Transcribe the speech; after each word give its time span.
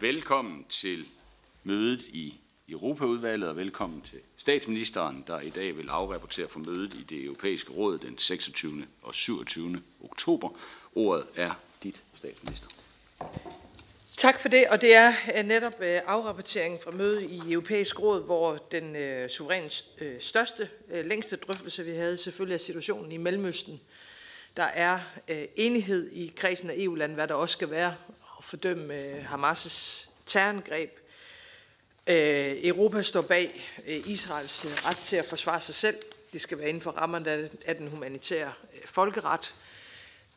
velkommen 0.00 0.64
til 0.68 1.06
mødet 1.64 2.00
i 2.00 2.34
Europaudvalget 2.68 3.48
og 3.48 3.56
velkommen 3.56 4.00
til 4.00 4.18
statsministeren, 4.36 5.24
der 5.26 5.40
i 5.40 5.50
dag 5.50 5.76
vil 5.76 5.88
afrapportere 5.88 6.48
for 6.48 6.58
mødet 6.58 6.94
i 6.94 7.02
det 7.02 7.24
europæiske 7.24 7.72
råd 7.72 7.98
den 7.98 8.18
26. 8.18 8.86
og 9.02 9.14
27. 9.14 9.82
oktober. 10.04 10.48
Ordet 10.94 11.26
er 11.36 11.60
dit, 11.82 12.02
statsminister. 12.14 12.68
Tak 14.16 14.40
for 14.40 14.48
det, 14.48 14.66
og 14.68 14.80
det 14.80 14.94
er 14.94 15.12
øh, 15.36 15.44
netop 15.44 15.80
øh, 15.80 16.00
afrapporteringen 16.06 16.80
fra 16.84 16.90
mødet 16.90 17.30
i 17.30 17.52
Europæisk 17.52 18.00
Råd, 18.00 18.24
hvor 18.24 18.56
den 18.56 18.96
øh, 18.96 19.28
suverænt 19.28 19.84
øh, 20.00 20.20
største, 20.20 20.68
øh, 20.90 21.06
længste 21.06 21.36
drøftelse, 21.36 21.84
vi 21.84 21.90
havde, 21.90 22.18
selvfølgelig 22.18 22.54
er 22.54 22.58
situationen 22.58 23.12
i 23.12 23.16
Mellemøsten. 23.16 23.80
Der 24.56 24.62
er 24.62 25.00
øh, 25.28 25.44
enighed 25.56 26.10
i 26.12 26.32
kredsen 26.36 26.70
af 26.70 26.74
EU-lande, 26.76 27.14
hvad 27.14 27.28
der 27.28 27.34
også 27.34 27.52
skal 27.52 27.70
være, 27.70 27.94
og 28.38 28.44
fordømme 28.44 28.94
øh, 28.94 29.32
Hamas' 29.32 30.08
terrorangreb. 30.26 30.90
Øh, 32.06 32.56
Europa 32.64 33.02
står 33.02 33.22
bag 33.22 33.70
øh, 33.86 34.00
Israels 34.06 34.66
ret 34.86 34.96
til 34.96 35.16
at 35.16 35.24
forsvare 35.24 35.60
sig 35.60 35.74
selv. 35.74 35.96
Det 36.32 36.40
skal 36.40 36.58
være 36.58 36.68
inden 36.68 36.80
for 36.80 36.90
rammerne 36.90 37.50
af 37.66 37.76
den 37.76 37.88
humanitære 37.88 38.52
folkeret. 38.86 39.54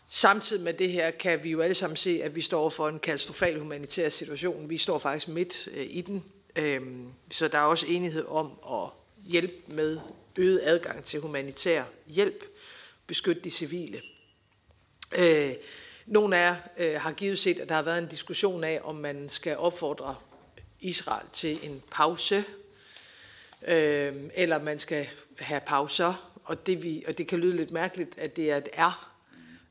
Samtidig 0.10 0.64
med 0.64 0.74
det 0.74 0.92
her 0.92 1.12
kan 1.12 1.44
vi 1.44 1.50
jo 1.50 1.62
alle 1.62 1.76
sammen 1.76 1.98
se, 1.98 2.22
at 2.24 2.36
vi 2.36 2.42
står 2.42 2.70
for 2.70 2.90
en 2.90 3.00
katastrofal 3.00 3.60
humanitær 3.60 4.10
situation. 4.10 4.70
Vi 4.70 4.78
står 4.78 5.00
faktisk 5.00 5.28
midt 5.28 5.68
i 5.74 6.02
den. 6.02 6.26
Så 7.32 7.48
der 7.48 7.58
er 7.58 7.64
også 7.64 7.86
enighed 7.88 8.26
om 8.26 8.52
at 8.72 8.90
hjælpe 9.26 9.54
med 9.68 10.00
øget 10.38 10.62
adgang 10.64 11.04
til 11.04 11.20
humanitær 11.20 11.84
hjælp, 12.08 12.44
beskytte 13.08 13.42
de 13.42 13.52
civile. 13.52 14.02
Nogle 16.12 16.38
af 16.38 16.42
jer 16.42 16.56
øh, 16.78 17.02
har 17.02 17.12
givet 17.12 17.40
set, 17.40 17.60
at 17.60 17.70
der 17.70 17.76
har 17.76 17.82
været 17.82 17.98
en 17.98 18.08
diskussion 18.08 18.64
af, 18.64 18.80
om 18.84 18.96
man 18.96 19.30
skal 19.30 19.58
opfordre 19.58 20.16
Israel 20.80 21.26
til 21.34 21.60
en 21.64 21.82
pause, 21.92 22.44
øh, 23.68 24.16
eller 24.34 24.64
man 24.64 24.80
skal 24.80 25.08
have 25.40 25.62
pauser. 25.62 26.40
Og 26.44 26.68
det, 26.68 26.84
vi, 26.84 27.04
og 27.08 27.18
det 27.18 27.28
kan 27.28 27.40
lyde 27.40 27.56
lidt 27.56 27.72
mærkeligt, 27.72 28.18
at 28.18 28.36
det 28.36 28.52
er 28.52 28.58
et 28.58 28.70
er, 28.74 29.14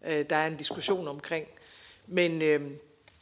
øh, 0.06 0.24
der 0.30 0.36
er 0.36 0.46
en 0.46 0.56
diskussion 0.56 1.08
omkring. 1.08 1.46
Men 2.06 2.42
øh, 2.42 2.70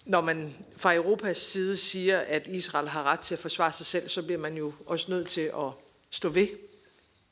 når 0.05 0.21
man 0.21 0.57
fra 0.77 0.95
Europas 0.95 1.39
side 1.39 1.77
siger, 1.77 2.19
at 2.19 2.47
Israel 2.47 2.89
har 2.89 3.03
ret 3.03 3.21
til 3.21 3.35
at 3.35 3.41
forsvare 3.41 3.73
sig 3.73 3.87
selv, 3.87 4.09
så 4.09 4.23
bliver 4.23 4.41
man 4.41 4.57
jo 4.57 4.73
også 4.87 5.11
nødt 5.11 5.29
til 5.29 5.41
at 5.57 5.71
stå 6.11 6.29
ved 6.29 6.49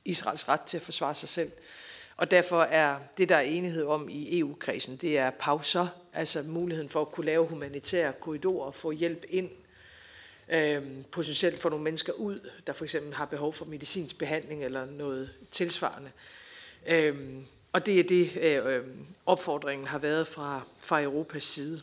Israels 0.04 0.48
ret 0.48 0.60
til 0.60 0.76
at 0.76 0.82
forsvare 0.82 1.14
sig 1.14 1.28
selv. 1.28 1.52
Og 2.16 2.30
derfor 2.30 2.62
er 2.62 2.98
det, 3.18 3.28
der 3.28 3.36
er 3.36 3.40
enighed 3.40 3.84
om 3.84 4.08
i 4.08 4.38
EU-kredsen, 4.38 4.96
det 4.96 5.18
er 5.18 5.30
pauser, 5.40 5.88
altså 6.12 6.42
muligheden 6.42 6.88
for 6.88 7.00
at 7.00 7.10
kunne 7.10 7.26
lave 7.26 7.46
humanitære 7.46 8.12
korridorer, 8.20 8.70
få 8.70 8.90
hjælp 8.90 9.24
ind, 9.28 9.50
øh, 10.48 10.82
potentielt 11.10 11.58
få 11.58 11.68
nogle 11.68 11.84
mennesker 11.84 12.12
ud, 12.12 12.50
der 12.66 12.72
for 12.72 12.84
eksempel 12.84 13.14
har 13.14 13.24
behov 13.24 13.52
for 13.52 13.64
medicinsk 13.64 14.18
behandling 14.18 14.64
eller 14.64 14.84
noget 14.84 15.30
tilsvarende. 15.50 16.10
Øh, 16.86 17.16
og 17.72 17.86
det 17.86 18.00
er 18.00 18.04
det, 18.04 18.36
øh, 18.36 18.76
øhm, 18.76 19.06
opfordringen 19.26 19.86
har 19.86 19.98
været 19.98 20.26
fra, 20.26 20.62
fra 20.78 21.02
Europas 21.02 21.44
side. 21.44 21.82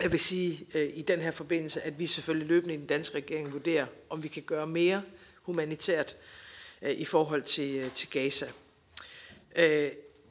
Jeg 0.00 0.12
vil 0.12 0.20
sige 0.20 0.66
øh, 0.74 0.90
i 0.94 1.02
den 1.02 1.20
her 1.20 1.30
forbindelse, 1.30 1.80
at 1.80 1.98
vi 1.98 2.06
selvfølgelig 2.06 2.48
løbende 2.48 2.74
i 2.74 2.76
den 2.76 2.86
danske 2.86 3.16
regering 3.16 3.52
vurderer, 3.52 3.86
om 4.10 4.22
vi 4.22 4.28
kan 4.28 4.42
gøre 4.42 4.66
mere 4.66 5.02
humanitært 5.42 6.16
øh, 6.82 6.90
i 6.90 7.04
forhold 7.04 7.42
til, 7.42 7.74
øh, 7.74 7.92
til 7.92 8.10
Gaza. 8.10 8.46
Øh, 9.56 9.90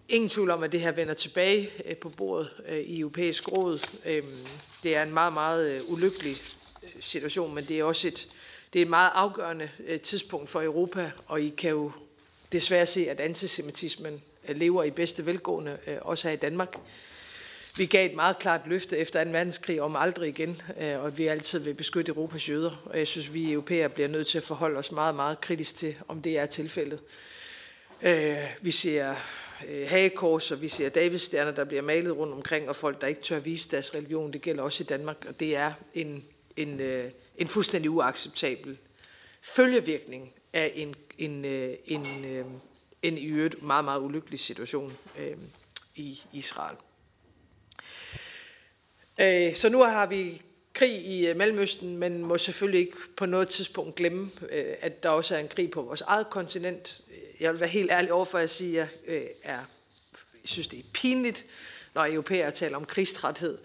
ingen 0.09 0.29
tvivl 0.29 0.49
om, 0.49 0.63
at 0.63 0.71
det 0.71 0.81
her 0.81 0.91
vender 0.91 1.13
tilbage 1.13 1.69
øh, 1.85 1.97
på 1.97 2.09
bordet 2.09 2.49
øh, 2.67 2.79
i 2.79 2.99
europæisk 2.99 3.51
råd. 3.51 3.87
Øh, 4.05 4.23
det 4.83 4.95
er 4.95 5.03
en 5.03 5.13
meget, 5.13 5.33
meget 5.33 5.71
øh, 5.71 5.81
ulykkelig 5.91 6.35
øh, 6.83 6.89
situation, 6.99 7.55
men 7.55 7.63
det 7.63 7.79
er 7.79 7.83
også 7.83 8.07
et, 8.07 8.27
det 8.73 8.79
er 8.79 8.83
et 8.83 8.89
meget 8.89 9.11
afgørende 9.13 9.69
øh, 9.87 9.99
tidspunkt 9.99 10.49
for 10.49 10.61
Europa, 10.61 11.11
og 11.27 11.41
I 11.41 11.49
kan 11.49 11.69
jo 11.69 11.91
desværre 12.51 12.85
se, 12.85 13.09
at 13.09 13.19
antisemitismen 13.19 14.21
øh, 14.47 14.55
lever 14.55 14.83
i 14.83 14.91
bedste 14.91 15.25
velgående, 15.25 15.77
øh, 15.87 15.97
også 16.01 16.27
her 16.27 16.33
i 16.33 16.37
Danmark. 16.37 16.75
Vi 17.77 17.85
gav 17.85 18.05
et 18.05 18.15
meget 18.15 18.39
klart 18.39 18.61
løfte 18.65 18.97
efter 18.97 19.23
2. 19.23 19.29
verdenskrig 19.29 19.81
om 19.81 19.95
aldrig 19.95 20.29
igen, 20.29 20.61
øh, 20.81 20.99
og 20.99 21.07
at 21.07 21.17
vi 21.17 21.27
altid 21.27 21.59
vil 21.59 21.73
beskytte 21.73 22.09
Europas 22.09 22.49
jøder. 22.49 22.81
Og 22.85 22.97
jeg 22.97 23.07
synes, 23.07 23.33
vi 23.33 23.51
europæere 23.51 23.89
bliver 23.89 24.07
nødt 24.07 24.27
til 24.27 24.37
at 24.37 24.43
forholde 24.43 24.79
os 24.79 24.91
meget, 24.91 25.15
meget 25.15 25.41
kritisk 25.41 25.75
til, 25.75 25.95
om 26.07 26.21
det 26.21 26.37
er 26.37 26.45
tilfældet. 26.45 26.99
Øh, 28.03 28.37
vi 28.61 28.71
ser 28.71 29.15
øh, 29.67 29.89
hagekors, 29.89 30.51
og 30.51 30.61
vi 30.61 30.67
ser 30.67 30.89
Davidstjerner, 30.89 31.51
der 31.51 31.63
bliver 31.63 31.81
malet 31.81 32.17
rundt 32.17 32.33
omkring, 32.33 32.69
og 32.69 32.75
folk, 32.75 33.01
der 33.01 33.07
ikke 33.07 33.21
tør 33.21 33.39
vise 33.39 33.71
deres 33.71 33.95
religion. 33.95 34.33
Det 34.33 34.41
gælder 34.41 34.63
også 34.63 34.83
i 34.83 34.85
Danmark, 34.85 35.25
og 35.27 35.39
det 35.39 35.55
er 35.55 35.73
en, 35.93 36.25
en, 36.57 36.79
øh, 36.79 37.11
en 37.37 37.47
fuldstændig 37.47 37.91
uacceptabel 37.91 38.77
følgevirkning 39.41 40.33
af 40.53 40.71
en, 40.75 40.95
en, 41.17 41.45
øh, 41.45 41.75
en, 41.85 42.25
øh, 42.25 42.45
en 43.01 43.17
i 43.17 43.25
øvrigt 43.25 43.63
meget, 43.63 43.85
meget 43.85 44.01
ulykkelig 44.01 44.39
situation 44.39 44.97
øh, 45.19 45.37
i 45.95 46.21
Israel. 46.33 46.77
Øh, 49.19 49.55
så 49.55 49.69
nu 49.69 49.83
har 49.83 50.05
vi 50.05 50.41
krig 50.73 51.05
i 51.05 51.27
øh, 51.27 51.37
Mellemøsten, 51.37 51.97
men 51.97 52.23
må 52.23 52.37
selvfølgelig 52.37 52.79
ikke 52.79 52.97
på 53.17 53.25
noget 53.25 53.49
tidspunkt 53.49 53.95
glemme, 53.95 54.31
øh, 54.49 54.75
at 54.81 55.03
der 55.03 55.09
også 55.09 55.35
er 55.35 55.39
en 55.39 55.47
krig 55.47 55.71
på 55.71 55.81
vores 55.81 56.01
eget 56.01 56.29
kontinent. 56.29 57.01
Jeg 57.41 57.51
vil 57.51 57.59
være 57.59 57.69
helt 57.69 57.91
ærlig 57.91 58.13
overfor 58.13 58.37
at 58.37 58.49
sige, 58.49 58.81
at 58.81 58.87
jeg, 59.07 59.15
øh, 59.15 59.27
er, 59.43 59.57
jeg 60.33 60.45
synes, 60.45 60.67
det 60.67 60.79
er 60.79 60.83
pinligt, 60.93 61.45
når 61.93 62.05
europæere 62.05 62.51
taler 62.51 62.77
om 62.77 62.85
krigstræthed. 62.85 63.57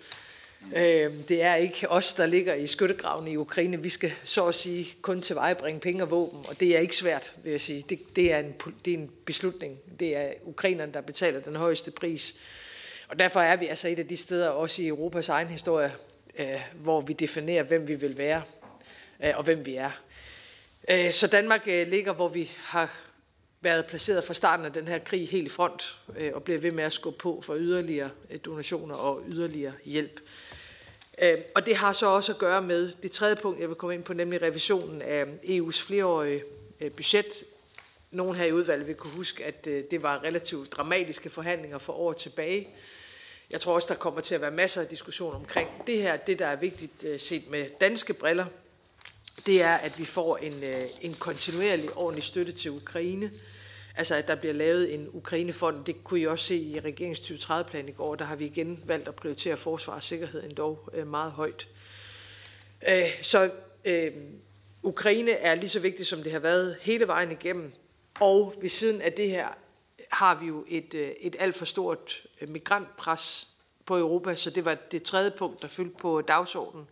Øh, 0.76 1.12
det 1.28 1.42
er 1.42 1.54
ikke 1.54 1.90
os, 1.90 2.14
der 2.14 2.26
ligger 2.26 2.54
i 2.54 2.66
skyttegraven 2.66 3.28
i 3.28 3.36
Ukraine. 3.36 3.82
Vi 3.82 3.88
skal 3.88 4.12
så 4.24 4.46
at 4.46 4.54
sige 4.54 4.94
kun 5.02 5.22
til 5.22 5.36
veje 5.36 5.54
bringe 5.54 5.80
penge 5.80 6.02
og 6.02 6.10
våben, 6.10 6.44
og 6.48 6.60
det 6.60 6.76
er 6.76 6.78
ikke 6.78 6.96
svært, 6.96 7.34
vil 7.42 7.50
jeg 7.50 7.60
sige. 7.60 7.84
Det, 7.88 8.16
det, 8.16 8.32
er, 8.32 8.38
en, 8.38 8.54
det 8.84 8.94
er 8.94 8.98
en 8.98 9.10
beslutning. 9.24 9.78
Det 10.00 10.16
er 10.16 10.32
ukrainerne, 10.44 10.92
der 10.92 11.00
betaler 11.00 11.40
den 11.40 11.56
højeste 11.56 11.90
pris. 11.90 12.34
Og 13.08 13.18
derfor 13.18 13.40
er 13.40 13.56
vi 13.56 13.66
altså 13.66 13.88
et 13.88 13.98
af 13.98 14.08
de 14.08 14.16
steder, 14.16 14.48
også 14.48 14.82
i 14.82 14.86
Europas 14.86 15.28
egen 15.28 15.48
historie, 15.48 15.92
øh, 16.38 16.60
hvor 16.74 17.00
vi 17.00 17.12
definerer, 17.12 17.62
hvem 17.62 17.88
vi 17.88 17.94
vil 17.94 18.18
være 18.18 18.42
øh, 19.24 19.32
og 19.34 19.44
hvem 19.44 19.66
vi 19.66 19.74
er. 19.74 19.90
Øh, 20.90 21.12
så 21.12 21.26
Danmark 21.26 21.62
øh, 21.66 21.88
ligger, 21.88 22.12
hvor 22.12 22.28
vi 22.28 22.50
har 22.62 23.05
været 23.66 23.86
placeret 23.86 24.24
fra 24.24 24.34
starten 24.34 24.66
af 24.66 24.72
den 24.72 24.88
her 24.88 24.98
krig 24.98 25.28
helt 25.28 25.46
i 25.46 25.48
front 25.48 25.98
øh, 26.16 26.32
og 26.34 26.42
bliver 26.42 26.58
ved 26.58 26.72
med 26.72 26.84
at 26.84 26.92
skubbe 26.92 27.18
på 27.18 27.40
for 27.44 27.56
yderligere 27.56 28.10
øh, 28.30 28.40
donationer 28.44 28.94
og 28.94 29.22
yderligere 29.28 29.72
hjælp. 29.84 30.20
Øh, 31.22 31.38
og 31.54 31.66
det 31.66 31.76
har 31.76 31.92
så 31.92 32.06
også 32.06 32.32
at 32.32 32.38
gøre 32.38 32.62
med 32.62 32.92
det 33.02 33.10
tredje 33.10 33.36
punkt, 33.36 33.60
jeg 33.60 33.68
vil 33.68 33.76
komme 33.76 33.94
ind 33.94 34.04
på, 34.04 34.12
nemlig 34.12 34.42
revisionen 34.42 35.02
af 35.02 35.24
EU's 35.42 35.86
flereårige 35.86 36.42
øh, 36.80 36.90
budget. 36.90 37.44
Nogen 38.10 38.36
her 38.36 38.44
i 38.44 38.52
udvalget 38.52 38.86
vil 38.86 38.94
kunne 38.94 39.12
huske, 39.12 39.44
at 39.44 39.66
øh, 39.66 39.84
det 39.90 40.02
var 40.02 40.24
relativt 40.24 40.72
dramatiske 40.72 41.30
forhandlinger 41.30 41.78
for 41.78 41.92
år 41.92 42.12
tilbage. 42.12 42.68
Jeg 43.50 43.60
tror 43.60 43.74
også, 43.74 43.88
der 43.88 43.94
kommer 43.94 44.20
til 44.20 44.34
at 44.34 44.40
være 44.40 44.50
masser 44.50 44.80
af 44.80 44.86
diskussion 44.86 45.34
omkring 45.34 45.68
det 45.86 45.98
her. 45.98 46.16
Det, 46.16 46.38
der 46.38 46.46
er 46.46 46.56
vigtigt 46.56 47.04
øh, 47.04 47.20
set 47.20 47.50
med 47.50 47.66
danske 47.80 48.14
briller, 48.14 48.46
det 49.46 49.62
er, 49.62 49.74
at 49.74 49.98
vi 49.98 50.04
får 50.04 50.36
en, 50.36 50.62
øh, 50.62 50.86
en 51.00 51.14
kontinuerlig 51.14 51.96
ordentlig 51.96 52.24
støtte 52.24 52.52
til 52.52 52.70
Ukraine. 52.70 53.30
Altså, 53.96 54.14
at 54.14 54.28
der 54.28 54.34
bliver 54.34 54.54
lavet 54.54 54.94
en 54.94 55.08
Ukrainefond. 55.12 55.84
Det 55.84 56.04
kunne 56.04 56.20
I 56.20 56.26
også 56.26 56.44
se 56.44 56.56
i 56.56 56.80
regeringens 56.80 57.20
2030-plan 57.20 57.88
i 57.88 57.92
går. 57.92 58.14
Der 58.14 58.24
har 58.24 58.36
vi 58.36 58.44
igen 58.44 58.82
valgt 58.86 59.08
at 59.08 59.14
prioritere 59.14 59.56
forsvar 59.56 59.94
og 59.94 60.02
sikkerhed 60.02 60.44
endda 60.44 60.74
øh, 60.94 61.06
meget 61.06 61.32
højt. 61.32 61.68
Øh, 62.88 63.22
så 63.22 63.50
øh, 63.84 64.12
Ukraine 64.82 65.30
er 65.30 65.54
lige 65.54 65.68
så 65.68 65.80
vigtigt, 65.80 66.08
som 66.08 66.22
det 66.22 66.32
har 66.32 66.38
været 66.38 66.76
hele 66.80 67.06
vejen 67.06 67.32
igennem. 67.32 67.72
Og 68.20 68.54
ved 68.60 68.68
siden 68.68 69.00
af 69.00 69.12
det 69.12 69.30
her 69.30 69.48
har 70.10 70.40
vi 70.40 70.46
jo 70.46 70.64
et, 70.68 70.94
øh, 70.94 71.10
et 71.20 71.36
alt 71.38 71.54
for 71.54 71.64
stort 71.64 72.26
migrantpres 72.48 73.48
på 73.86 73.98
Europa, 73.98 74.36
så 74.36 74.50
det 74.50 74.64
var 74.64 74.74
det 74.74 75.02
tredje 75.02 75.30
punkt, 75.30 75.62
der 75.62 75.68
fyldte 75.68 75.96
på 75.98 76.20
dagsordenen. 76.20 76.86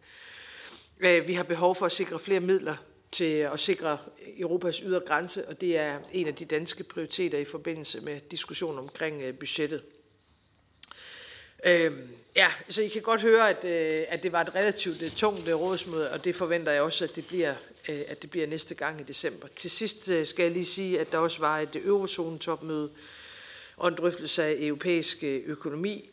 Vi 1.27 1.35
har 1.35 1.43
behov 1.43 1.75
for 1.75 1.87
at 1.87 1.93
sikre 1.93 2.19
flere 2.19 2.41
midler 2.41 2.77
til 3.15 3.25
at 3.25 3.61
sikre 3.61 3.99
Europas 4.39 4.77
ydre 4.77 5.01
grænse, 5.01 5.49
og 5.49 5.61
det 5.61 5.77
er 5.79 5.99
en 6.13 6.27
af 6.27 6.35
de 6.35 6.45
danske 6.45 6.85
prioriteter 6.85 7.39
i 7.39 7.45
forbindelse 7.45 8.01
med 8.01 8.21
diskussionen 8.31 8.79
omkring 8.79 9.23
øh, 9.23 9.35
budgettet. 9.35 9.85
Øhm, 11.67 12.09
ja, 12.37 12.49
så 12.69 12.83
I 12.83 12.89
kan 12.89 13.03
godt 13.03 13.23
høre, 13.23 13.51
at, 13.51 13.65
øh, 13.65 14.05
at 14.09 14.23
det 14.23 14.33
var 14.33 14.41
et 14.41 14.55
relativt 14.55 15.03
øh, 15.03 15.11
tungt 15.11 15.49
rådsmøde, 15.49 16.11
og 16.11 16.25
det 16.25 16.37
forventer 16.37 16.73
jeg 16.73 16.83
også, 16.83 17.05
at 17.05 17.17
det 17.17 17.27
bliver 17.27 17.55
Øh, 17.89 18.01
at 18.09 18.23
det 18.23 18.31
bliver 18.31 18.47
næste 18.47 18.75
gang 18.75 19.01
i 19.01 19.05
december. 19.05 19.49
Til 19.57 19.71
sidst 19.71 20.09
øh, 20.09 20.27
skal 20.27 20.43
jeg 20.43 20.53
lige 20.53 20.65
sige, 20.65 21.01
at 21.01 21.13
der 21.13 21.19
også 21.19 21.39
var 21.39 21.59
et 21.59 21.77
eurozone-topmøde 21.77 22.91
og 23.77 23.89
en 23.89 23.95
drøftelse 23.95 24.45
af 24.45 24.57
europæisk 24.59 25.19
økonomi. 25.23 26.11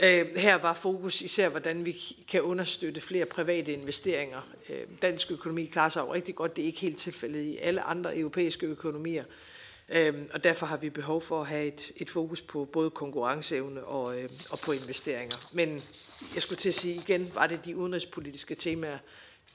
Øh, 0.00 0.36
her 0.36 0.54
var 0.54 0.74
fokus 0.74 1.22
især, 1.22 1.48
hvordan 1.48 1.84
vi 1.84 1.96
kan 2.28 2.42
understøtte 2.42 3.00
flere 3.00 3.26
private 3.26 3.72
investeringer. 3.72 4.48
Øh, 4.68 4.86
dansk 5.02 5.30
økonomi 5.30 5.66
klarer 5.66 5.88
sig 5.88 6.00
jo 6.00 6.14
rigtig 6.14 6.34
godt. 6.34 6.56
Det 6.56 6.62
er 6.62 6.66
ikke 6.66 6.80
helt 6.80 6.98
tilfældet 6.98 7.42
i 7.42 7.56
alle 7.56 7.82
andre 7.82 8.18
europæiske 8.18 8.66
økonomier. 8.66 9.24
Øh, 9.88 10.14
og 10.32 10.44
derfor 10.44 10.66
har 10.66 10.76
vi 10.76 10.90
behov 10.90 11.22
for 11.22 11.40
at 11.40 11.46
have 11.46 11.66
et, 11.66 11.92
et 11.96 12.10
fokus 12.10 12.42
på 12.42 12.64
både 12.64 12.90
konkurrenceevne 12.90 13.84
og, 13.84 14.14
og 14.50 14.58
på 14.58 14.72
investeringer. 14.72 15.36
Men 15.52 15.82
jeg 16.34 16.42
skulle 16.42 16.58
til 16.58 16.68
at 16.68 16.74
sige 16.74 16.94
igen, 16.94 17.34
var 17.34 17.46
det 17.46 17.64
de 17.64 17.76
udenrigspolitiske 17.76 18.54
temaer, 18.54 18.98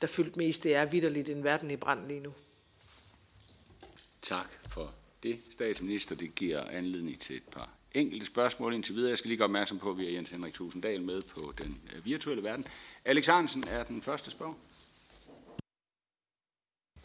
der 0.02 0.08
fyldte 0.08 0.40
mest. 0.40 0.64
Det 0.64 0.76
er 0.76 0.86
vidderligt 0.86 1.30
en 1.30 1.44
verden 1.44 1.72
i 1.72 1.76
brand 1.76 2.08
lige 2.08 2.20
nu. 2.20 2.34
Tak 4.22 4.48
for 4.70 4.94
det, 5.24 5.40
statsminister. 5.52 6.16
Det 6.16 6.36
giver 6.36 6.64
anledning 6.64 7.20
til 7.22 7.36
et 7.36 7.44
par 7.52 7.70
enkelte 7.94 8.26
spørgsmål 8.26 8.74
indtil 8.74 8.96
videre. 8.96 9.10
Jeg 9.10 9.18
skal 9.18 9.30
lige 9.30 9.38
gøre 9.38 9.46
opmærksom 9.46 9.80
på, 9.80 9.92
at 9.92 9.98
vi 9.98 10.06
har 10.06 10.12
Jens 10.12 10.30
Henrik 10.30 10.54
Tusinddal 10.54 11.02
med 11.02 11.22
på 11.22 11.54
den 11.58 11.82
øh, 11.94 12.06
virtuelle 12.06 12.44
verden. 12.44 12.68
Alex 13.06 13.26
Hansen 13.26 13.64
er 13.68 13.84
den 13.84 14.02
første 14.02 14.32
spørger. 14.32 14.54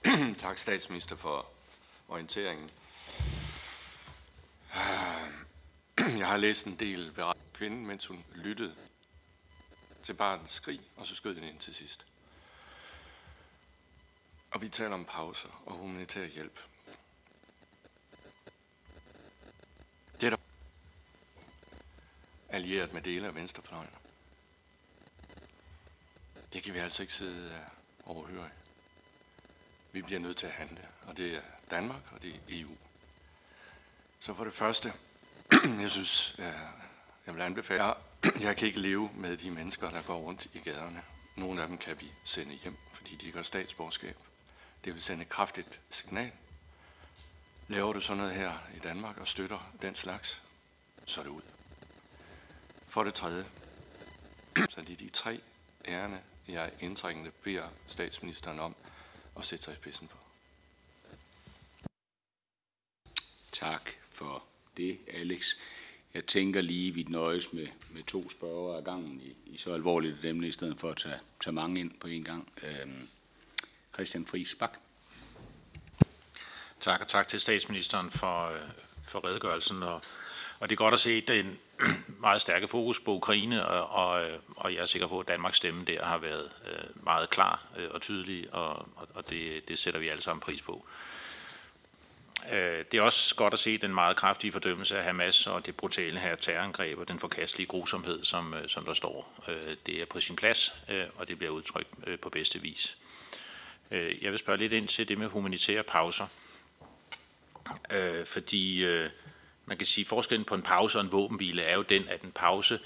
tak, 0.45 0.59
statsminister, 0.59 1.17
for 1.17 1.47
orienteringen. 2.09 2.71
Jeg 6.19 6.29
har 6.29 6.37
læst 6.37 6.67
en 6.67 6.77
del 6.81 7.13
beretning 7.15 7.49
kvinden, 7.59 7.87
mens 7.87 8.07
hun 8.07 8.25
lyttede 8.35 8.75
til 10.03 10.15
barnets 10.15 10.53
skrig, 10.53 10.81
og 10.97 11.07
så 11.07 11.15
skød 11.15 11.35
den 11.35 11.45
ind 11.45 11.59
til 11.59 11.75
sidst. 11.75 12.07
Og 14.51 14.63
vi 14.63 14.69
taler 14.69 14.95
om 14.95 15.05
pauser 15.05 15.63
og 15.67 15.73
humanitær 15.73 16.27
hjælp. 16.27 16.61
Det 20.21 20.27
er 20.27 20.31
der 20.31 20.37
allieret 22.49 22.93
med 22.93 23.03
dele 23.03 23.27
af 23.27 23.35
venstrefløjen. 23.35 23.91
Det 26.53 26.63
kan 26.63 26.75
vi 26.75 26.79
altså 26.79 27.03
ikke 27.03 27.13
sidde 27.13 27.51
øh, 27.55 27.61
overhøre. 28.05 28.49
Vi 29.93 30.03
bliver 30.03 30.21
nødt 30.21 30.37
til 30.37 30.47
at 30.47 30.53
handle, 30.53 30.89
og 31.07 31.17
det 31.17 31.35
er 31.35 31.41
Danmark, 31.71 32.03
og 32.13 32.23
det 32.23 32.35
er 32.35 32.39
EU. 32.49 32.77
Så 34.21 34.35
for 34.35 34.45
det 34.45 34.53
første, 34.53 34.93
jeg 35.83 35.91
synes, 35.91 36.37
øh, 36.39 36.45
jeg 37.27 37.35
vil 37.35 37.41
anbefale, 37.43 37.85
jeg, 37.85 37.97
jeg 38.47 38.57
kan 38.57 38.69
ikke 38.69 38.81
leve 38.81 39.11
med 39.15 39.37
de 39.37 39.51
mennesker, 39.51 39.91
der 39.91 40.03
går 40.03 40.19
rundt 40.19 40.47
i 40.55 40.59
gaderne. 40.59 41.03
Nogle 41.37 41.63
af 41.63 41.69
dem 41.69 41.79
kan 41.79 42.01
vi 42.01 42.13
sende 42.25 42.55
hjem, 42.55 42.77
fordi 42.93 43.17
de 43.17 43.33
gør 43.33 43.43
statsborgerskab. 43.43 44.17
Det 44.85 44.95
vil 44.95 45.03
sende 45.03 45.23
et 45.23 45.29
kraftigt 45.29 45.81
signal. 45.91 46.33
Laver 47.69 47.93
du 47.93 48.01
sådan 48.01 48.17
noget 48.17 48.35
her 48.35 48.59
i 48.77 48.79
Danmark 48.79 49.19
og 49.19 49.29
støtter 49.29 49.73
den 49.83 49.95
slags, 49.95 50.43
så 51.07 51.21
er 51.21 51.25
det 51.25 51.31
ud. 51.31 51.43
For 52.89 53.05
det 53.05 53.15
tredje, 53.15 53.45
så 54.57 54.81
det 54.81 54.91
er 54.91 54.97
de 54.97 55.09
tre 55.09 55.41
ærende, 55.89 56.21
jeg 56.49 56.73
indtrængende 56.81 57.31
beder 57.31 57.69
statsministeren 57.89 58.59
om 58.59 58.75
at 59.39 59.47
sætte 59.47 59.65
sig 59.65 59.73
i 59.73 59.77
spidsen 59.77 60.09
for. 60.09 60.19
Tak 63.53 63.91
for 64.13 64.45
det, 64.77 64.99
Alex. 65.13 65.55
Jeg 66.15 66.27
tænker 66.27 66.61
lige, 66.61 66.89
at 66.89 66.95
vi 66.95 67.03
nøjes 67.09 67.53
med, 67.53 67.69
med 67.91 68.03
to 68.03 68.31
spørger 68.31 68.77
ad 68.77 68.85
gangen 68.85 69.21
i, 69.21 69.37
i 69.47 69.57
så 69.57 69.75
alvorligt 69.75 70.19
et 70.19 70.25
emne, 70.25 70.49
i 70.49 70.53
stedet 70.53 70.81
for 70.81 70.91
at 70.91 70.97
tage, 70.97 71.21
tage 71.41 71.55
mange 71.55 71.81
ind 71.81 72.01
på 72.01 72.09
en 72.09 72.25
gang. 72.25 72.53
Øhm, 72.63 73.09
Christian 73.95 74.27
Friis 74.27 74.55
Bak. 74.55 74.79
Tak, 76.81 77.01
og 77.01 77.09
tak 77.09 77.29
til 77.29 77.41
statsministeren 77.41 78.11
for, 78.11 78.49
øh, 78.49 78.61
for 79.03 79.25
redegørelsen. 79.27 79.83
Og, 79.83 80.03
og 80.59 80.69
det 80.69 80.75
er 80.75 80.79
godt 80.79 80.95
at 80.95 81.01
se 81.01 81.21
den 81.21 81.59
meget 82.27 82.41
stærke 82.41 82.69
fokus 82.69 83.01
på 83.01 83.11
Ukraine, 83.11 83.67
og, 83.67 84.07
og, 84.07 84.25
øh, 84.25 84.39
og 84.57 84.75
jeg 84.75 84.81
er 84.81 84.87
sikker 84.87 85.09
på, 85.09 85.21
at 85.21 85.29
Danmarks 85.29 85.57
stemme 85.57 85.85
der 85.85 86.05
har 86.05 86.19
været 86.19 86.51
øh, 86.67 87.05
meget 87.05 87.31
klar 87.31 87.67
øh, 87.77 87.89
og 87.91 88.01
tydelig, 88.01 88.55
og, 88.55 88.89
og 89.15 89.31
det, 89.31 89.69
det 89.69 89.79
sætter 89.79 90.01
vi 90.01 90.09
alle 90.09 90.23
sammen 90.23 90.41
pris 90.41 90.63
på. 90.63 90.87
Øh, 92.53 92.85
det 92.93 92.99
er 92.99 93.03
også 93.03 93.35
godt 93.35 93.53
at 93.53 93.59
se 93.59 93.79
den 93.79 93.95
meget 93.95 94.17
kraftige 94.17 94.53
fordømmelse 94.53 94.99
af 94.99 95.05
Hamas 95.05 95.47
og 95.47 95.67
det 95.67 95.77
brutale 95.77 96.19
her 96.19 96.37
terrorangreb 96.37 96.99
og 96.99 97.09
den 97.09 97.19
forkastelige 97.19 97.67
grusomhed, 97.67 98.25
som, 98.25 98.55
øh, 98.55 98.69
som 98.69 98.85
der 98.85 98.95
står. 98.95 99.45
Øh, 99.49 99.77
det 99.87 100.03
er 100.03 100.07
på 100.07 100.21
sin 100.21 100.37
plads, 100.37 100.75
øh, 100.89 101.05
og 101.17 101.29
det 101.29 101.39
bliver 101.39 101.53
udtrykt 101.53 101.89
øh, 102.07 102.19
på 102.19 102.31
bedste 102.31 102.63
vis. 102.63 102.97
Jeg 103.91 104.31
vil 104.31 104.39
spørge 104.39 104.59
lidt 104.59 104.73
ind 104.73 104.89
til 104.89 105.09
det 105.09 105.19
med 105.19 105.27
humanitære 105.27 105.83
pauser. 105.83 106.27
Fordi 108.25 108.85
man 109.69 109.77
kan 109.77 109.87
sige, 109.87 110.03
at 110.03 110.09
forskellen 110.09 110.45
på 110.45 110.55
en 110.55 110.63
pause 110.63 110.99
og 110.99 111.05
en 111.05 111.13
våbenhvile 111.13 111.63
er 111.63 111.75
jo 111.75 111.83
den, 111.83 112.09
at 112.09 112.23
en 112.23 112.33
pause 112.33 112.81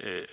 øh, 0.00 0.24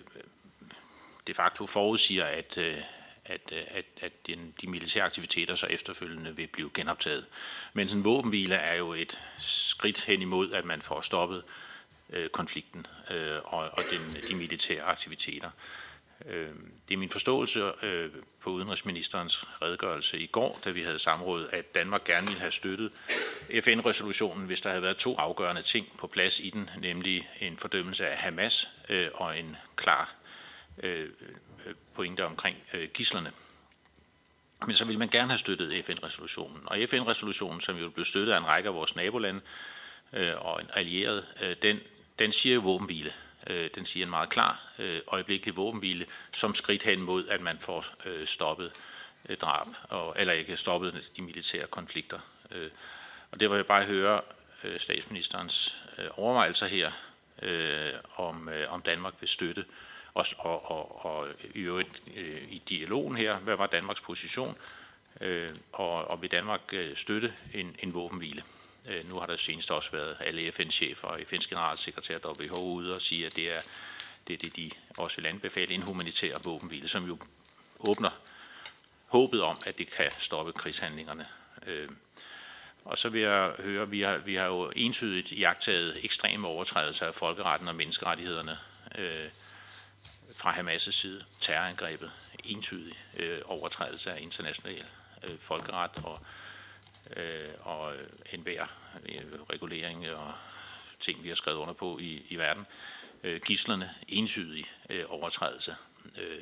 de 1.27 1.33
facto 1.33 1.65
forudsiger, 1.65 2.25
at, 2.25 2.57
øh, 2.57 2.77
at, 3.25 3.51
øh, 3.51 3.63
at, 3.67 3.85
at 4.01 4.27
den, 4.27 4.53
de 4.61 4.67
militære 4.67 5.03
aktiviteter 5.03 5.55
så 5.55 5.67
efterfølgende 5.67 6.35
vil 6.35 6.47
blive 6.47 6.69
genoptaget. 6.73 7.25
Men 7.73 7.97
en 7.97 8.03
våbenhvile 8.03 8.55
er 8.55 8.75
jo 8.75 8.93
et 8.93 9.21
skridt 9.39 10.01
hen 10.01 10.21
imod, 10.21 10.51
at 10.51 10.65
man 10.65 10.81
får 10.81 11.01
stoppet 11.01 11.43
øh, 12.09 12.29
konflikten 12.29 12.87
øh, 13.11 13.37
og, 13.43 13.59
og 13.59 13.83
den, 13.91 14.17
de 14.27 14.35
militære 14.35 14.83
aktiviteter. 14.83 15.49
Øh, 16.25 16.49
det 16.87 16.93
er 16.93 16.97
min 16.97 17.09
forståelse 17.09 17.71
øh, 17.81 18.11
på 18.45 18.51
udenrigsministerens 18.51 19.45
redegørelse 19.61 20.19
i 20.19 20.25
går, 20.25 20.59
da 20.65 20.69
vi 20.69 20.81
havde 20.81 20.99
samråd, 20.99 21.47
at 21.51 21.75
Danmark 21.75 22.03
gerne 22.03 22.27
ville 22.27 22.39
have 22.39 22.51
støttet 22.51 22.91
FN-resolutionen, 23.61 24.45
hvis 24.45 24.61
der 24.61 24.69
havde 24.69 24.81
været 24.81 24.97
to 24.97 25.17
afgørende 25.17 25.61
ting 25.61 25.87
på 25.97 26.07
plads 26.07 26.39
i 26.39 26.49
den, 26.49 26.69
nemlig 26.81 27.29
en 27.39 27.57
fordømmelse 27.57 28.07
af 28.07 28.17
Hamas 28.17 28.69
øh, 28.89 29.07
og 29.13 29.39
en 29.39 29.55
klar 29.75 30.13
øh, 30.83 31.09
øh 31.65 31.73
pointe 31.95 32.25
omkring 32.25 32.57
øh, 32.73 32.89
gislerne. 32.93 33.31
Men 34.65 34.75
så 34.75 34.85
ville 34.85 34.99
man 34.99 35.09
gerne 35.09 35.29
have 35.29 35.37
støttet 35.37 35.85
FN-resolutionen. 35.85 36.61
Og 36.65 36.77
FN-resolutionen, 36.89 37.61
som 37.61 37.77
jo 37.77 37.89
blev 37.89 38.05
støttet 38.05 38.33
af 38.33 38.37
en 38.37 38.45
række 38.45 38.69
af 38.69 38.75
vores 38.75 38.95
nabolande 38.95 39.41
øh, 40.13 40.33
og 40.37 40.61
en 40.61 40.67
allieret, 40.73 41.25
øh, 41.41 41.55
den, 41.61 41.79
den 42.19 42.31
siger 42.31 42.55
jo 42.55 42.61
våbenhvile. 42.61 43.13
Øh, 43.47 43.69
den 43.75 43.85
siger 43.85 44.05
en 44.05 44.09
meget 44.09 44.29
klar 44.29 44.61
øh, 44.79 45.01
øjeblikkelig 45.07 45.55
våbenhvile 45.55 46.05
som 46.31 46.55
skridt 46.55 46.83
hen 46.83 47.03
mod, 47.03 47.27
at 47.27 47.41
man 47.41 47.59
får 47.59 47.85
øh, 48.05 48.27
stoppet 48.27 48.71
øh, 49.29 49.37
drab, 49.37 49.67
og, 49.89 50.15
eller 50.19 50.33
ikke 50.33 50.57
stoppet 50.57 51.11
de 51.17 51.21
militære 51.21 51.67
konflikter. 51.67 52.19
Øh, 52.51 52.69
og 53.31 53.39
det 53.39 53.49
var 53.49 53.55
jeg 53.55 53.65
bare 53.65 53.83
høre 53.83 54.21
øh, 54.63 54.79
statsministerens 54.79 55.83
øh, 55.97 56.07
overvejelser 56.11 56.67
her, 56.67 56.91
øh, 57.41 57.93
om, 58.15 58.49
øh, 58.49 58.73
om 58.73 58.81
Danmark 58.81 59.13
vil 59.19 59.29
støtte 59.29 59.65
os, 60.15 60.35
og, 60.37 60.71
og, 60.71 61.05
og, 61.05 61.05
og 61.05 61.27
i 61.53 61.59
øvrigt 61.59 62.03
øh, 62.15 62.41
i 62.49 62.61
dialogen 62.69 63.17
her, 63.17 63.37
hvad 63.37 63.55
var 63.55 63.67
Danmarks 63.67 64.01
position, 64.01 64.57
øh, 65.21 65.49
og, 65.71 66.07
og 66.07 66.21
vil 66.21 66.31
Danmark 66.31 66.61
øh, 66.73 66.95
støtte 66.95 67.33
en, 67.53 67.75
en 67.79 67.93
våbenhvile. 67.93 68.43
Øh, 68.87 69.09
nu 69.09 69.19
har 69.19 69.25
der 69.25 69.35
senest 69.35 69.71
også 69.71 69.91
været 69.91 70.17
alle 70.19 70.51
FN-chefer 70.51 71.07
og 71.07 71.19
FN's 71.19 71.49
generalsekretær 71.49 72.17
WHO 72.17 72.73
ude 72.73 72.95
og 72.95 73.01
sige, 73.01 73.25
at 73.25 73.35
det 73.35 73.51
er 73.51 73.59
det, 74.27 74.33
er 74.33 74.37
det 74.37 74.55
de 74.55 74.71
også 74.97 75.21
vil 75.21 75.25
anbefale, 75.25 75.73
en 75.73 75.81
humanitær 75.81 76.37
våbenhvile, 76.37 76.87
som 76.87 77.07
jo 77.07 77.17
åbner 77.79 78.09
håbet 79.07 79.41
om, 79.41 79.61
at 79.65 79.77
det 79.77 79.91
kan 79.91 80.11
stoppe 80.17 80.53
krigshandlingerne. 80.53 81.27
Øh, 81.67 81.89
og 82.85 82.97
så 82.97 83.09
vil 83.09 83.21
jeg 83.21 83.53
høre, 83.59 83.89
vi 83.89 84.01
har, 84.01 84.17
vi 84.17 84.35
har 84.35 84.45
jo 84.45 84.71
entydigt 84.75 85.39
jagtaget 85.39 86.05
ekstreme 86.05 86.47
overtrædelser 86.47 87.07
af 87.07 87.13
folkeretten 87.13 87.67
og 87.67 87.75
menneskerettighederne. 87.75 88.57
Øh, 88.97 89.29
fra 90.35 90.51
Hamas' 90.51 90.91
side 90.91 91.23
terrorangrebet, 91.39 92.11
entydig 92.43 92.93
øh, 93.17 93.39
overtrædelse 93.45 94.11
af 94.11 94.21
international 94.21 94.85
øh, 95.23 95.39
folkeret 95.39 95.91
og, 96.03 96.19
øh, 97.15 97.49
og 97.59 97.95
øh, 97.95 98.07
enhver 98.33 98.65
øh, 99.09 99.23
regulering 99.49 100.09
og 100.09 100.33
ting, 100.99 101.23
vi 101.23 101.27
har 101.27 101.35
skrevet 101.35 101.57
under 101.57 101.73
på 101.73 101.99
i, 101.99 102.25
i 102.29 102.35
verden. 102.35 102.65
Øh, 103.23 103.41
gislerne, 103.41 103.93
entydig 104.07 104.65
øh, 104.89 105.03
overtrædelse. 105.07 105.75
Øh, 106.17 106.41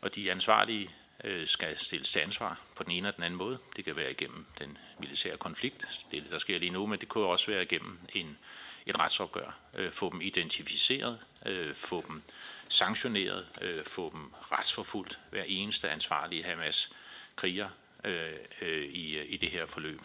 og 0.00 0.14
de 0.14 0.30
ansvarlige 0.30 0.90
øh, 1.24 1.46
skal 1.46 1.78
stilles 1.78 2.10
til 2.10 2.20
ansvar 2.20 2.60
på 2.76 2.82
den 2.82 2.92
ene 2.92 2.98
eller 2.98 3.10
den 3.10 3.24
anden 3.24 3.38
måde. 3.38 3.58
Det 3.76 3.84
kan 3.84 3.96
være 3.96 4.10
igennem 4.10 4.46
den 4.58 4.78
militære 5.00 5.36
konflikt, 5.36 5.80
det 5.80 6.22
det, 6.22 6.30
der 6.30 6.38
sker 6.38 6.58
lige 6.58 6.70
nu, 6.70 6.86
men 6.86 7.00
det 7.00 7.08
kunne 7.08 7.26
også 7.26 7.50
være 7.50 7.62
igennem 7.62 7.98
en, 8.14 8.38
et 8.86 8.98
retsopgør. 8.98 9.56
Øh, 9.74 9.92
få 9.92 10.10
dem 10.10 10.20
identificeret, 10.20 11.18
øh, 11.46 11.74
få 11.74 12.04
dem 12.08 12.22
sanktioneret, 12.68 13.46
øh, 13.60 13.84
få 13.84 14.10
dem 14.10 14.32
retsforfulgt, 14.52 15.18
hver 15.30 15.44
eneste 15.46 15.90
ansvarlige 15.90 16.44
Hamas 16.44 16.92
kriger 17.36 17.68
øh, 18.04 18.32
øh, 18.60 18.84
i, 18.84 19.18
øh, 19.18 19.26
i 19.28 19.36
det 19.36 19.50
her 19.50 19.66
forløb. 19.66 20.00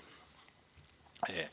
Øh, 1.29 1.45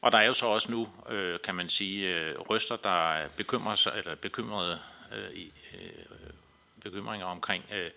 og 0.00 0.12
der 0.12 0.18
er 0.18 0.26
jo 0.26 0.32
så 0.32 0.46
også 0.46 0.70
nu, 0.70 0.88
øh, 1.08 1.40
kan 1.44 1.54
man 1.54 1.68
sige, 1.68 2.16
øh, 2.16 2.38
røster, 2.38 2.76
der 2.76 3.28
bekymrer 3.28 3.76
sig, 3.76 3.92
eller 3.96 4.14
bekymrede 4.14 4.80
øh, 5.12 5.30
i, 5.32 5.52
øh, 5.74 6.04
bekymringer 6.82 7.26
omkring, 7.26 7.64
øh, 7.72 7.90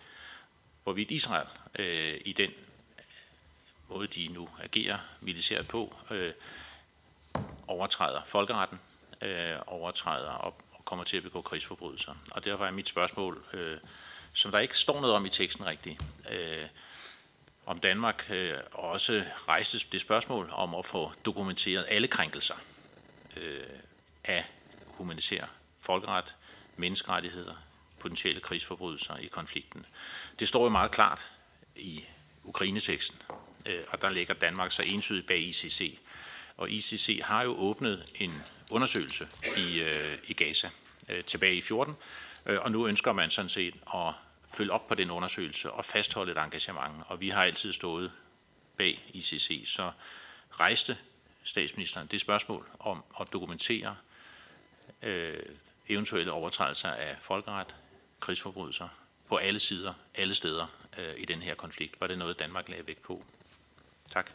hvorvidt 0.84 1.12
Israel 1.12 1.48
øh, 1.80 2.22
i 2.26 2.34
den 2.34 2.52
måde, 3.88 4.08
de 4.08 4.28
nu 4.28 4.50
agerer 4.64 4.98
militært 5.22 5.68
på, 5.68 5.96
øh, 6.12 6.34
overtræder 7.68 8.22
folkeretten, 8.26 8.80
øh, 9.22 9.56
overtræder 9.68 10.32
op, 10.32 10.62
kommer 10.86 11.06
til 11.06 11.18
at 11.18 11.24
begå 11.24 11.42
krigsforbrydelser. 11.42 12.14
Og 12.32 12.46
derfor 12.46 12.66
er 12.66 12.72
mit 12.72 12.88
spørgsmål, 12.88 13.44
øh, 13.54 13.78
som 14.34 14.52
der 14.52 14.60
ikke 14.60 14.78
står 14.78 15.02
noget 15.02 15.16
om 15.16 15.26
i 15.26 15.30
teksten 15.30 15.66
rigtigt. 15.66 16.02
Øh, 16.32 16.68
om 17.66 17.80
Danmark 17.80 18.28
øh, 18.30 18.58
også 18.72 19.24
rejste 19.48 19.80
det 19.92 20.02
spørgsmål 20.02 20.50
om 20.52 20.76
at 20.76 20.86
få 20.86 21.12
dokumenteret 21.26 21.86
alle 21.90 22.08
krænkelser 22.08 22.56
øh, 23.38 23.64
af 24.24 24.46
humanitær 24.88 25.46
folkeret, 25.80 26.36
menneskerettigheder, 26.78 27.54
potentielle 28.00 28.42
krigsforbrydelser 28.42 29.18
i 29.18 29.28
konflikten. 29.28 29.86
Det 30.40 30.48
står 30.48 30.64
jo 30.64 30.70
meget 30.70 30.92
klart 30.92 31.30
i 31.76 32.04
Ukraineteksten, 32.44 33.18
øh, 33.66 33.84
og 33.88 34.02
der 34.02 34.10
ligger 34.10 34.34
Danmark 34.34 34.72
så 34.72 34.84
entydigt 34.84 35.28
bag 35.28 35.40
ICC. 35.40 36.00
Og 36.58 36.72
ICC 36.72 37.22
har 37.24 37.44
jo 37.44 37.56
åbnet 37.58 38.06
en 38.16 38.44
undersøgelse 38.70 39.28
i, 39.58 39.80
øh, 39.80 40.18
i 40.28 40.34
Gaza 40.34 40.70
øh, 41.10 41.24
tilbage 41.24 41.56
i 41.56 41.62
14, 41.62 41.96
øh, 42.46 42.62
og 42.62 42.72
nu 42.72 42.88
ønsker 42.88 43.14
man 43.14 43.32
sådan 43.32 43.50
set 43.50 43.76
at 43.94 44.14
følge 44.56 44.72
op 44.72 44.88
på 44.88 44.96
den 44.96 45.12
undersøgelse 45.12 45.72
og 45.72 45.86
fastholde 45.86 46.32
et 46.32 46.38
engagement. 46.38 47.04
Og 47.08 47.22
vi 47.22 47.30
har 47.30 47.44
altid 47.44 47.74
stået 47.74 48.12
bag 48.78 49.12
ICC, 49.14 49.64
så 49.66 49.92
rejste 50.52 50.98
statsministeren 51.44 52.08
det 52.08 52.22
spørgsmål 52.22 52.70
om 52.80 53.04
at 53.22 53.34
dokumentere 53.34 53.96
øh, 55.02 55.44
eventuelle 55.90 56.32
overtrædelser 56.32 56.90
af 56.90 57.18
folkeret, 57.20 57.76
krigsforbrydelser 58.20 58.88
på 59.28 59.38
alle 59.38 59.60
sider, 59.60 59.94
alle 60.16 60.34
steder 60.34 60.68
øh, 60.98 61.14
i 61.18 61.26
den 61.26 61.42
her 61.42 61.56
konflikt. 61.56 62.02
Var 62.02 62.08
det 62.08 62.18
noget, 62.18 62.40
Danmark 62.40 62.70
lagde 62.70 62.88
vægt 62.88 63.02
på? 63.02 63.24
Tak. 64.12 64.32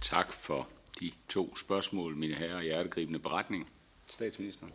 Tak 0.00 0.32
for 0.32 0.68
de 1.00 1.12
to 1.28 1.56
spørgsmål, 1.56 2.16
mine 2.16 2.34
herrer. 2.34 2.62
Hjertegribende 2.62 3.18
beretning. 3.18 3.70
Statsministeren. 4.12 4.72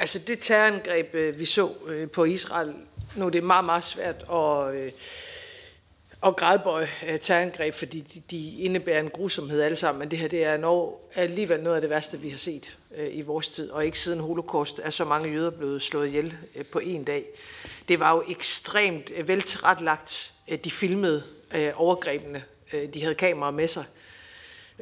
Altså 0.00 0.18
det 0.18 0.38
terrorangreb, 0.40 1.14
øh, 1.14 1.38
vi 1.38 1.44
så 1.44 1.70
øh, 1.86 2.10
på 2.10 2.24
Israel, 2.24 2.74
nu 3.16 3.26
er 3.26 3.30
det 3.30 3.44
meget, 3.44 3.64
meget 3.64 3.84
svært 3.84 4.24
at, 4.32 4.74
øh, 4.74 4.92
at 6.26 6.36
grædbøje 6.36 6.88
terrorangreb, 7.20 7.74
fordi 7.74 8.00
de 8.30 8.56
indebærer 8.56 9.00
en 9.00 9.10
grusomhed 9.10 9.60
alle 9.60 9.76
sammen, 9.76 9.98
men 9.98 10.10
det 10.10 10.18
her 10.18 10.28
det 10.28 10.44
er 10.44 10.56
når, 10.56 11.10
alligevel 11.14 11.62
noget 11.62 11.76
af 11.76 11.80
det 11.80 11.90
værste, 11.90 12.20
vi 12.20 12.28
har 12.30 12.38
set 12.38 12.78
i 13.10 13.22
vores 13.22 13.48
tid, 13.48 13.70
og 13.70 13.86
ikke 13.86 13.98
siden 13.98 14.20
holocaust 14.20 14.80
er 14.84 14.90
så 14.90 15.04
mange 15.04 15.30
jøder 15.30 15.50
blevet 15.50 15.82
slået 15.82 16.06
ihjel 16.06 16.36
på 16.72 16.78
en 16.78 17.04
dag. 17.04 17.24
Det 17.88 18.00
var 18.00 18.14
jo 18.14 18.22
ekstremt 18.28 19.12
veltilrettelagt. 19.24 20.32
De 20.64 20.70
filmede 20.70 21.22
overgrebene. 21.74 22.44
De 22.94 23.02
havde 23.02 23.14
kameraer 23.14 23.50
med 23.52 23.68
sig. 23.68 23.84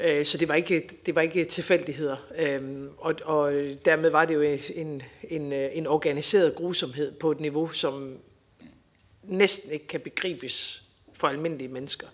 Øh, 0.01 0.27
så 0.27 0.39
det 0.39 0.49
var 0.49 0.55
ikke, 0.55 0.89
det 1.07 1.15
var 1.15 1.21
ikke 1.21 1.45
tilfældigheder. 1.45 2.17
Øhm, 2.37 2.91
og, 2.99 3.15
og 3.25 3.53
dermed 3.85 4.11
var 4.11 4.25
det 4.25 4.35
jo 4.35 4.41
en, 4.75 5.03
en, 5.29 5.53
en 5.53 5.87
organiseret 5.87 6.55
grusomhed 6.55 7.13
på 7.13 7.31
et 7.31 7.41
niveau, 7.41 7.69
som 7.69 8.19
næsten 9.23 9.73
ikke 9.73 9.87
kan 9.87 10.01
begribes 10.01 10.83
for 11.15 11.29
almindelige 11.29 11.69
mennesker. 11.69 12.07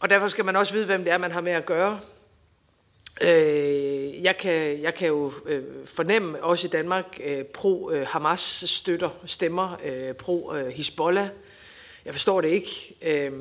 Og 0.00 0.10
derfor 0.10 0.28
skal 0.28 0.44
man 0.44 0.56
også 0.56 0.72
vide, 0.72 0.86
hvem 0.86 1.04
det 1.04 1.12
er, 1.12 1.18
man 1.18 1.32
har 1.32 1.40
med 1.40 1.52
at 1.52 1.66
gøre. 1.66 2.00
Øh, 3.20 4.22
jeg, 4.24 4.36
kan, 4.36 4.82
jeg 4.82 4.94
kan 4.94 5.08
jo 5.08 5.32
øh, 5.46 5.64
fornemme 5.84 6.44
også 6.44 6.66
i 6.66 6.70
Danmark 6.70 7.20
øh, 7.24 7.44
pro-Hamas 7.58 8.64
øh, 8.64 8.68
støtter 8.68 9.10
stemmer, 9.26 9.80
øh, 9.84 10.14
pro-Hezbollah 10.22 11.28
jeg 12.08 12.14
forstår 12.14 12.40
det 12.40 12.48
ikke, 12.48 12.96
øh, 13.02 13.32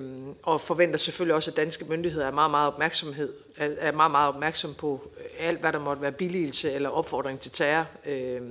og 0.43 0.61
forventer 0.61 0.97
selvfølgelig 0.97 1.35
også, 1.35 1.51
at 1.51 1.57
danske 1.57 1.85
myndigheder 1.85 2.27
er 2.27 2.31
meget, 2.31 2.51
meget, 2.51 2.67
opmærksomhed, 2.67 3.33
er 3.57 3.91
meget, 3.91 4.11
meget 4.11 4.27
opmærksom 4.27 4.73
på 4.73 5.11
øh, 5.17 5.25
alt, 5.39 5.59
hvad 5.59 5.73
der 5.73 5.79
måtte 5.79 6.01
være 6.01 6.11
billigelse 6.11 6.71
eller 6.71 6.89
opfordring 6.89 7.39
til 7.39 7.51
terror. 7.51 7.85
Øh, 8.05 8.41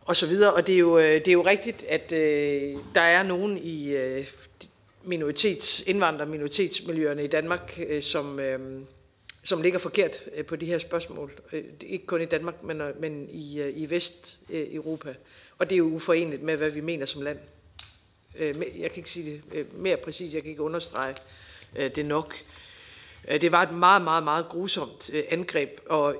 og 0.00 0.16
så 0.16 0.26
videre. 0.26 0.52
Og 0.52 0.66
det 0.66 0.74
er 0.74 0.78
jo, 0.78 0.98
øh, 0.98 1.14
det 1.14 1.28
er 1.28 1.32
jo 1.32 1.46
rigtigt, 1.46 1.84
at 1.84 2.12
øh, 2.12 2.76
der 2.94 3.00
er 3.00 3.22
nogen 3.22 3.58
i 3.58 3.88
øh, 3.88 4.26
minoritets, 5.04 5.80
indvandrer- 5.80 6.24
minoritetsmiljøerne 6.24 7.24
i 7.24 7.28
Danmark, 7.28 7.80
øh, 7.86 8.02
som, 8.02 8.40
øh, 8.40 8.80
som 9.42 9.62
ligger 9.62 9.78
forkert 9.78 10.24
øh, 10.34 10.44
på 10.44 10.56
de 10.56 10.66
her 10.66 10.78
spørgsmål. 10.78 11.32
Øh, 11.52 11.64
ikke 11.80 12.06
kun 12.06 12.22
i 12.22 12.24
Danmark, 12.24 12.62
men, 12.62 12.80
øh, 12.80 13.00
men 13.00 13.28
i, 13.30 13.60
øh, 13.60 13.72
i 13.76 13.90
Vest-Europa. 13.90 15.14
Og 15.58 15.70
det 15.70 15.76
er 15.76 15.78
jo 15.78 15.86
uforeneligt 15.86 16.42
med, 16.42 16.56
hvad 16.56 16.70
vi 16.70 16.80
mener 16.80 17.06
som 17.06 17.22
land. 17.22 17.38
Øh, 18.38 18.54
jeg 18.80 18.90
kan 18.90 18.96
ikke 18.96 19.10
sige 19.10 19.32
det 19.32 19.42
øh, 19.52 19.78
mere 19.80 19.96
præcist, 19.96 20.34
jeg 20.34 20.42
kan 20.42 20.50
ikke 20.50 20.62
understrege 20.62 21.14
øh, 21.76 21.94
det 21.94 22.06
nok. 22.06 22.34
Øh, 23.28 23.40
det 23.40 23.52
var 23.52 23.62
et 23.62 23.74
meget, 23.74 24.02
meget, 24.02 24.24
meget 24.24 24.48
grusomt 24.48 25.10
angreb, 25.28 25.80
og 25.88 26.16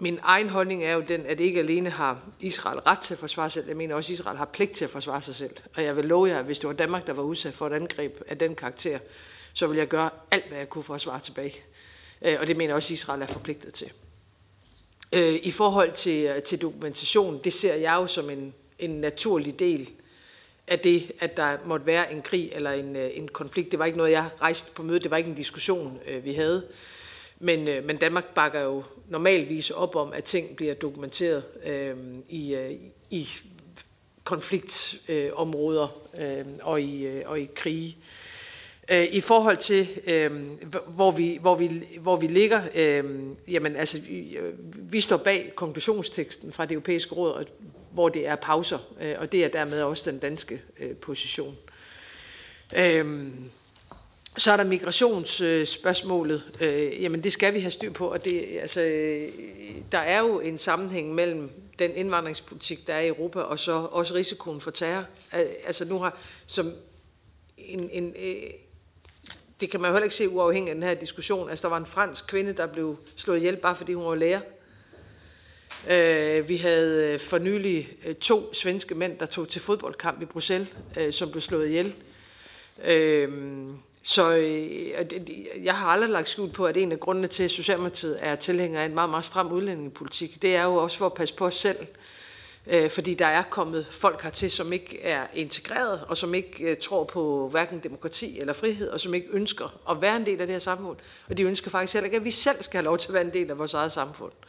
min 0.00 0.18
egen 0.22 0.48
holdning 0.48 0.84
er 0.84 0.92
jo 0.92 1.00
den, 1.00 1.26
at 1.26 1.40
ikke 1.40 1.60
alene 1.60 1.90
har 1.90 2.20
Israel 2.40 2.78
ret 2.78 2.98
til 2.98 3.14
at 3.14 3.20
forsvare 3.20 3.50
sig 3.50 3.62
selv, 3.62 3.68
jeg 3.68 3.76
mener 3.76 3.94
også, 3.94 4.12
at 4.12 4.18
Israel 4.18 4.36
har 4.36 4.44
pligt 4.44 4.72
til 4.72 4.84
at 4.84 4.90
forsvare 4.90 5.22
sig 5.22 5.34
selv. 5.34 5.56
Og 5.76 5.84
jeg 5.84 5.96
vil 5.96 6.04
love 6.04 6.28
jer, 6.28 6.38
at 6.38 6.44
hvis 6.44 6.58
det 6.58 6.68
var 6.68 6.74
Danmark, 6.74 7.06
der 7.06 7.12
var 7.12 7.22
udsat 7.22 7.54
for 7.54 7.66
et 7.66 7.72
angreb 7.72 8.22
af 8.28 8.38
den 8.38 8.54
karakter, 8.54 8.98
så 9.52 9.66
vil 9.66 9.78
jeg 9.78 9.88
gøre 9.88 10.10
alt, 10.30 10.48
hvad 10.48 10.58
jeg 10.58 10.68
kunne 10.68 10.84
for 10.84 10.94
at 10.94 11.00
svare 11.00 11.20
tilbage. 11.20 11.54
Og 12.40 12.46
det 12.46 12.56
mener 12.56 12.70
jeg 12.70 12.76
også, 12.76 12.86
at 12.86 12.90
Israel 12.90 13.22
er 13.22 13.26
forpligtet 13.26 13.74
til. 13.74 13.92
I 15.42 15.50
forhold 15.50 15.92
til, 15.92 16.42
til 16.42 16.62
dokumentation, 16.62 17.40
det 17.44 17.52
ser 17.52 17.74
jeg 17.74 17.94
jo 17.94 18.06
som 18.06 18.30
en, 18.30 18.54
en 18.78 18.90
naturlig 18.90 19.58
del 19.58 19.90
af 20.68 20.78
det, 20.78 21.12
at 21.20 21.36
der 21.36 21.56
måtte 21.66 21.86
være 21.86 22.12
en 22.12 22.22
krig 22.22 22.50
eller 22.52 22.70
en, 22.70 22.96
øh, 22.96 23.10
en 23.14 23.28
konflikt. 23.28 23.70
Det 23.70 23.78
var 23.78 23.84
ikke 23.84 23.98
noget, 23.98 24.10
jeg 24.10 24.28
rejste 24.42 24.72
på 24.72 24.82
mødet. 24.82 25.02
Det 25.02 25.10
var 25.10 25.16
ikke 25.16 25.30
en 25.30 25.36
diskussion, 25.36 25.98
øh, 26.06 26.24
vi 26.24 26.32
havde. 26.32 26.66
Men, 27.40 27.68
øh, 27.68 27.84
men 27.84 27.96
Danmark 27.96 28.34
bakker 28.34 28.60
jo 28.60 28.82
normalvis 29.08 29.70
op 29.70 29.96
om, 29.96 30.12
at 30.12 30.24
ting 30.24 30.56
bliver 30.56 30.74
dokumenteret 30.74 31.44
øh, 31.66 31.96
i, 32.28 32.54
øh, 32.54 32.72
i 33.10 33.28
konfliktområder 34.24 36.00
øh, 36.18 36.44
og, 36.62 36.82
i, 36.82 37.06
øh, 37.06 37.22
og 37.26 37.40
i 37.40 37.48
krige. 37.54 37.96
Øh, 38.90 39.06
I 39.10 39.20
forhold 39.20 39.56
til, 39.56 39.88
øh, 40.06 40.30
hvor, 40.86 41.10
vi, 41.10 41.38
hvor, 41.40 41.54
vi, 41.54 41.70
hvor 42.00 42.16
vi 42.16 42.26
ligger, 42.26 42.62
øh, 42.74 43.04
jamen 43.48 43.76
altså, 43.76 44.00
vi 44.74 45.00
står 45.00 45.16
bag 45.16 45.52
konklusionsteksten 45.54 46.52
fra 46.52 46.64
det 46.64 46.72
europæiske 46.72 47.14
råd, 47.14 47.32
og 47.32 47.44
hvor 47.90 48.08
det 48.08 48.26
er 48.26 48.36
pauser, 48.36 48.78
øh, 49.00 49.14
og 49.18 49.32
det 49.32 49.44
er 49.44 49.48
dermed 49.48 49.82
også 49.82 50.10
den 50.10 50.18
danske 50.18 50.62
øh, 50.78 50.96
position. 50.96 51.56
Øhm, 52.76 53.50
så 54.36 54.52
er 54.52 54.56
der 54.56 54.64
migrationsspørgsmålet. 54.64 56.42
Øh, 56.60 57.02
jamen 57.02 57.24
det 57.24 57.32
skal 57.32 57.54
vi 57.54 57.60
have 57.60 57.70
styr 57.70 57.92
på, 57.92 58.06
og 58.06 58.24
det, 58.24 58.58
altså, 58.60 58.82
øh, 58.82 59.28
der 59.92 59.98
er 59.98 60.18
jo 60.18 60.40
en 60.40 60.58
sammenhæng 60.58 61.14
mellem 61.14 61.50
den 61.78 61.94
indvandringspolitik, 61.94 62.86
der 62.86 62.94
er 62.94 63.00
i 63.00 63.08
Europa, 63.08 63.40
og 63.40 63.58
så 63.58 63.72
også 63.72 64.14
risikoen 64.14 64.60
for 64.60 64.70
terror. 64.70 65.04
Altså 65.66 65.84
nu 65.84 65.98
har 65.98 66.18
som 66.46 66.72
en, 67.58 67.90
en, 67.92 68.14
øh, 68.18 68.50
det 69.60 69.70
kan 69.70 69.80
man 69.80 69.88
jo 69.88 69.94
heller 69.94 70.04
ikke 70.04 70.16
se 70.16 70.28
uafhængigt 70.28 70.70
af 70.70 70.74
den 70.74 70.82
her 70.82 70.94
diskussion. 70.94 71.50
Altså 71.50 71.62
der 71.62 71.68
var 71.68 71.76
en 71.76 71.86
fransk 71.86 72.26
kvinde, 72.26 72.52
der 72.52 72.66
blev 72.66 72.96
slået 73.16 73.36
ihjel, 73.38 73.56
bare 73.56 73.76
fordi 73.76 73.92
hun 73.92 74.04
var 74.04 74.14
lærer. 74.14 74.40
Øh, 75.86 76.48
vi 76.48 76.56
havde 76.56 77.12
øh, 77.12 77.20
for 77.20 77.38
nylig 77.38 77.88
øh, 78.06 78.14
to 78.14 78.54
svenske 78.54 78.94
mænd, 78.94 79.18
der 79.18 79.26
tog 79.26 79.48
til 79.48 79.60
fodboldkamp 79.60 80.22
i 80.22 80.24
Bruxelles, 80.24 80.68
øh, 80.96 81.12
som 81.12 81.30
blev 81.30 81.40
slået 81.40 81.68
ihjel. 81.68 81.94
Så 84.02 84.30
jeg 85.62 85.74
har 85.74 85.86
aldrig 85.86 86.10
lagt 86.10 86.28
skjul 86.28 86.50
på, 86.50 86.66
at 86.66 86.76
en 86.76 86.92
af 86.92 87.00
grundene 87.00 87.26
til, 87.26 87.42
at 87.42 87.50
Socialdemokratiet 87.50 88.18
er 88.20 88.36
tilhænger 88.36 88.80
af 88.80 88.84
en 88.84 88.94
meget, 88.94 89.10
meget 89.10 89.24
stram 89.24 89.52
udlændingepolitik, 89.52 90.42
det 90.42 90.56
er 90.56 90.64
jo 90.64 90.74
også 90.74 90.98
for 90.98 91.06
at 91.06 91.14
passe 91.14 91.34
på 91.34 91.46
os 91.46 91.56
selv. 91.56 91.76
Fordi 92.88 93.14
der 93.14 93.26
er 93.26 93.42
kommet 93.42 93.86
folk 93.90 94.22
hertil, 94.22 94.50
som 94.50 94.72
ikke 94.72 95.02
er 95.02 95.26
integreret, 95.34 96.04
og 96.08 96.16
som 96.16 96.34
ikke 96.34 96.74
tror 96.74 97.04
på 97.04 97.48
hverken 97.48 97.78
demokrati 97.78 98.40
eller 98.40 98.52
frihed, 98.52 98.88
og 98.88 99.00
som 99.00 99.14
ikke 99.14 99.28
ønsker 99.30 99.80
at 99.90 100.02
være 100.02 100.16
en 100.16 100.26
del 100.26 100.40
af 100.40 100.46
det 100.46 100.54
her 100.54 100.58
samfund. 100.60 100.96
Og 101.28 101.38
de 101.38 101.42
ønsker 101.42 101.70
faktisk 101.70 101.92
heller 101.92 102.04
ikke, 102.04 102.16
at 102.16 102.24
vi 102.24 102.30
selv 102.30 102.62
skal 102.62 102.78
have 102.78 102.84
lov 102.84 102.98
til 102.98 103.08
at 103.08 103.14
være 103.14 103.24
en 103.24 103.32
del 103.32 103.50
af 103.50 103.58
vores 103.58 103.74
eget 103.74 103.92
samfund. 103.92 104.32
Øh, 104.32 104.46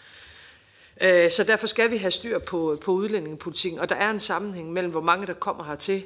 Øh, 1.01 1.31
så 1.31 1.43
derfor 1.43 1.67
skal 1.67 1.91
vi 1.91 1.97
have 1.97 2.11
styr 2.11 2.39
på, 2.39 2.77
på 2.81 2.91
udlændingepolitikken, 2.91 3.79
og 3.79 3.89
der 3.89 3.95
er 3.95 4.09
en 4.09 4.19
sammenhæng 4.19 4.73
mellem, 4.73 4.91
hvor 4.91 5.01
mange 5.01 5.27
der 5.27 5.33
kommer 5.33 5.63
hertil, 5.63 6.03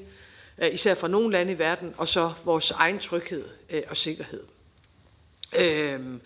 øh, 0.58 0.74
især 0.74 0.94
fra 0.94 1.08
nogle 1.08 1.32
lande 1.32 1.54
i 1.54 1.60
verden, 1.60 1.94
og 1.98 2.08
så 2.08 2.34
vores 2.46 2.72
egen 2.72 3.00
tryghed 3.00 3.44
øh, 3.70 3.82
og 3.90 3.98
sikkerhed. 3.98 4.44
Øhm, 5.56 6.22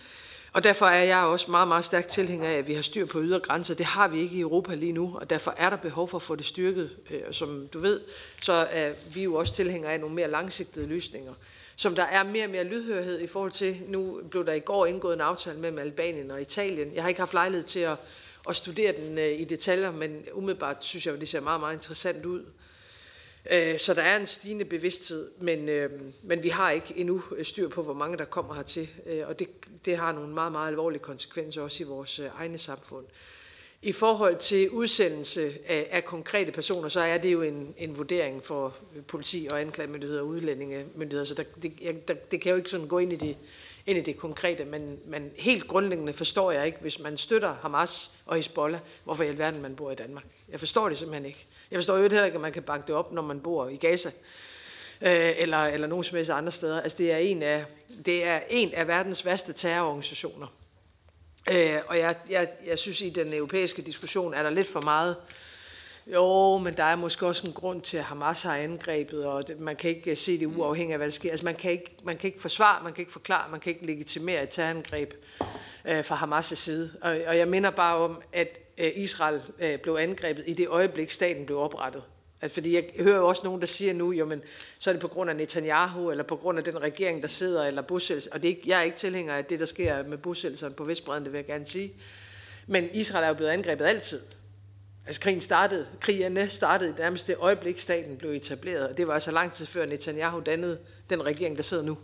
og 0.53 0.63
derfor 0.63 0.85
er 0.85 1.03
jeg 1.03 1.17
også 1.17 1.51
meget, 1.51 1.67
meget 1.67 1.85
stærk 1.85 2.07
tilhænger 2.07 2.49
af, 2.49 2.53
at 2.53 2.67
vi 2.67 2.73
har 2.73 2.81
styr 2.81 3.05
på 3.05 3.21
ydre 3.21 3.39
grænser. 3.39 3.75
Det 3.75 3.85
har 3.85 4.07
vi 4.07 4.19
ikke 4.19 4.35
i 4.35 4.39
Europa 4.39 4.75
lige 4.75 4.91
nu, 4.91 5.17
og 5.19 5.29
derfor 5.29 5.53
er 5.57 5.69
der 5.69 5.77
behov 5.77 6.07
for 6.07 6.17
at 6.17 6.21
få 6.23 6.35
det 6.35 6.45
styrket. 6.45 6.89
Som 7.31 7.67
du 7.73 7.79
ved, 7.79 8.01
så 8.41 8.53
er 8.53 8.93
vi 9.13 9.23
jo 9.23 9.35
også 9.35 9.53
tilhængere 9.53 9.93
af 9.93 9.99
nogle 9.99 10.15
mere 10.15 10.31
langsigtede 10.31 10.87
løsninger, 10.87 11.33
som 11.75 11.95
der 11.95 12.03
er 12.03 12.23
mere 12.23 12.45
og 12.45 12.49
mere 12.49 12.63
lydhørhed 12.63 13.19
i 13.19 13.27
forhold 13.27 13.51
til. 13.51 13.77
Nu 13.87 14.19
blev 14.31 14.45
der 14.45 14.53
i 14.53 14.59
går 14.59 14.85
indgået 14.85 15.13
en 15.13 15.21
aftale 15.21 15.59
mellem 15.59 15.79
Albanien 15.79 16.31
og 16.31 16.41
Italien. 16.41 16.95
Jeg 16.95 17.03
har 17.03 17.09
ikke 17.09 17.21
haft 17.21 17.33
lejlighed 17.33 17.63
til 17.67 17.79
at 17.79 17.97
at 18.49 18.55
studere 18.55 18.91
den 18.91 19.17
øh, 19.17 19.39
i 19.39 19.43
detaljer, 19.43 19.91
men 19.91 20.25
umiddelbart 20.33 20.77
synes 20.79 21.05
jeg, 21.05 21.13
at 21.13 21.19
det 21.19 21.29
ser 21.29 21.39
meget, 21.39 21.59
meget 21.59 21.75
interessant 21.75 22.25
ud. 22.25 22.45
Øh, 23.51 23.79
så 23.79 23.93
der 23.93 24.01
er 24.01 24.17
en 24.17 24.27
stigende 24.27 24.65
bevidsthed, 24.65 25.31
men, 25.39 25.69
øh, 25.69 25.91
men 26.23 26.43
vi 26.43 26.49
har 26.49 26.71
ikke 26.71 26.93
endnu 26.95 27.23
styr 27.43 27.69
på, 27.69 27.83
hvor 27.83 27.93
mange 27.93 28.17
der 28.17 28.25
kommer 28.25 28.53
hertil, 28.55 28.89
og 29.25 29.39
det, 29.39 29.49
det 29.85 29.97
har 29.97 30.11
nogle 30.11 30.33
meget, 30.33 30.51
meget 30.51 30.67
alvorlige 30.67 31.01
konsekvenser 31.01 31.61
også 31.61 31.83
i 31.83 31.87
vores 31.87 32.19
egne 32.19 32.57
samfund. 32.57 33.05
I 33.81 33.91
forhold 33.91 34.37
til 34.37 34.69
udsendelse 34.69 35.57
af, 35.67 35.87
af 35.91 36.05
konkrete 36.05 36.51
personer, 36.51 36.89
så 36.89 36.99
er 36.99 37.17
det 37.17 37.33
jo 37.33 37.41
en, 37.41 37.73
en 37.77 37.97
vurdering 37.97 38.43
for 38.45 38.77
politi 39.07 39.47
og 39.51 39.61
anklagemyndigheder 39.61 40.21
og 40.21 40.27
udlændingemyndigheder, 40.27 41.25
så 41.25 41.33
der, 41.33 41.43
det, 41.63 41.73
jeg, 41.81 42.07
der, 42.07 42.13
det 42.13 42.41
kan 42.41 42.49
jo 42.49 42.57
ikke 42.57 42.69
sådan 42.69 42.87
gå 42.87 42.99
ind 42.99 43.13
i 43.13 43.15
det, 43.15 43.37
ind 43.87 43.97
i 43.97 44.01
det 44.01 44.17
konkrete, 44.17 44.65
men, 44.65 44.99
men 45.05 45.31
helt 45.37 45.67
grundlæggende 45.67 46.13
forstår 46.13 46.51
jeg 46.51 46.65
ikke, 46.65 46.77
hvis 46.81 46.99
man 46.99 47.17
støtter 47.17 47.55
Hamas 47.61 48.11
og 48.25 48.35
Hezbollah, 48.35 48.79
hvorfor 49.03 49.23
i 49.23 49.27
alverden 49.27 49.61
man 49.61 49.75
bor 49.75 49.91
i 49.91 49.95
Danmark. 49.95 50.23
Jeg 50.49 50.59
forstår 50.59 50.89
det 50.89 50.97
simpelthen 50.97 51.25
ikke. 51.25 51.45
Jeg 51.71 51.77
forstår 51.77 51.95
jo 51.95 52.01
heller 52.01 52.25
ikke, 52.25 52.35
at 52.35 52.41
man 52.41 52.51
kan 52.51 52.63
bakke 52.63 52.87
det 52.87 52.95
op, 52.95 53.11
når 53.11 53.21
man 53.21 53.39
bor 53.39 53.67
i 53.67 53.75
Gaza 53.75 54.09
øh, 55.01 55.33
eller, 55.37 55.57
eller 55.57 55.87
nogen 55.87 56.03
som 56.03 56.15
helst 56.15 56.31
andre 56.31 56.51
steder. 56.51 56.81
Altså 56.81 56.97
det 56.97 57.11
er 57.11 57.17
en 57.17 57.43
af, 57.43 57.65
det 58.05 58.23
er 58.23 58.39
en 58.49 58.73
af 58.73 58.87
verdens 58.87 59.25
værste 59.25 59.53
terrororganisationer. 59.53 60.47
Øh, 61.51 61.79
og 61.87 61.97
jeg, 61.97 62.15
jeg, 62.29 62.49
jeg 62.67 62.79
synes, 62.79 63.01
i 63.01 63.09
den 63.09 63.33
europæiske 63.33 63.81
diskussion 63.81 64.33
er 64.33 64.43
der 64.43 64.49
lidt 64.49 64.67
for 64.67 64.81
meget 64.81 65.15
jo, 66.13 66.57
men 66.57 66.77
der 66.77 66.83
er 66.83 66.95
måske 66.95 67.27
også 67.27 67.47
en 67.47 67.53
grund 67.53 67.81
til, 67.81 67.97
at 67.97 68.03
Hamas 68.03 68.41
har 68.41 68.55
angrebet, 68.55 69.25
og 69.25 69.47
det, 69.47 69.59
man 69.59 69.75
kan 69.75 69.89
ikke 69.89 70.15
se 70.15 70.39
det 70.39 70.45
uafhængigt 70.45 70.93
af, 70.93 70.99
hvad 70.99 71.07
der 71.07 71.11
sker. 71.11 71.31
Altså, 71.31 71.45
man 71.45 71.55
kan 71.55 71.71
ikke, 71.71 71.95
man 72.03 72.17
kan 72.17 72.27
ikke 72.27 72.41
forsvare, 72.41 72.83
man 72.83 72.93
kan 72.93 73.01
ikke 73.01 73.11
forklare, 73.11 73.51
man 73.51 73.59
kan 73.59 73.73
ikke 73.73 73.85
legitimere 73.85 74.43
et 74.43 74.49
terrorangreb 74.49 75.13
øh, 75.85 76.05
fra 76.05 76.15
Hamas' 76.15 76.55
side. 76.55 76.91
Og, 77.01 77.17
og 77.27 77.37
jeg 77.37 77.47
minder 77.47 77.69
bare 77.69 77.97
om, 77.97 78.21
at 78.33 78.59
øh, 78.77 78.91
Israel 78.95 79.41
øh, 79.59 79.79
blev 79.79 79.95
angrebet 79.95 80.43
i 80.47 80.53
det 80.53 80.67
øjeblik, 80.67 81.11
staten 81.11 81.45
blev 81.45 81.59
oprettet. 81.59 82.03
Altså, 82.41 82.53
fordi 82.53 82.75
jeg 82.75 82.83
hører 82.99 83.17
jo 83.17 83.27
også 83.27 83.41
nogen, 83.45 83.61
der 83.61 83.67
siger 83.67 83.93
nu, 83.93 84.11
jo, 84.11 84.25
men 84.25 84.41
så 84.79 84.89
er 84.89 84.93
det 84.93 85.01
på 85.01 85.07
grund 85.07 85.29
af 85.29 85.35
Netanyahu, 85.35 86.11
eller 86.11 86.23
på 86.23 86.35
grund 86.35 86.57
af 86.57 86.63
den 86.63 86.81
regering, 86.81 87.21
der 87.21 87.27
sidder, 87.27 87.65
eller 87.65 87.81
bosættelse. 87.81 88.33
Og 88.33 88.43
det 88.43 88.51
er 88.51 88.55
ikke, 88.55 88.69
jeg 88.69 88.79
er 88.79 88.83
ikke 88.83 88.97
tilhænger 88.97 89.35
af 89.35 89.45
det, 89.45 89.59
der 89.59 89.65
sker 89.65 90.03
med 90.03 90.17
bosættelserne 90.17 90.75
på 90.75 90.83
Vestbreden, 90.83 91.23
det 91.23 91.33
vil 91.33 91.37
jeg 91.37 91.45
gerne 91.45 91.65
sige. 91.65 91.93
Men 92.67 92.89
Israel 92.93 93.23
er 93.23 93.27
jo 93.27 93.33
blevet 93.33 93.51
angrebet 93.51 93.85
altid. 93.85 94.21
Altså 95.07 95.21
krigen 95.21 95.41
startede, 95.41 95.87
krigerne 95.99 96.49
startede 96.49 96.95
nærmest 96.97 97.27
det 97.27 97.35
øjeblik, 97.39 97.79
staten 97.79 98.17
blev 98.17 98.31
etableret, 98.31 98.89
og 98.89 98.97
det 98.97 99.07
var 99.07 99.13
altså 99.13 99.31
lang 99.31 99.53
tid 99.53 99.65
før 99.65 99.85
Netanyahu 99.85 100.39
dannede 100.39 100.79
den 101.09 101.25
regering, 101.25 101.57
der 101.57 101.63
sidder 101.63 101.83
nu. 101.83 101.97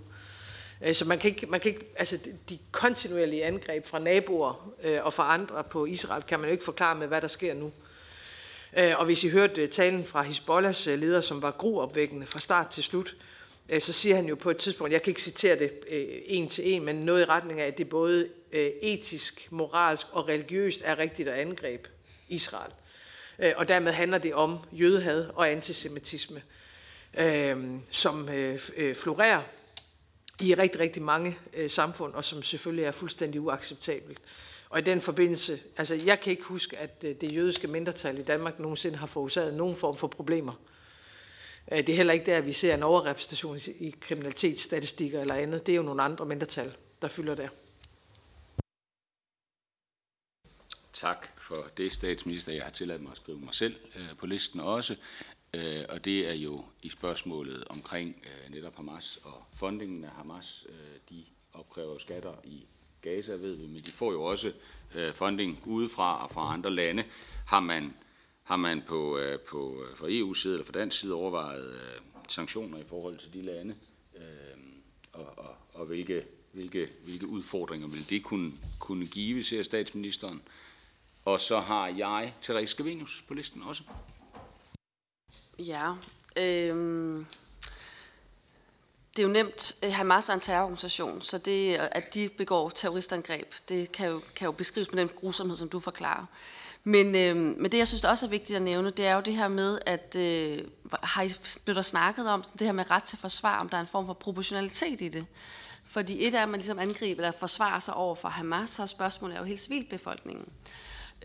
Øh, 0.82 0.96
så 0.96 1.06
man 1.06 1.20
kan 1.20 1.30
ikke, 1.30 1.48
man 1.48 1.60
kan 1.60 1.72
ikke 1.72 1.86
altså 1.96 2.20
de 2.50 2.58
kontinuerlige 2.72 3.46
angreb 3.46 3.86
fra 3.86 4.00
naboer 4.00 4.74
øh, 4.84 5.06
og 5.06 5.14
fra 5.14 5.34
andre 5.34 5.64
på 5.64 5.86
Israel, 5.86 6.24
kan 6.24 6.40
man 6.40 6.48
jo 6.48 6.52
ikke 6.52 6.64
forklare 6.64 6.96
med, 6.96 7.08
hvad 7.08 7.22
der 7.22 7.28
sker 7.28 7.54
nu. 7.54 7.72
Øh, 8.78 8.94
og 8.98 9.06
hvis 9.06 9.24
I 9.24 9.30
hørte 9.30 9.68
talen 9.68 10.06
fra 10.06 10.22
Hisbollahs 10.22 10.86
leder, 10.86 11.22
som 11.22 11.42
var 11.42 11.52
gruopvækkende 11.52 12.26
fra 12.26 12.40
start 12.40 12.68
til 12.68 12.84
slut, 12.84 13.16
så 13.80 13.94
siger 13.94 14.16
han 14.16 14.26
jo 14.26 14.36
på 14.36 14.50
et 14.50 14.58
tidspunkt, 14.58 14.94
jeg 14.94 15.02
kan 15.02 15.12
ikke 15.12 15.22
citere 15.22 15.60
det 15.60 15.72
en 16.26 16.50
til 16.50 16.74
en, 16.74 16.86
men 16.86 16.96
noget 16.96 17.22
i 17.22 17.26
retning 17.26 17.62
af, 17.62 17.68
at 17.68 17.78
det 17.78 17.90
både 17.90 18.28
etisk, 18.82 19.48
moralsk 19.52 20.08
og 20.12 20.28
religiøst 20.28 20.82
er 20.86 20.98
rigtigt 20.98 21.30
at 21.30 21.40
angribe 21.40 21.90
Israel. 22.30 22.72
Øh, 23.44 23.54
og 23.58 23.68
dermed 23.68 23.92
handler 23.92 24.18
det 24.18 24.34
om 24.34 24.58
jødehad 24.72 25.30
og 25.36 25.52
antisemitisme, 25.52 26.42
øh, 27.18 27.80
som 27.92 28.30
øh, 28.30 28.60
øh 28.78 28.96
florerer 28.96 29.42
i 30.42 30.54
rigtig, 30.54 30.80
rigtig 30.80 31.04
mange 31.04 31.38
øh, 31.54 31.70
samfund, 31.70 32.14
og 32.14 32.26
som 32.26 32.44
selvfølgelig 32.44 32.86
er 32.86 32.92
fuldstændig 32.92 33.42
uacceptabelt. 33.42 34.22
Og 34.70 34.80
i 34.80 34.82
den 34.82 35.02
forbindelse, 35.02 35.60
altså 35.78 35.96
jeg 35.96 36.20
kan 36.20 36.32
ikke 36.32 36.44
huske, 36.44 36.78
at 36.78 37.04
øh, 37.04 37.16
det 37.22 37.36
jødiske 37.36 37.68
mindretal 37.68 38.20
i 38.20 38.24
Danmark 38.24 38.60
nogensinde 38.60 38.98
har 38.98 39.08
forårsaget 39.08 39.54
nogen 39.54 39.76
form 39.76 39.98
for 39.98 40.08
problemer. 40.08 40.54
Det 41.70 41.90
er 41.90 41.96
heller 41.96 42.14
ikke 42.14 42.26
der, 42.26 42.38
at 42.38 42.46
vi 42.46 42.54
ser 42.54 42.74
en 42.74 42.84
overrepræsentation 42.84 43.60
i 43.80 43.96
kriminalitetsstatistikker 44.02 45.22
eller 45.22 45.36
andet. 45.36 45.66
Det 45.66 45.72
er 45.72 45.76
jo 45.76 45.82
nogle 45.82 46.04
andre 46.04 46.26
mindretal, 46.26 46.76
der 47.02 47.08
fylder 47.08 47.36
der. 47.36 47.48
Tak 50.94 51.33
for 51.44 51.68
det, 51.78 51.92
statsminister. 51.92 52.54
Jeg 52.54 52.64
har 52.64 52.70
tilladt 52.70 53.02
mig 53.02 53.12
at 53.12 53.18
skrive 53.18 53.40
mig 53.40 53.54
selv 53.54 53.76
øh, 53.96 54.18
på 54.18 54.26
listen 54.26 54.60
også. 54.60 54.96
Øh, 55.54 55.84
og 55.90 56.06
det 56.06 56.30
er 56.30 56.34
jo 56.34 56.66
i 56.84 56.90
spørgsmålet 56.90 57.64
omkring 57.68 58.16
øh, 58.24 58.54
netop 58.54 58.76
Hamas 58.76 59.20
og 59.24 59.44
fundingen 59.54 60.04
af 60.04 60.12
Hamas. 60.12 60.68
Øh, 60.70 61.00
de 61.10 61.24
opkræver 61.54 61.98
skatter 61.98 62.34
i 62.44 62.66
Gaza, 63.02 63.34
ved 63.34 63.56
vi, 63.56 63.68
men 63.68 63.82
de 63.82 63.92
får 63.92 64.12
jo 64.12 64.24
også 64.24 64.54
øh, 64.96 65.14
funding 65.14 65.64
udefra 65.66 66.24
og 66.24 66.32
fra 66.32 66.54
andre 66.54 66.72
lande. 66.72 67.04
Har 67.46 67.60
man, 67.60 67.94
har 68.44 68.58
man 68.58 68.82
på, 68.88 69.18
øh, 69.18 69.40
på, 69.40 69.84
øh, 69.84 69.98
fra 69.98 70.08
EU's 70.08 70.42
side 70.42 70.54
eller 70.54 70.66
fra 70.66 70.80
dansk 70.80 71.00
side 71.00 71.14
overvejet 71.14 71.74
øh, 71.74 72.02
sanktioner 72.28 72.78
i 72.78 72.84
forhold 72.88 73.18
til 73.18 73.34
de 73.34 73.42
lande? 73.42 73.76
Øh, 74.16 74.24
og, 75.14 75.38
og, 75.38 75.56
og 75.74 75.86
hvilke, 75.86 76.26
hvilke, 76.52 76.90
hvilke 77.04 77.28
udfordringer 77.28 77.88
vil 77.88 78.10
det 78.10 78.24
kunne, 78.24 78.52
kunne 78.80 79.06
give, 79.06 79.44
ser 79.44 79.62
statsministeren? 79.62 80.42
Og 81.26 81.42
så 81.42 81.60
har 81.60 81.88
jeg 81.88 82.34
Therese 82.42 82.72
Scavenius 82.72 83.24
på 83.28 83.34
listen 83.34 83.62
også. 83.68 83.84
Ja, 85.60 85.94
øhm, 86.38 87.26
det 89.18 89.20
er 89.20 89.28
jo 89.28 89.30
nemt. 89.30 89.76
Hamas 89.84 90.30
er 90.30 90.34
en 90.34 90.40
terrororganisation, 90.40 91.22
så 91.22 91.38
det, 91.38 91.76
at 91.76 92.14
de 92.14 92.30
begår 92.30 92.70
terroristangreb, 92.70 93.54
det 93.70 93.92
kan 93.92 94.10
jo, 94.10 94.22
kan 94.36 94.46
jo 94.46 94.52
beskrives 94.52 94.92
med 94.92 95.02
den 95.02 95.10
grusomhed, 95.16 95.58
som 95.58 95.70
du 95.70 95.80
forklarer. 95.80 96.26
Men, 96.84 97.16
øhm, 97.16 97.56
men 97.60 97.72
det, 97.72 97.78
jeg 97.78 97.88
synes 97.88 98.04
også 98.04 98.26
er 98.26 98.30
vigtigt 98.30 98.58
at 98.58 98.62
nævne, 98.62 98.92
det 98.92 99.06
er 99.06 99.16
jo 99.16 99.22
det 99.22 99.36
her 99.36 99.48
med, 99.48 99.80
at 99.86 100.16
øh, 100.16 100.60
har 101.04 101.24
I, 101.24 101.34
blevet 101.66 101.76
der 101.76 101.82
snakket 101.82 102.30
om 102.30 102.44
det 102.60 102.68
her 102.68 102.72
med 102.72 102.92
ret 102.92 103.04
til 103.04 103.18
forsvar, 103.18 103.60
om 103.60 103.70
der 103.70 103.78
er 103.78 103.82
en 103.82 103.88
form 103.88 104.06
for 104.06 104.14
proportionalitet 104.14 105.02
i 105.02 105.10
det. 105.10 105.26
Fordi 105.86 106.28
et 106.28 106.36
er, 106.36 106.44
at 106.44 106.50
man 106.50 106.60
ligesom 106.60 106.80
angriber 106.80 107.24
eller 107.24 107.40
forsvarer 107.40 107.80
sig 107.80 107.94
over 107.94 108.16
for 108.16 108.30
Hamas, 108.30 108.70
så 108.70 108.88
spørgsmålet 108.88 109.36
er 109.36 109.40
jo 109.40 109.46
hele 109.46 109.58
civilbefolkningen. 109.58 110.46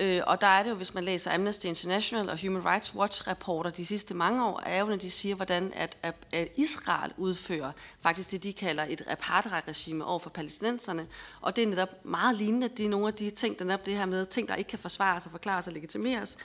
Øh, 0.00 0.20
og 0.26 0.40
der 0.40 0.46
er 0.46 0.62
det 0.62 0.70
jo, 0.70 0.74
hvis 0.74 0.94
man 0.94 1.04
læser 1.04 1.34
Amnesty 1.34 1.66
International 1.66 2.28
og 2.28 2.40
Human 2.42 2.64
Rights 2.64 2.94
Watch 2.94 3.28
rapporter 3.28 3.70
de 3.70 3.86
sidste 3.86 4.14
mange 4.14 4.44
år, 4.44 4.62
er 4.66 4.80
jo, 4.80 4.86
når 4.86 4.96
de 4.96 5.10
siger, 5.10 5.34
hvordan 5.34 5.72
at, 5.76 5.96
at, 6.02 6.14
at 6.32 6.48
Israel 6.56 7.12
udfører 7.16 7.72
faktisk 8.00 8.30
det, 8.30 8.42
de 8.42 8.52
kalder 8.52 8.86
et 8.88 9.02
apartheid-regime 9.06 10.04
over 10.04 10.18
for 10.18 10.30
palæstinenserne. 10.30 11.06
Og 11.40 11.56
det 11.56 11.64
er 11.64 11.68
netop 11.68 11.88
meget 12.04 12.36
lignende. 12.36 12.68
Det 12.68 12.84
er 12.84 12.88
nogle 12.88 13.06
af 13.06 13.14
de 13.14 13.30
ting, 13.30 13.58
der 13.58 13.64
netop 13.64 13.86
det 13.86 13.96
her 13.96 14.06
med 14.06 14.26
ting, 14.26 14.48
der 14.48 14.54
ikke 14.54 14.68
kan 14.68 14.78
forsvares 14.78 15.26
og 15.26 15.30
forklares 15.32 15.66
og 15.66 15.72
legitimeres. 15.72 16.36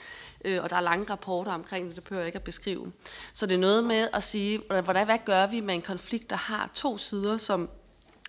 Øh, 0.44 0.62
og 0.62 0.70
der 0.70 0.76
er 0.76 0.80
lange 0.80 1.10
rapporter 1.10 1.52
omkring 1.52 1.86
det, 1.86 1.96
det 1.96 2.04
behøver 2.04 2.20
jeg 2.20 2.26
ikke 2.26 2.38
at 2.38 2.44
beskrive. 2.44 2.92
Så 3.32 3.46
det 3.46 3.54
er 3.54 3.58
noget 3.58 3.84
med 3.84 4.08
at 4.12 4.22
sige, 4.22 4.58
hvordan, 4.58 5.04
hvad 5.04 5.18
gør 5.24 5.46
vi 5.46 5.60
med 5.60 5.74
en 5.74 5.82
konflikt, 5.82 6.30
der 6.30 6.36
har 6.36 6.70
to 6.74 6.96
sider, 6.96 7.36
som 7.36 7.68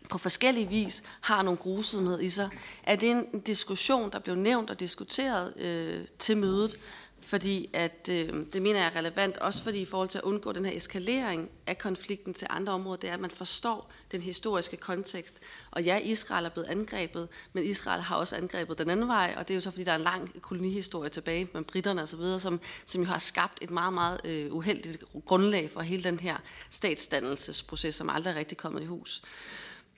på 0.10 0.18
forskellige 0.18 0.70
vis 0.70 1.04
har 1.22 1.42
nogle 1.42 1.58
grusomhed 1.58 2.22
i 2.22 2.30
sig. 2.30 2.50
Er 2.84 2.96
det 2.96 3.12
en 3.12 3.40
diskussion, 3.40 4.12
der 4.12 4.20
blev 4.20 4.36
nævnt 4.36 4.70
og 4.70 4.80
diskuteret 4.80 5.58
øh, 5.58 6.06
til 6.20 6.38
mødet? 6.38 6.78
Fordi 7.26 7.70
at, 7.74 8.10
øh, 8.12 8.30
det 8.54 8.62
mener 8.62 8.80
jeg 8.80 8.88
er 8.88 8.96
relevant, 8.96 9.38
også 9.38 9.64
fordi 9.64 9.80
i 9.80 9.86
forhold 9.86 10.10
til 10.10 10.18
at 10.18 10.24
undgå 10.24 10.52
den 10.52 10.66
her 10.66 10.78
eskalering 10.78 11.50
af 11.68 11.78
konflikten 11.78 12.34
til 12.34 12.48
andre 12.50 12.74
områder, 12.74 12.98
det 12.98 13.10
er, 13.10 13.14
at 13.14 13.20
man 13.20 13.32
forstår 13.32 13.92
den 14.12 14.22
historiske 14.22 14.78
kontekst. 14.78 15.40
Og 15.72 15.84
ja, 15.84 15.98
Israel 15.98 16.46
er 16.46 16.50
blevet 16.50 16.68
angrebet, 16.68 17.28
men 17.54 17.64
Israel 17.64 18.02
har 18.02 18.16
også 18.16 18.36
angrebet 18.36 18.78
den 18.78 18.90
anden 18.90 19.08
vej, 19.08 19.34
og 19.38 19.48
det 19.48 19.54
er 19.54 19.56
jo 19.56 19.62
så, 19.62 19.72
fordi 19.72 19.84
der 19.84 19.92
er 19.92 19.96
en 19.96 20.02
lang 20.02 20.42
kolonihistorie 20.42 21.10
tilbage 21.10 21.50
med 21.54 21.64
britterne 21.64 22.02
osv., 22.02 22.40
som, 22.40 22.60
som 22.86 23.02
jo 23.02 23.08
har 23.08 23.20
skabt 23.20 23.58
et 23.62 23.72
meget, 23.72 23.94
meget 23.94 24.22
øh, 24.26 24.54
uheldigt 24.54 25.04
grundlag 25.26 25.72
for 25.72 25.82
hele 25.82 26.04
den 26.04 26.20
her 26.20 26.38
statsdannelsesproces, 26.70 27.96
som 27.96 28.10
aldrig 28.10 28.32
er 28.32 28.36
rigtig 28.36 28.58
kommet 28.58 28.84
i 28.84 28.86
hus. 28.86 29.22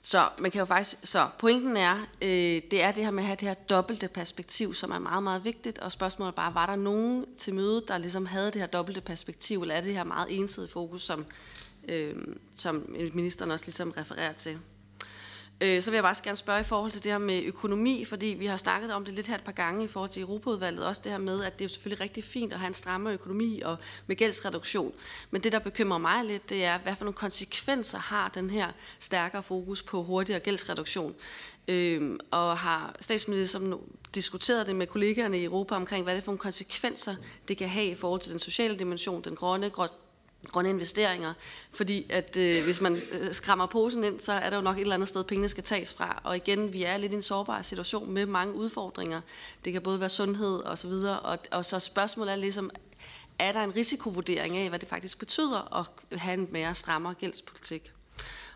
Så 0.02 0.28
man 0.38 0.50
kan 0.50 0.58
jo 0.58 0.64
faktisk, 0.64 0.96
så 1.02 1.28
pointen 1.38 1.76
er, 1.76 2.06
øh, 2.22 2.62
det 2.70 2.82
er 2.82 2.92
det 2.92 3.04
her 3.04 3.10
med 3.10 3.22
at 3.22 3.26
have 3.26 3.36
det 3.36 3.48
her 3.48 3.54
dobbelte 3.54 4.08
perspektiv, 4.08 4.74
som 4.74 4.90
er 4.90 4.98
meget, 4.98 5.22
meget 5.22 5.44
vigtigt. 5.44 5.78
Og 5.78 5.92
spørgsmålet 5.92 6.32
er 6.32 6.36
bare, 6.36 6.54
var 6.54 6.66
der 6.66 6.76
nogen 6.76 7.26
til 7.38 7.54
møde, 7.54 7.84
der 7.88 7.98
ligesom 7.98 8.26
havde 8.26 8.46
det 8.46 8.60
her 8.60 8.66
dobbelte 8.66 9.00
perspektiv, 9.00 9.62
eller 9.62 9.74
er 9.74 9.80
det 9.80 9.94
her 9.94 10.04
meget 10.04 10.38
ensidige 10.38 10.70
fokus, 10.70 11.02
som, 11.02 11.26
øh, 11.88 12.16
som 12.56 12.96
ministeren 13.14 13.50
også 13.50 13.64
ligesom 13.66 13.90
refererer 13.90 14.32
til? 14.32 14.58
Øh, 15.60 15.82
så 15.82 15.90
vil 15.90 15.96
jeg 15.96 16.04
bare 16.04 16.14
gerne 16.24 16.36
spørge 16.36 16.60
i 16.60 16.64
forhold 16.64 16.90
til 16.90 17.04
det 17.04 17.12
her 17.12 17.18
med 17.18 17.42
økonomi, 17.42 18.04
fordi 18.04 18.26
vi 18.26 18.46
har 18.46 18.56
snakket 18.56 18.92
om 18.92 19.04
det 19.04 19.14
lidt 19.14 19.26
her 19.26 19.34
et 19.34 19.44
par 19.44 19.52
gange 19.52 19.84
i 19.84 19.88
forhold 19.88 20.10
til 20.10 20.22
Europaudvalget, 20.22 20.86
også 20.86 21.00
det 21.04 21.12
her 21.12 21.18
med, 21.18 21.44
at 21.44 21.58
det 21.58 21.64
er 21.64 21.68
selvfølgelig 21.68 22.00
rigtig 22.00 22.24
fint 22.24 22.52
at 22.52 22.58
have 22.58 22.66
en 22.68 22.74
strammere 22.74 23.14
økonomi 23.14 23.60
og 23.60 23.76
med 24.06 24.16
gældsreduktion. 24.16 24.92
Men 25.30 25.42
det, 25.42 25.52
der 25.52 25.58
bekymrer 25.58 25.98
mig 25.98 26.24
lidt, 26.24 26.50
det 26.50 26.64
er, 26.64 26.78
hvad 26.78 26.94
for 26.96 27.04
nogle 27.04 27.16
konsekvenser 27.16 27.98
har 27.98 28.28
den 28.28 28.50
her 28.50 28.68
stærkere 28.98 29.42
fokus 29.42 29.82
på 29.82 30.02
hurtigere 30.02 30.40
gældsreduktion? 30.40 31.14
Øh, 31.68 32.18
og 32.30 32.58
har 32.58 32.96
statsministeren 33.00 33.74
diskuteret 34.14 34.66
det 34.66 34.76
med 34.76 34.86
kollegaerne 34.86 35.38
i 35.38 35.44
Europa 35.44 35.74
omkring, 35.74 36.04
hvad 36.04 36.14
det 36.14 36.20
er 36.20 36.24
for 36.24 36.32
nogle 36.32 36.38
konsekvenser, 36.38 37.14
det 37.48 37.56
kan 37.56 37.68
have 37.68 37.86
i 37.86 37.94
forhold 37.94 38.20
til 38.20 38.30
den 38.30 38.38
sociale 38.38 38.78
dimension, 38.78 39.22
den 39.22 39.36
grønne, 39.36 39.70
grønne 40.46 40.70
investeringer, 40.70 41.34
fordi 41.72 42.06
at 42.10 42.36
øh, 42.36 42.64
hvis 42.64 42.80
man 42.80 42.96
øh, 42.96 43.34
skræmmer 43.34 43.66
posen 43.66 44.04
ind, 44.04 44.20
så 44.20 44.32
er 44.32 44.50
der 44.50 44.56
jo 44.56 44.62
nok 44.62 44.76
et 44.76 44.80
eller 44.80 44.94
andet 44.94 45.08
sted, 45.08 45.24
pengene 45.24 45.48
skal 45.48 45.64
tages 45.64 45.94
fra. 45.94 46.20
Og 46.24 46.36
igen, 46.36 46.72
vi 46.72 46.82
er 46.82 46.96
lidt 46.96 47.12
i 47.12 47.14
en 47.14 47.22
sårbar 47.22 47.62
situation 47.62 48.10
med 48.10 48.26
mange 48.26 48.54
udfordringer. 48.54 49.20
Det 49.64 49.72
kan 49.72 49.82
både 49.82 50.00
være 50.00 50.08
sundhed 50.08 50.58
og 50.58 50.78
så 50.78 50.88
videre, 50.88 51.20
og, 51.20 51.38
og 51.52 51.64
så 51.64 51.78
spørgsmålet 51.78 52.32
er 52.32 52.36
ligesom, 52.36 52.70
er 53.38 53.52
der 53.52 53.60
en 53.60 53.76
risikovurdering 53.76 54.56
af, 54.56 54.68
hvad 54.68 54.78
det 54.78 54.88
faktisk 54.88 55.18
betyder 55.18 55.76
at 55.80 56.18
have 56.18 56.34
en 56.34 56.48
mere 56.50 56.74
strammere 56.74 57.14
gældspolitik? 57.14 57.92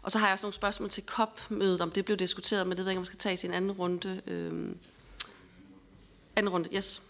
Og 0.02 0.10
så 0.10 0.18
har 0.18 0.26
jeg 0.26 0.32
også 0.32 0.42
nogle 0.42 0.54
spørgsmål 0.54 0.90
til 0.90 1.04
COP-mødet, 1.06 1.80
om 1.80 1.90
det 1.90 2.04
blev 2.04 2.16
diskuteret, 2.16 2.66
men 2.66 2.76
det 2.76 2.84
ved 2.84 2.90
jeg 2.90 2.92
ikke, 2.92 2.98
om 2.98 3.00
man 3.00 3.06
skal 3.06 3.18
tage 3.18 3.38
i 3.42 3.46
en 3.46 3.54
anden 3.54 3.72
runde. 3.72 4.22
Øh, 4.26 4.74
anden 6.36 6.52
runde, 6.52 6.68
yes. 6.74 7.02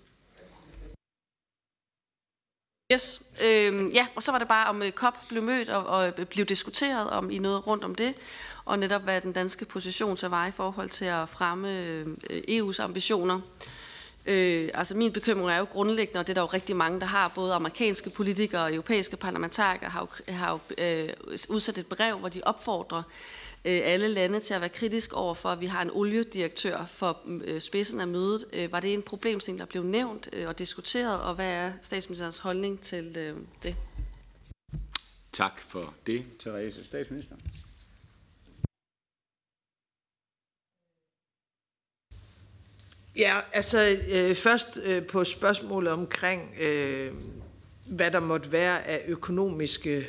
Yes. 2.92 3.22
Øhm, 3.44 3.88
ja, 3.88 4.06
og 4.16 4.22
så 4.22 4.32
var 4.32 4.38
det 4.38 4.48
bare, 4.48 4.68
om 4.68 4.82
øh, 4.82 4.92
COP 4.92 5.14
blev 5.28 5.42
mødt 5.42 5.68
og, 5.68 5.86
og 5.86 6.12
øh, 6.18 6.26
blev 6.26 6.46
diskuteret 6.46 7.10
om 7.10 7.30
i 7.30 7.38
noget 7.38 7.66
rundt 7.66 7.84
om 7.84 7.94
det, 7.94 8.14
og 8.64 8.78
netop 8.78 9.02
hvad 9.02 9.20
den 9.20 9.32
danske 9.32 9.64
position 9.64 10.16
så 10.16 10.28
var 10.28 10.46
i 10.46 10.50
forhold 10.50 10.88
til 10.88 11.04
at 11.04 11.28
fremme 11.28 11.78
øh, 11.78 12.06
øh 12.30 12.42
EU's 12.48 12.82
ambitioner. 12.82 13.40
Øh, 14.26 14.70
altså 14.74 14.96
min 14.96 15.12
bekymring 15.12 15.50
er 15.50 15.58
jo 15.58 15.64
grundlæggende, 15.64 16.20
og 16.20 16.26
det 16.26 16.32
er 16.32 16.34
der 16.34 16.40
jo 16.40 16.46
rigtig 16.46 16.76
mange, 16.76 17.00
der 17.00 17.06
har, 17.06 17.32
både 17.34 17.54
amerikanske 17.54 18.10
politikere 18.10 18.62
og 18.62 18.72
europæiske 18.72 19.16
parlamentarikere 19.16 19.90
har 19.90 20.00
jo, 20.00 20.32
har 20.32 20.52
jo 20.52 20.84
øh, 20.84 21.08
udsat 21.48 21.78
et 21.78 21.86
brev, 21.86 22.18
hvor 22.18 22.28
de 22.28 22.40
opfordrer 22.44 23.02
øh, 23.64 23.80
alle 23.84 24.08
lande 24.08 24.40
til 24.40 24.54
at 24.54 24.60
være 24.60 24.70
kritisk 24.70 25.12
over 25.12 25.34
for, 25.34 25.48
at 25.48 25.60
vi 25.60 25.66
har 25.66 25.82
en 25.82 25.90
oliedirektør 25.92 26.84
for 26.86 27.20
øh, 27.26 27.60
spidsen 27.60 28.00
af 28.00 28.08
mødet. 28.08 28.44
Øh, 28.52 28.72
var 28.72 28.80
det 28.80 28.94
en 28.94 29.02
problemstilling, 29.02 29.60
der 29.60 29.66
blev 29.66 29.82
nævnt 29.82 30.28
øh, 30.32 30.48
og 30.48 30.58
diskuteret, 30.58 31.20
og 31.20 31.34
hvad 31.34 31.50
er 31.50 31.72
statsministerens 31.82 32.38
holdning 32.38 32.80
til 32.80 33.16
øh, 33.16 33.36
det? 33.62 33.76
Tak 35.32 35.60
for 35.68 35.94
det, 36.06 36.24
Therese. 36.38 36.84
Statsminister. 36.84 37.36
Ja, 43.16 43.40
altså 43.52 43.96
øh, 44.08 44.34
først 44.34 44.78
øh, 44.82 45.06
på 45.06 45.24
spørgsmålet 45.24 45.92
omkring, 45.92 46.54
øh, 46.60 47.12
hvad 47.86 48.10
der 48.10 48.20
måtte 48.20 48.52
være 48.52 48.86
af 48.86 49.02
økonomiske 49.06 50.06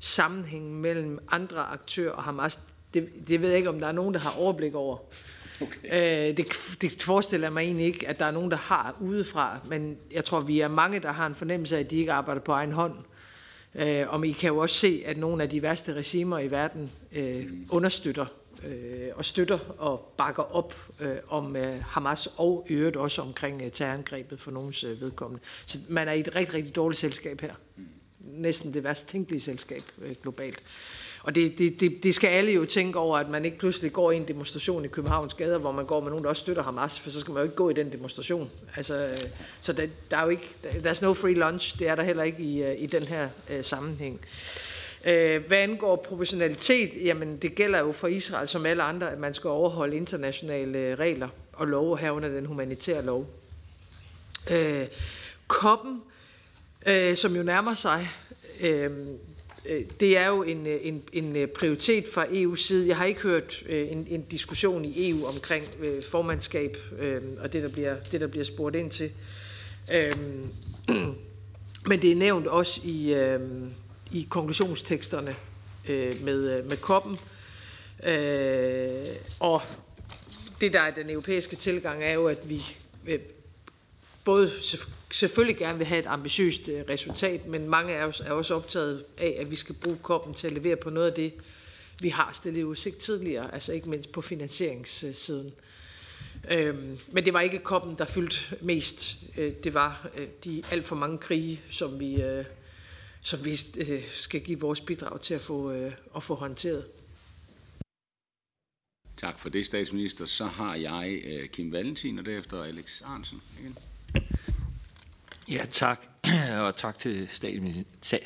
sammenhæng 0.00 0.80
mellem 0.80 1.18
andre 1.30 1.60
aktører 1.60 2.12
og 2.12 2.22
Hamas. 2.22 2.58
Det, 2.94 3.08
det 3.28 3.42
ved 3.42 3.48
jeg 3.48 3.58
ikke, 3.58 3.68
om 3.68 3.80
der 3.80 3.86
er 3.86 3.92
nogen, 3.92 4.14
der 4.14 4.20
har 4.20 4.30
overblik 4.38 4.74
over. 4.74 4.98
Okay. 5.60 6.28
Øh, 6.30 6.36
det, 6.36 6.46
det 6.80 7.02
forestiller 7.02 7.46
jeg 7.46 7.52
mig 7.52 7.62
egentlig 7.62 7.86
ikke, 7.86 8.08
at 8.08 8.18
der 8.18 8.24
er 8.24 8.30
nogen, 8.30 8.50
der 8.50 8.56
har 8.56 8.96
udefra, 9.00 9.58
men 9.68 9.96
jeg 10.12 10.24
tror, 10.24 10.40
vi 10.40 10.60
er 10.60 10.68
mange, 10.68 11.00
der 11.00 11.12
har 11.12 11.26
en 11.26 11.34
fornemmelse 11.34 11.76
af, 11.76 11.80
at 11.80 11.90
de 11.90 11.96
ikke 11.96 12.12
arbejder 12.12 12.40
på 12.40 12.52
egen 12.52 12.72
hånd. 12.72 12.94
Øh, 13.74 14.04
og 14.08 14.26
I 14.26 14.32
kan 14.32 14.48
jo 14.48 14.58
også 14.58 14.76
se, 14.76 15.02
at 15.06 15.16
nogle 15.16 15.42
af 15.42 15.50
de 15.50 15.62
værste 15.62 15.92
regimer 15.92 16.38
i 16.38 16.50
verden 16.50 16.90
øh, 17.12 17.46
understøtter 17.70 18.26
øh, 18.66 19.08
og 19.14 19.24
støtter 19.24 19.58
og 19.78 20.14
bakker 20.16 20.56
op 20.56 20.74
øh, 21.00 21.16
om 21.28 21.56
øh, 21.56 21.82
Hamas 21.82 22.28
og 22.36 22.66
i 22.68 22.72
øvrigt 22.72 22.96
også 22.96 23.22
omkring 23.22 23.62
øh, 23.62 23.70
terrorangrebet 23.70 24.40
for 24.40 24.50
nogens 24.50 24.84
øh, 24.84 25.00
vedkommende. 25.00 25.44
Så 25.66 25.78
man 25.88 26.08
er 26.08 26.12
i 26.12 26.20
et 26.20 26.36
rigtig, 26.36 26.54
rigtig 26.54 26.76
dårligt 26.76 27.00
selskab 27.00 27.40
her. 27.40 27.54
Næsten 28.20 28.74
det 28.74 28.84
værst 28.84 29.08
tænkelige 29.08 29.40
selskab 29.40 29.82
øh, 30.02 30.14
globalt. 30.22 30.62
Og 31.22 31.34
det, 31.34 31.58
det, 31.58 31.80
det, 31.80 32.02
det 32.02 32.14
skal 32.14 32.28
alle 32.28 32.52
jo 32.52 32.64
tænke 32.64 32.98
over, 32.98 33.18
at 33.18 33.28
man 33.28 33.44
ikke 33.44 33.58
pludselig 33.58 33.92
går 33.92 34.10
i 34.10 34.16
en 34.16 34.28
demonstration 34.28 34.84
i 34.84 34.88
Københavns 34.88 35.34
gader, 35.34 35.58
hvor 35.58 35.72
man 35.72 35.86
går 35.86 36.00
med 36.00 36.10
nogen, 36.10 36.24
der 36.24 36.30
også 36.30 36.40
støtter 36.40 36.62
Hamas, 36.62 36.98
for 36.98 37.10
så 37.10 37.20
skal 37.20 37.32
man 37.32 37.40
jo 37.40 37.44
ikke 37.44 37.56
gå 37.56 37.70
i 37.70 37.72
den 37.72 37.92
demonstration. 37.92 38.50
Altså, 38.76 39.10
så 39.60 39.72
der, 39.72 39.86
der 40.10 40.16
er 40.16 40.22
jo 40.22 40.28
ikke, 40.28 40.48
there's 40.64 41.02
no 41.02 41.12
free 41.12 41.34
lunch, 41.34 41.78
det 41.78 41.88
er 41.88 41.94
der 41.94 42.02
heller 42.02 42.22
ikke 42.22 42.42
i, 42.42 42.62
øh, 42.62 42.82
i 42.82 42.86
den 42.86 43.02
her 43.02 43.28
øh, 43.50 43.64
sammenhæng. 43.64 44.20
Øh, 44.20 44.71
Øh, 45.06 45.46
hvad 45.46 45.58
angår 45.58 45.96
proportionalitet, 45.96 47.04
jamen 47.04 47.36
det 47.36 47.54
gælder 47.54 47.78
jo 47.78 47.92
for 47.92 48.08
Israel 48.08 48.48
som 48.48 48.66
alle 48.66 48.82
andre, 48.82 49.12
at 49.12 49.18
man 49.18 49.34
skal 49.34 49.50
overholde 49.50 49.96
internationale 49.96 50.78
øh, 50.78 50.98
regler 50.98 51.28
og 51.52 51.66
lov 51.66 51.98
herunder 51.98 52.28
den 52.28 52.46
humanitære 52.46 53.04
lov. 53.04 53.26
Øh, 54.50 54.86
koppen, 55.46 56.02
øh, 56.86 57.16
som 57.16 57.36
jo 57.36 57.42
nærmer 57.42 57.74
sig, 57.74 58.10
øh, 58.60 58.90
øh 59.66 59.82
det 60.00 60.18
er 60.18 60.28
jo 60.28 60.42
en, 60.42 60.66
en, 60.66 61.02
en 61.12 61.48
prioritet 61.54 62.04
fra 62.14 62.24
EU's 62.24 62.56
side. 62.56 62.88
Jeg 62.88 62.96
har 62.96 63.04
ikke 63.04 63.20
hørt 63.20 63.62
en, 63.68 64.06
en 64.10 64.22
diskussion 64.22 64.84
i 64.84 65.10
EU 65.10 65.26
omkring 65.26 65.64
formandskab 66.10 66.76
øh, 66.98 67.22
og 67.38 67.52
det 67.52 67.62
der, 67.62 67.68
bliver, 67.68 67.96
det, 68.12 68.20
der 68.20 68.26
bliver 68.26 68.44
spurgt 68.44 68.76
ind 68.76 68.90
til. 68.90 69.12
Øh, 69.94 70.12
men 71.88 72.02
det 72.02 72.12
er 72.12 72.16
nævnt 72.16 72.46
også 72.46 72.80
i, 72.84 73.14
øh, 73.14 73.40
i 74.12 74.26
konklusionsteksterne 74.30 75.36
øh, 75.88 76.24
med, 76.24 76.58
øh, 76.58 76.68
med 76.68 76.76
koppen. 76.76 77.18
Øh, 78.04 79.16
og 79.40 79.62
det, 80.60 80.72
der 80.72 80.80
er 80.80 80.90
den 80.90 81.10
europæiske 81.10 81.56
tilgang, 81.56 82.04
er 82.04 82.12
jo, 82.12 82.26
at 82.26 82.48
vi 82.48 82.62
øh, 83.06 83.18
både 84.24 84.52
selvfølgelig 85.12 85.56
gerne 85.56 85.78
vil 85.78 85.86
have 85.86 85.98
et 85.98 86.06
ambitiøst 86.06 86.68
øh, 86.68 86.84
resultat, 86.88 87.46
men 87.46 87.68
mange 87.68 87.94
af 87.94 88.04
os 88.04 88.20
er 88.20 88.30
også 88.30 88.54
optaget 88.54 89.04
af, 89.18 89.36
at 89.40 89.50
vi 89.50 89.56
skal 89.56 89.74
bruge 89.74 89.98
koppen 90.02 90.34
til 90.34 90.46
at 90.46 90.52
levere 90.52 90.76
på 90.76 90.90
noget 90.90 91.06
af 91.06 91.14
det, 91.14 91.32
vi 92.00 92.08
har 92.08 92.30
stillet 92.32 92.60
i 92.60 92.64
udsigt 92.64 92.98
tidligere, 92.98 93.54
altså 93.54 93.72
ikke 93.72 93.88
mindst 93.88 94.12
på 94.12 94.20
finansieringssiden. 94.20 95.52
Øhm, 96.50 96.98
men 97.12 97.24
det 97.24 97.32
var 97.32 97.40
ikke 97.40 97.58
koppen, 97.58 97.94
der 97.98 98.04
fyldte 98.04 98.38
mest. 98.60 99.18
Øh, 99.36 99.52
det 99.64 99.74
var 99.74 100.08
øh, 100.16 100.28
de 100.44 100.62
alt 100.70 100.86
for 100.86 100.96
mange 100.96 101.18
krige, 101.18 101.60
som 101.70 102.00
vi 102.00 102.22
øh, 102.22 102.44
som 103.22 103.44
vi 103.44 103.60
øh, 103.76 104.04
skal 104.08 104.40
give 104.40 104.60
vores 104.60 104.80
bidrag 104.80 105.20
til 105.20 105.34
at 105.34 105.40
få, 105.40 105.72
øh, 105.72 105.92
at 106.16 106.22
få 106.22 106.34
håndteret. 106.34 106.86
Tak 109.16 109.38
for 109.38 109.48
det, 109.48 109.66
statsminister. 109.66 110.26
Så 110.26 110.46
har 110.46 110.74
jeg 110.74 111.20
øh, 111.24 111.48
Kim 111.48 111.72
Valentin 111.72 112.18
og 112.18 112.24
derefter 112.24 112.62
Alex 112.62 113.02
Arnsen 113.04 113.42
igen. 113.60 113.78
Ja, 115.48 115.64
tak. 115.70 116.06
Og 116.60 116.76
tak 116.76 116.98
til 116.98 117.28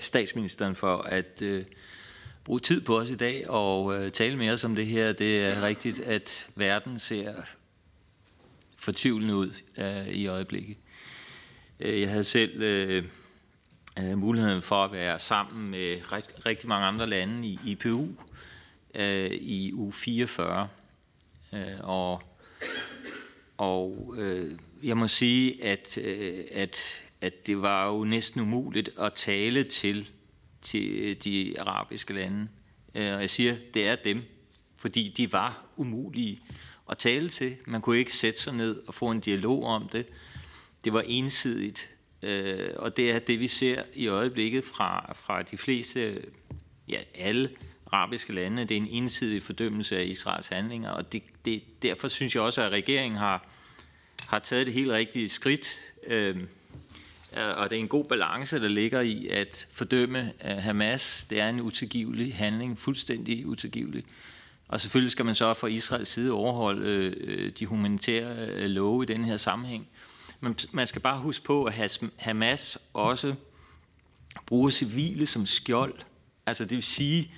statsministeren 0.00 0.74
for 0.74 0.96
at 0.96 1.42
bruge 2.44 2.60
tid 2.60 2.80
på 2.80 2.98
os 2.98 3.10
i 3.10 3.14
dag 3.14 3.50
og 3.50 4.12
tale 4.12 4.36
med 4.36 4.50
os 4.50 4.64
om 4.64 4.74
det 4.76 4.86
her. 4.86 5.12
Det 5.12 5.44
er 5.44 5.62
rigtigt, 5.62 5.98
at 5.98 6.48
verden 6.54 6.98
ser 6.98 7.34
fortvivlende 8.76 9.34
ud 9.34 9.50
i 10.10 10.26
øjeblikket. 10.26 10.76
Jeg 11.78 12.10
havde 12.10 12.24
selv 12.24 12.62
øh, 13.98 14.18
muligheden 14.18 14.62
for 14.62 14.84
at 14.84 14.92
være 14.92 15.20
sammen 15.20 15.70
med 15.70 16.12
rigt, 16.12 16.46
rigtig 16.46 16.68
mange 16.68 16.86
andre 16.86 17.06
lande 17.06 17.48
i 17.48 17.58
IPU 17.64 18.08
øh, 18.94 19.30
i 19.30 19.72
u 19.72 19.90
44. 19.90 20.68
Øh, 21.52 21.60
og 21.80 22.22
og 23.58 24.14
øh, 24.18 24.58
jeg 24.82 24.96
må 24.96 25.08
sige, 25.08 25.64
at, 25.64 25.98
øh, 25.98 26.44
at, 26.52 27.04
at 27.20 27.46
det 27.46 27.62
var 27.62 27.86
jo 27.86 28.04
næsten 28.04 28.40
umuligt 28.40 28.90
at 28.98 29.12
tale 29.12 29.64
til, 29.64 30.10
til 30.62 31.16
de 31.24 31.60
arabiske 31.60 32.14
lande. 32.14 32.48
Øh, 32.94 33.14
og 33.14 33.20
jeg 33.20 33.30
siger, 33.30 33.56
det 33.74 33.88
er 33.88 33.96
dem, 33.96 34.22
fordi 34.76 35.14
de 35.16 35.32
var 35.32 35.64
umulige 35.76 36.40
at 36.90 36.98
tale 36.98 37.28
til. 37.28 37.56
Man 37.66 37.80
kunne 37.80 37.98
ikke 37.98 38.16
sætte 38.16 38.40
sig 38.40 38.54
ned 38.54 38.82
og 38.86 38.94
få 38.94 39.10
en 39.10 39.20
dialog 39.20 39.64
om 39.64 39.88
det. 39.88 40.06
Det 40.84 40.92
var 40.92 41.04
ensidigt. 41.06 41.90
Øh, 42.22 42.70
og 42.76 42.96
det 42.96 43.10
er 43.10 43.18
det, 43.18 43.40
vi 43.40 43.48
ser 43.48 43.82
i 43.94 44.06
øjeblikket 44.06 44.64
fra, 44.64 45.12
fra 45.26 45.42
de 45.42 45.58
fleste, 45.58 46.22
ja, 46.88 46.98
alle 47.14 47.50
arabiske 47.92 48.32
lande. 48.32 48.64
Det 48.64 48.76
er 48.76 48.80
en 48.80 48.88
ensidig 48.90 49.42
fordømmelse 49.42 49.98
af 49.98 50.04
Israels 50.04 50.48
handlinger, 50.48 50.90
og 50.90 51.12
det, 51.12 51.22
det, 51.44 51.62
derfor 51.82 52.08
synes 52.08 52.34
jeg 52.34 52.42
også, 52.42 52.62
at 52.62 52.72
regeringen 52.72 53.18
har, 53.18 53.48
har 54.26 54.38
taget 54.38 54.66
det 54.66 54.74
helt 54.74 54.90
rigtige 54.90 55.28
skridt. 55.28 55.80
Øhm, 56.06 56.48
øh, 57.36 57.56
og 57.56 57.70
det 57.70 57.76
er 57.76 57.80
en 57.80 57.88
god 57.88 58.04
balance, 58.04 58.60
der 58.60 58.68
ligger 58.68 59.00
i 59.00 59.28
at 59.28 59.68
fordømme 59.72 60.32
øh, 60.44 60.56
Hamas. 60.56 61.26
Det 61.30 61.40
er 61.40 61.48
en 61.48 61.60
utilgivelig 61.60 62.34
handling, 62.34 62.78
fuldstændig 62.78 63.46
utilgivelig. 63.46 64.04
Og 64.68 64.80
selvfølgelig 64.80 65.12
skal 65.12 65.24
man 65.24 65.34
så 65.34 65.54
fra 65.54 65.66
Israels 65.66 66.08
side 66.08 66.32
overholde 66.32 66.86
øh, 66.86 67.12
øh 67.20 67.52
de 67.58 67.66
humanitære 67.66 68.48
øh, 68.48 68.70
love 68.70 69.02
i 69.02 69.06
den 69.06 69.24
her 69.24 69.36
sammenhæng. 69.36 69.88
Men 70.40 70.56
man 70.72 70.86
skal 70.86 71.02
bare 71.02 71.18
huske 71.18 71.44
på, 71.44 71.64
at 71.64 72.00
Hamas 72.16 72.78
også 72.94 73.34
bruger 74.46 74.70
civile 74.70 75.26
som 75.26 75.46
skjold. 75.46 75.94
Altså 76.46 76.64
det 76.64 76.74
vil 76.74 76.82
sige, 76.82 77.30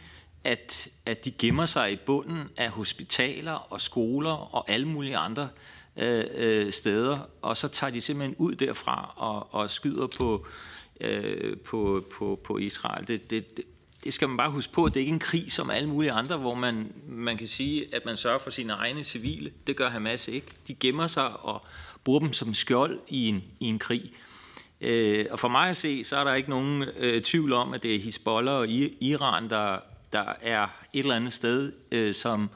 at, 0.44 0.88
at 1.06 1.24
de 1.24 1.30
gemmer 1.30 1.66
sig 1.66 1.92
i 1.92 1.96
bunden 2.06 2.48
af 2.56 2.70
hospitaler 2.70 3.52
og 3.52 3.80
skoler 3.80 4.54
og 4.54 4.70
alle 4.70 4.88
mulige 4.88 5.16
andre 5.16 5.48
øh, 5.96 6.24
øh, 6.34 6.72
steder, 6.72 7.18
og 7.42 7.56
så 7.56 7.68
tager 7.68 7.90
de 7.90 8.00
simpelthen 8.00 8.36
ud 8.38 8.54
derfra 8.54 9.14
og, 9.16 9.54
og 9.54 9.70
skyder 9.70 10.06
på, 10.18 10.46
øh, 11.00 11.56
på, 11.56 12.04
på, 12.18 12.40
på 12.44 12.58
Israel. 12.58 13.08
Det, 13.08 13.30
det, 13.30 13.64
det 14.04 14.14
skal 14.14 14.28
man 14.28 14.36
bare 14.36 14.50
huske 14.50 14.72
på, 14.72 14.88
det 14.88 14.96
er 14.96 15.00
ikke 15.00 15.12
en 15.12 15.18
krig 15.18 15.52
som 15.52 15.70
alle 15.70 15.88
mulige 15.88 16.12
andre, 16.12 16.36
hvor 16.36 16.54
man, 16.54 16.92
man 17.08 17.36
kan 17.36 17.46
sige, 17.46 17.94
at 17.94 18.04
man 18.04 18.16
sørger 18.16 18.38
for 18.38 18.50
sine 18.50 18.72
egne 18.72 19.04
civile. 19.04 19.50
Det 19.66 19.76
gør 19.76 19.88
Hamas 19.88 20.28
ikke. 20.28 20.46
De 20.68 20.74
gemmer 20.74 21.06
sig 21.06 21.40
og, 21.40 21.64
bruger 22.08 22.20
dem 22.20 22.32
som 22.32 22.54
skjold 22.54 23.00
i 23.08 23.28
en, 23.28 23.44
i 23.60 23.66
en 23.66 23.78
krig. 23.78 24.12
Øh, 24.80 25.26
og 25.30 25.40
for 25.40 25.48
mig 25.48 25.68
at 25.68 25.76
se, 25.76 26.04
så 26.04 26.16
er 26.16 26.24
der 26.24 26.34
ikke 26.34 26.50
nogen 26.50 26.84
øh, 26.96 27.22
tvivl 27.22 27.52
om, 27.52 27.74
at 27.74 27.82
det 27.82 27.94
er 27.94 28.00
Hezbollah 28.00 28.54
og 28.54 28.68
Iran, 28.68 29.50
der, 29.50 29.78
der 30.12 30.32
er 30.40 30.62
et 30.92 30.98
eller 30.98 31.14
andet 31.14 31.32
sted 31.32 31.72
øh, 31.92 32.14
som, 32.14 32.50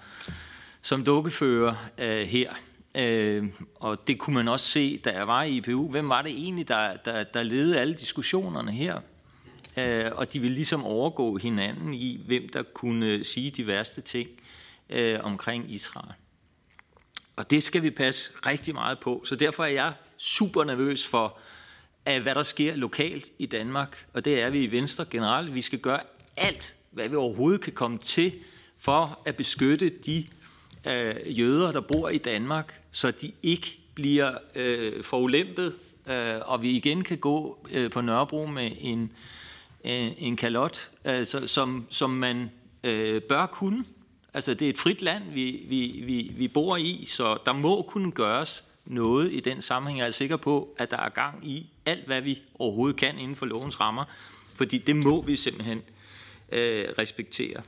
som 0.82 1.04
dukkefører 1.04 1.74
øh, 1.98 2.26
her. 2.26 2.52
Øh, 2.94 3.44
og 3.74 4.06
det 4.06 4.18
kunne 4.18 4.34
man 4.34 4.48
også 4.48 4.66
se, 4.66 4.98
da 4.98 5.10
jeg 5.10 5.26
var 5.26 5.42
i 5.42 5.56
IPU. 5.56 5.90
Hvem 5.90 6.08
var 6.08 6.22
det 6.22 6.32
egentlig, 6.32 6.68
der, 6.68 6.96
der, 6.96 7.24
der 7.24 7.42
ledede 7.42 7.80
alle 7.80 7.94
diskussionerne 7.94 8.72
her? 8.72 9.00
Øh, 9.76 10.10
og 10.14 10.32
de 10.32 10.40
ville 10.40 10.54
ligesom 10.54 10.84
overgå 10.84 11.36
hinanden 11.36 11.94
i, 11.94 12.20
hvem 12.26 12.48
der 12.48 12.62
kunne 12.62 13.06
øh, 13.06 13.24
sige 13.24 13.50
de 13.50 13.66
værste 13.66 14.00
ting 14.00 14.28
øh, 14.90 15.18
omkring 15.22 15.72
Israel. 15.72 16.12
Og 17.36 17.50
det 17.50 17.62
skal 17.62 17.82
vi 17.82 17.90
passe 17.90 18.30
rigtig 18.46 18.74
meget 18.74 18.98
på. 19.00 19.22
Så 19.24 19.36
derfor 19.36 19.64
er 19.64 19.68
jeg 19.68 19.92
super 20.18 20.64
nervøs 20.64 21.06
for, 21.06 21.38
af, 22.06 22.20
hvad 22.20 22.34
der 22.34 22.42
sker 22.42 22.76
lokalt 22.76 23.30
i 23.38 23.46
Danmark, 23.46 24.06
og 24.12 24.24
det 24.24 24.40
er 24.40 24.50
vi 24.50 24.62
i 24.62 24.70
Venstre 24.70 25.04
generelt. 25.10 25.54
Vi 25.54 25.62
skal 25.62 25.78
gøre 25.78 26.00
alt, 26.36 26.74
hvad 26.90 27.08
vi 27.08 27.16
overhovedet 27.16 27.60
kan 27.60 27.72
komme 27.72 27.98
til, 27.98 28.32
for 28.78 29.22
at 29.24 29.36
beskytte 29.36 29.88
de 29.88 30.26
øh, 30.86 31.38
jøder, 31.38 31.72
der 31.72 31.80
bor 31.80 32.08
i 32.08 32.18
Danmark, 32.18 32.80
så 32.92 33.10
de 33.10 33.32
ikke 33.42 33.78
bliver 33.94 34.38
øh, 34.54 35.04
forulæmpet, 35.04 35.74
øh, 36.06 36.34
og 36.44 36.62
vi 36.62 36.70
igen 36.70 37.04
kan 37.04 37.18
gå 37.18 37.66
øh, 37.70 37.90
på 37.90 38.00
Nørrebro 38.00 38.46
med 38.46 38.70
en, 38.80 39.12
øh, 39.84 40.10
en 40.18 40.36
kalot, 40.36 40.90
altså, 41.04 41.46
som, 41.46 41.86
som 41.90 42.10
man 42.10 42.50
øh, 42.84 43.22
bør 43.22 43.46
kunne. 43.46 43.84
Altså, 44.34 44.54
det 44.54 44.66
er 44.66 44.70
et 44.70 44.78
frit 44.78 45.02
land, 45.02 45.32
vi, 45.32 45.64
vi, 45.68 46.02
vi, 46.06 46.32
vi 46.36 46.48
bor 46.48 46.76
i, 46.76 47.04
så 47.06 47.38
der 47.46 47.52
må 47.52 47.82
kunne 47.82 48.12
gøres 48.12 48.64
noget 48.84 49.32
i 49.32 49.40
den 49.40 49.62
sammenhæng. 49.62 49.98
Jeg 49.98 50.06
er 50.06 50.10
sikker 50.10 50.36
på, 50.36 50.74
at 50.78 50.90
der 50.90 50.96
er 50.96 51.08
gang 51.08 51.48
i 51.48 51.70
alt, 51.86 52.06
hvad 52.06 52.20
vi 52.20 52.42
overhovedet 52.58 52.96
kan 52.96 53.18
inden 53.18 53.36
for 53.36 53.46
lovens 53.46 53.80
rammer, 53.80 54.04
fordi 54.54 54.78
det 54.78 54.96
må 54.96 55.22
vi 55.22 55.36
simpelthen 55.36 55.82
øh, 56.52 56.88
respektere. 56.98 57.62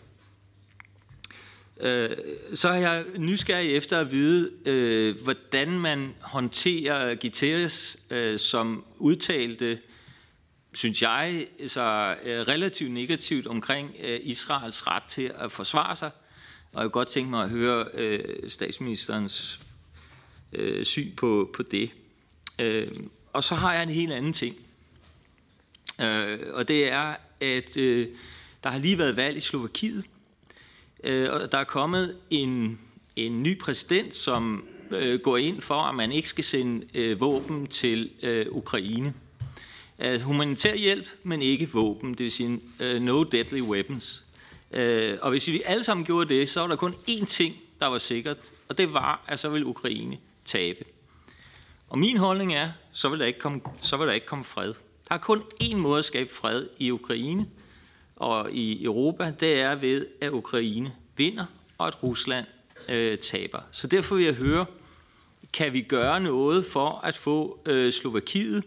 Øh, 1.80 2.10
så 2.54 2.68
er 2.68 2.74
jeg 2.74 3.04
nysgerrig 3.18 3.76
efter 3.76 3.98
at 3.98 4.10
vide, 4.10 4.50
øh, 4.66 5.22
hvordan 5.22 5.70
man 5.70 6.14
håndterer 6.20 7.14
Guterres, 7.14 7.96
øh, 8.10 8.38
som 8.38 8.84
udtalte, 8.98 9.78
synes 10.74 11.02
jeg, 11.02 11.46
så 11.66 12.16
øh, 12.24 12.40
relativt 12.40 12.92
negativt 12.92 13.46
omkring 13.46 13.90
øh, 14.00 14.20
Israels 14.22 14.86
ret 14.86 15.02
til 15.02 15.32
at 15.38 15.52
forsvare 15.52 15.96
sig. 15.96 16.10
Og 16.74 16.82
jeg 16.82 16.90
kunne 16.90 17.00
godt 17.00 17.08
tænke 17.08 17.30
mig 17.30 17.44
at 17.44 17.50
høre 17.50 17.86
øh, 17.94 18.50
statsministerens 18.50 19.60
øh, 20.52 20.84
syn 20.84 21.14
på, 21.16 21.50
på 21.56 21.62
det. 21.62 21.90
Øh, 22.58 22.88
og 23.32 23.44
så 23.44 23.54
har 23.54 23.74
jeg 23.74 23.82
en 23.82 23.88
helt 23.88 24.12
anden 24.12 24.32
ting. 24.32 24.56
Øh, 26.02 26.38
og 26.52 26.68
det 26.68 26.92
er, 26.92 27.16
at 27.40 27.76
øh, 27.76 28.08
der 28.64 28.70
har 28.70 28.78
lige 28.78 28.98
været 28.98 29.16
valg 29.16 29.36
i 29.36 29.40
Slovakiet, 29.40 30.04
øh, 31.04 31.32
og 31.32 31.52
der 31.52 31.58
er 31.58 31.64
kommet 31.64 32.16
en, 32.30 32.78
en 33.16 33.42
ny 33.42 33.58
præsident, 33.58 34.16
som 34.16 34.68
øh, 34.90 35.20
går 35.20 35.36
ind 35.36 35.60
for, 35.60 35.82
at 35.82 35.94
man 35.94 36.12
ikke 36.12 36.28
skal 36.28 36.44
sende 36.44 36.86
øh, 36.94 37.20
våben 37.20 37.66
til 37.66 38.10
øh, 38.22 38.46
Ukraine. 38.50 39.14
Altså, 39.98 40.26
humanitær 40.26 40.74
hjælp, 40.74 41.06
men 41.22 41.42
ikke 41.42 41.70
våben, 41.72 42.10
det 42.10 42.18
vil 42.18 42.32
sige 42.32 42.60
uh, 42.80 43.02
no 43.02 43.22
deadly 43.22 43.60
weapons. 43.60 44.23
Øh, 44.74 45.18
og 45.22 45.30
hvis 45.30 45.48
vi 45.48 45.62
alle 45.64 45.84
sammen 45.84 46.06
gjorde 46.06 46.34
det, 46.34 46.48
så 46.48 46.60
var 46.60 46.66
der 46.66 46.76
kun 46.76 46.94
én 47.10 47.24
ting, 47.24 47.56
der 47.80 47.86
var 47.86 47.98
sikkert, 47.98 48.38
og 48.68 48.78
det 48.78 48.92
var, 48.92 49.24
at 49.28 49.40
så 49.40 49.48
ville 49.48 49.66
Ukraine 49.66 50.18
tabe. 50.44 50.84
Og 51.88 51.98
min 51.98 52.16
holdning 52.16 52.54
er, 52.54 52.70
så 52.92 53.08
vil 53.08 53.20
der 53.20 53.26
ikke 53.26 53.38
komme, 53.38 53.60
så 53.82 53.96
vil 53.96 54.06
der 54.06 54.12
ikke 54.12 54.26
komme 54.26 54.44
fred. 54.44 54.74
Der 55.08 55.14
er 55.14 55.18
kun 55.18 55.42
én 55.62 55.76
måde 55.76 55.98
at 55.98 56.04
skabe 56.04 56.30
fred 56.34 56.66
i 56.78 56.90
Ukraine 56.90 57.46
og 58.16 58.52
i 58.52 58.84
Europa, 58.84 59.34
det 59.40 59.60
er 59.60 59.74
ved, 59.74 60.06
at 60.20 60.30
Ukraine 60.30 60.92
vinder, 61.16 61.46
og 61.78 61.86
at 61.86 62.02
Rusland 62.02 62.46
øh, 62.88 63.18
taber. 63.18 63.60
Så 63.72 63.86
derfor 63.86 64.14
vil 64.14 64.24
jeg 64.24 64.34
høre, 64.34 64.66
kan 65.52 65.72
vi 65.72 65.80
gøre 65.80 66.20
noget 66.20 66.66
for 66.66 67.00
at 67.04 67.16
få 67.16 67.58
øh, 67.66 67.92
Slovakiet 67.92 68.64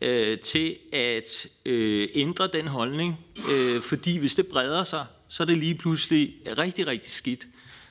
øh, 0.00 0.38
til 0.38 0.76
at 0.92 1.46
øh, 1.66 2.08
ændre 2.14 2.46
den 2.46 2.66
holdning? 2.66 3.18
Øh, 3.50 3.82
fordi 3.82 4.18
hvis 4.18 4.34
det 4.34 4.46
breder 4.46 4.84
sig, 4.84 5.06
så 5.28 5.42
er 5.42 5.46
det 5.46 5.58
lige 5.58 5.74
pludselig 5.74 6.34
rigtig, 6.58 6.86
rigtig 6.86 7.12
skidt 7.12 7.46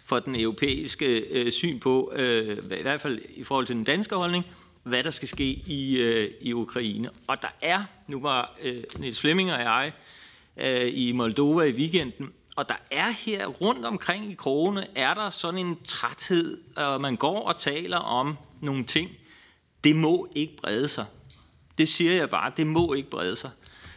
for 0.05 0.19
den 0.19 0.35
europæiske 0.35 1.19
øh, 1.19 1.51
syn 1.51 1.79
på, 1.79 2.13
øh, 2.15 2.57
i 2.79 2.81
hvert 2.81 3.01
fald 3.01 3.21
i 3.35 3.43
forhold 3.43 3.65
til 3.65 3.75
den 3.75 3.83
danske 3.83 4.15
holdning, 4.15 4.45
hvad 4.83 5.03
der 5.03 5.11
skal 5.11 5.27
ske 5.27 5.43
i, 5.67 5.97
øh, 5.97 6.31
i 6.41 6.53
Ukraine. 6.53 7.09
Og 7.27 7.41
der 7.41 7.47
er, 7.61 7.83
nu 8.07 8.21
var 8.21 8.57
øh, 8.61 8.83
Niels 8.99 9.19
Flemming 9.19 9.53
og 9.53 9.59
jeg 9.59 9.91
øh, 10.57 10.91
i 10.93 11.11
Moldova 11.11 11.63
i 11.63 11.73
weekenden, 11.73 12.33
og 12.55 12.69
der 12.69 12.75
er 12.91 13.09
her 13.09 13.47
rundt 13.47 13.85
omkring 13.85 14.31
i 14.31 14.33
krogene, 14.33 14.87
er 14.95 15.13
der 15.13 15.29
sådan 15.29 15.59
en 15.59 15.77
træthed, 15.83 16.57
og 16.75 17.01
man 17.01 17.15
går 17.15 17.47
og 17.47 17.57
taler 17.57 17.97
om 17.97 18.37
nogle 18.61 18.83
ting. 18.83 19.09
Det 19.83 19.95
må 19.95 20.27
ikke 20.35 20.55
brede 20.57 20.87
sig. 20.87 21.05
Det 21.79 21.89
siger 21.89 22.13
jeg 22.13 22.29
bare, 22.29 22.53
det 22.57 22.67
må 22.67 22.93
ikke 22.93 23.09
brede 23.09 23.35
sig. 23.35 23.51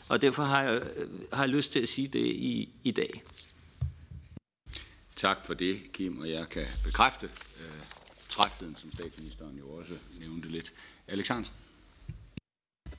Og 0.08 0.22
derfor 0.22 0.44
har 0.44 0.62
jeg, 0.62 0.82
øh, 0.96 1.10
har 1.32 1.42
jeg 1.42 1.48
lyst 1.48 1.72
til 1.72 1.80
at 1.80 1.88
sige 1.88 2.08
det 2.08 2.26
i, 2.26 2.68
i 2.84 2.90
dag. 2.90 3.22
Tak 5.16 5.46
for 5.46 5.54
det, 5.54 5.92
Kim, 5.92 6.20
og 6.20 6.30
jeg 6.30 6.48
kan 6.48 6.66
bekræfte 6.84 7.30
øh, 7.60 7.82
trætheden, 8.28 8.76
som 8.76 8.92
statsministeren 8.92 9.58
jo 9.58 9.70
også 9.70 9.92
nævnte 10.20 10.48
lidt. 10.48 10.72
Alex 11.08 11.28
Hansen. 11.28 11.54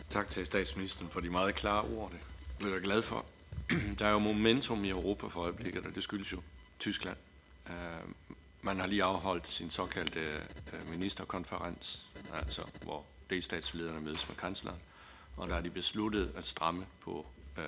Tak 0.09 0.27
til 0.27 0.45
statsministeren 0.45 1.09
for 1.09 1.19
de 1.19 1.29
meget 1.29 1.55
klare 1.55 1.83
ord. 1.83 2.11
Det 2.11 2.19
blev 2.59 2.71
jeg 2.71 2.81
glad 2.81 3.01
for. 3.01 3.25
Der 3.99 4.05
er 4.05 4.11
jo 4.11 4.19
momentum 4.19 4.85
i 4.85 4.89
Europa 4.89 5.27
for 5.27 5.41
øjeblikket, 5.41 5.85
og 5.85 5.95
det 5.95 6.03
skyldes 6.03 6.31
jo 6.31 6.41
Tyskland. 6.79 7.17
Uh, 7.65 8.11
man 8.61 8.79
har 8.79 8.87
lige 8.87 9.03
afholdt 9.03 9.47
sin 9.47 9.69
såkaldte 9.69 10.41
uh, 10.73 10.89
ministerkonferens, 10.89 12.05
altså 12.33 12.61
hvor 12.81 13.05
delstatslederne 13.33 14.01
mødes 14.01 14.27
med 14.27 14.35
kansleren, 14.35 14.79
og 15.37 15.49
der 15.49 15.55
er 15.55 15.61
de 15.61 15.69
besluttet 15.69 16.31
at 16.35 16.45
stramme 16.45 16.85
på 17.01 17.25
øh, 17.57 17.63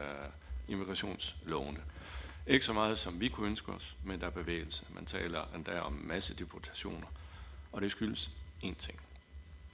immigrationslovene. 0.68 1.80
Ikke 2.48 2.66
så 2.66 2.74
meget, 2.74 3.00
som 3.00 3.20
vi 3.20 3.30
kunne 3.30 3.48
ønske 3.48 3.72
os, 3.72 3.96
men 4.04 4.20
der 4.20 4.26
er 4.26 4.32
bevægelse. 4.32 4.84
Man 4.90 5.06
taler 5.06 5.46
endda 5.56 5.80
om 5.80 5.94
masse 5.94 6.34
deportationer, 6.34 7.08
og 7.72 7.82
det 7.82 7.92
skyldes 7.92 8.32
én 8.64 8.76
ting. 8.76 9.00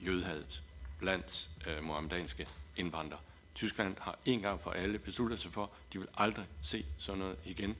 Jødhadet 0.00 0.62
blandt 0.98 1.50
øh, 1.66 1.84
muhammedanske 1.84 2.48
indvandrere. 2.76 3.20
Tyskland 3.54 3.96
har 4.00 4.18
en 4.24 4.40
gang 4.40 4.60
for 4.60 4.70
alle 4.70 4.98
besluttet 4.98 5.40
sig 5.40 5.52
for, 5.52 5.64
at 5.64 5.92
de 5.92 5.98
vil 5.98 6.08
aldrig 6.16 6.46
se 6.62 6.84
sådan 6.98 7.18
noget 7.18 7.36
igen. 7.44 7.76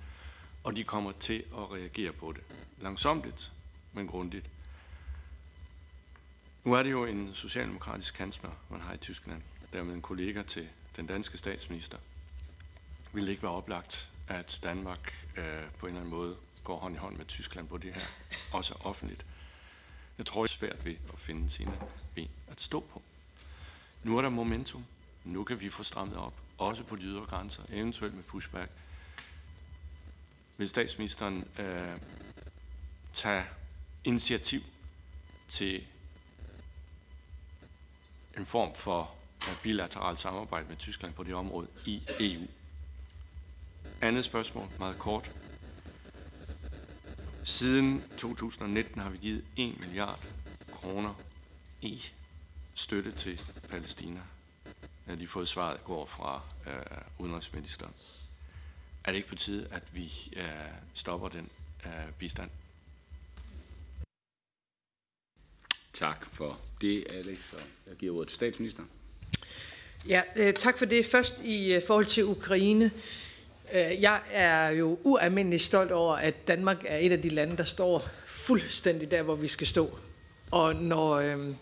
Og 0.64 0.76
de 0.76 0.84
kommer 0.84 1.12
til 1.12 1.44
at 1.54 1.72
reagere 1.72 2.12
på 2.12 2.32
det. 2.32 2.42
Langsomt, 2.80 3.52
men 3.92 4.06
grundigt. 4.06 4.46
Nu 6.64 6.72
er 6.72 6.82
det 6.82 6.90
jo 6.90 7.04
en 7.04 7.34
socialdemokratisk 7.34 8.14
kansler, 8.14 8.50
man 8.70 8.80
har 8.80 8.94
i 8.94 8.96
Tyskland. 8.96 9.42
Dermed 9.72 9.94
en 9.94 10.02
kollega 10.02 10.42
til 10.42 10.68
den 10.96 11.06
danske 11.06 11.38
statsminister. 11.38 11.98
Vil 13.12 13.22
det 13.26 13.30
ikke 13.30 13.42
være 13.42 13.52
oplagt, 13.52 14.08
at 14.28 14.60
Danmark 14.62 15.26
øh, 15.36 15.44
på 15.78 15.86
en 15.86 15.90
eller 15.90 16.00
anden 16.00 16.10
måde 16.10 16.36
går 16.64 16.78
hånd 16.78 16.94
i 16.94 16.98
hånd 16.98 17.16
med 17.16 17.24
Tyskland 17.24 17.68
på 17.68 17.78
det 17.78 17.94
her, 17.94 18.02
også 18.52 18.74
offentligt? 18.80 19.24
Jeg 20.18 20.26
tror, 20.26 20.42
det 20.42 20.52
er 20.52 20.56
svært 20.58 20.84
ved 20.84 20.96
at 21.12 21.18
finde 21.18 21.50
sine 21.50 21.78
ben 22.14 22.30
at 22.48 22.60
stå 22.60 22.80
på. 22.80 23.02
Nu 24.02 24.18
er 24.18 24.22
der 24.22 24.28
momentum. 24.28 24.84
Nu 25.24 25.44
kan 25.44 25.60
vi 25.60 25.70
få 25.70 25.82
strammet 25.82 26.16
op, 26.16 26.34
også 26.58 26.82
på 26.82 26.96
de 26.96 27.02
ydre 27.02 27.26
grænser, 27.26 27.62
eventuelt 27.70 28.14
med 28.14 28.22
pushback. 28.22 28.70
Vil 30.56 30.68
statsministeren 30.68 31.48
øh, 31.58 31.98
tage 33.12 33.44
initiativ 34.04 34.60
til 35.48 35.86
en 38.38 38.46
form 38.46 38.74
for 38.74 39.10
bilateralt 39.62 40.18
samarbejde 40.18 40.68
med 40.68 40.76
Tyskland 40.76 41.14
på 41.14 41.22
det 41.22 41.34
område 41.34 41.68
i 41.86 42.02
EU? 42.20 42.46
Andet 44.00 44.24
spørgsmål, 44.24 44.68
meget 44.78 44.98
kort. 44.98 45.32
Siden 47.44 48.04
2019 48.18 49.00
har 49.00 49.10
vi 49.10 49.18
givet 49.18 49.44
1 49.56 49.80
milliard 49.80 50.24
kroner 50.72 51.14
i 51.80 52.02
støtte 52.74 53.12
til 53.12 53.40
Palæstina 53.70 54.20
har 55.12 55.16
lige 55.16 55.28
fået 55.28 55.48
svaret 55.48 55.84
går 55.84 56.06
fra 56.06 56.42
øh, 56.66 56.72
udenrigsministeren. 57.18 57.92
Er 59.04 59.10
det 59.10 59.16
ikke 59.16 59.28
på 59.28 59.34
tide, 59.34 59.68
at 59.70 59.94
vi 59.94 60.12
øh, 60.36 60.44
stopper 60.94 61.28
den 61.28 61.50
øh, 61.86 62.12
bistand? 62.18 62.50
Tak 65.92 66.26
for 66.30 66.58
det, 66.80 67.04
Alex. 67.10 67.38
Og 67.52 67.60
jeg 67.86 67.96
giver 67.96 68.16
ordet 68.16 68.28
til 68.28 68.34
statsministeren. 68.34 68.88
Ja, 70.08 70.22
øh, 70.36 70.54
tak 70.54 70.78
for 70.78 70.84
det. 70.84 71.06
Først 71.06 71.42
i 71.44 71.74
øh, 71.74 71.82
forhold 71.86 72.06
til 72.06 72.24
Ukraine. 72.24 72.90
Øh, 73.74 74.02
jeg 74.02 74.20
er 74.32 74.68
jo 74.68 74.98
ualmindeligt 75.02 75.62
stolt 75.62 75.92
over, 75.92 76.16
at 76.16 76.48
Danmark 76.48 76.84
er 76.86 76.96
et 76.96 77.12
af 77.12 77.22
de 77.22 77.28
lande, 77.28 77.56
der 77.56 77.64
står 77.64 78.08
fuldstændig 78.26 79.10
der, 79.10 79.22
hvor 79.22 79.34
vi 79.34 79.48
skal 79.48 79.66
stå. 79.66 79.90
Og 80.50 80.76
når 80.76 81.12
øh, 81.12 81.54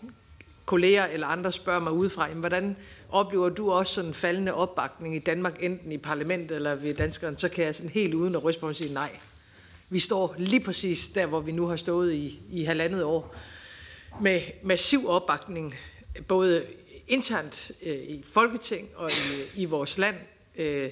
kolleger 0.65 1.05
eller 1.05 1.27
andre 1.27 1.51
spørger 1.51 1.79
mig 1.79 1.93
udefra, 1.93 2.27
jamen, 2.27 2.39
hvordan 2.39 2.75
oplever 3.09 3.49
du 3.49 3.71
også 3.71 3.93
sådan 3.93 4.13
faldende 4.13 4.53
opbakning 4.53 5.15
i 5.15 5.19
Danmark, 5.19 5.57
enten 5.63 5.91
i 5.91 5.97
parlamentet 5.97 6.55
eller 6.55 6.75
ved 6.75 6.93
danskerne, 6.93 7.37
så 7.37 7.49
kan 7.49 7.65
jeg 7.65 7.75
sådan 7.75 7.91
helt 7.91 8.13
uden 8.13 8.35
at 8.35 8.43
ryste 8.43 8.59
på 8.59 8.65
mig 8.65 8.75
sige 8.75 8.93
nej. 8.93 9.19
Vi 9.89 9.99
står 9.99 10.35
lige 10.37 10.63
præcis 10.63 11.07
der, 11.07 11.25
hvor 11.25 11.39
vi 11.39 11.51
nu 11.51 11.67
har 11.67 11.75
stået 11.75 12.13
i, 12.13 12.39
i 12.49 12.63
halvandet 12.63 13.03
år, 13.03 13.35
med 14.21 14.41
massiv 14.63 15.09
opbakning, 15.09 15.75
både 16.27 16.65
internt 17.07 17.71
øh, 17.83 17.95
i 17.95 18.25
Folketing 18.33 18.89
og 18.95 19.11
i, 19.11 19.61
i 19.61 19.65
vores 19.65 19.97
land. 19.97 20.15
Øh, 20.55 20.91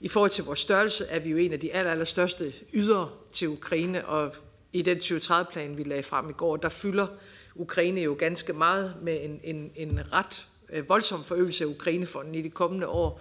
I 0.00 0.08
forhold 0.08 0.30
til 0.30 0.44
vores 0.44 0.58
størrelse 0.58 1.06
er 1.06 1.18
vi 1.18 1.30
jo 1.30 1.36
en 1.36 1.52
af 1.52 1.60
de 1.60 1.74
aller, 1.74 1.92
aller 1.92 2.04
største 2.04 2.52
ydre 2.72 3.10
til 3.32 3.48
Ukraine, 3.48 4.06
og 4.06 4.34
i 4.72 4.82
den 4.82 4.98
2030-plan, 4.98 5.76
vi 5.76 5.82
lagde 5.82 6.02
frem 6.02 6.30
i 6.30 6.32
går, 6.32 6.56
der 6.56 6.68
fylder 6.68 7.06
Ukraine 7.54 8.00
jo 8.00 8.16
ganske 8.18 8.52
meget 8.52 8.94
med 9.02 9.24
en, 9.24 9.40
en, 9.44 9.70
en 9.76 10.00
ret 10.12 10.46
øh, 10.70 10.88
voldsom 10.88 11.24
forøgelse 11.24 11.64
af 11.64 11.68
Ukrainefonden 11.68 12.34
i 12.34 12.42
de 12.42 12.50
kommende 12.50 12.86
år. 12.86 13.20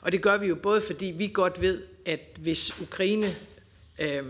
Og 0.00 0.12
det 0.12 0.22
gør 0.22 0.36
vi 0.36 0.46
jo 0.46 0.54
både 0.54 0.80
fordi 0.80 1.06
vi 1.06 1.30
godt 1.34 1.60
ved, 1.60 1.82
at 2.06 2.20
hvis 2.38 2.80
Ukraine 2.80 3.26
øh, 3.98 4.24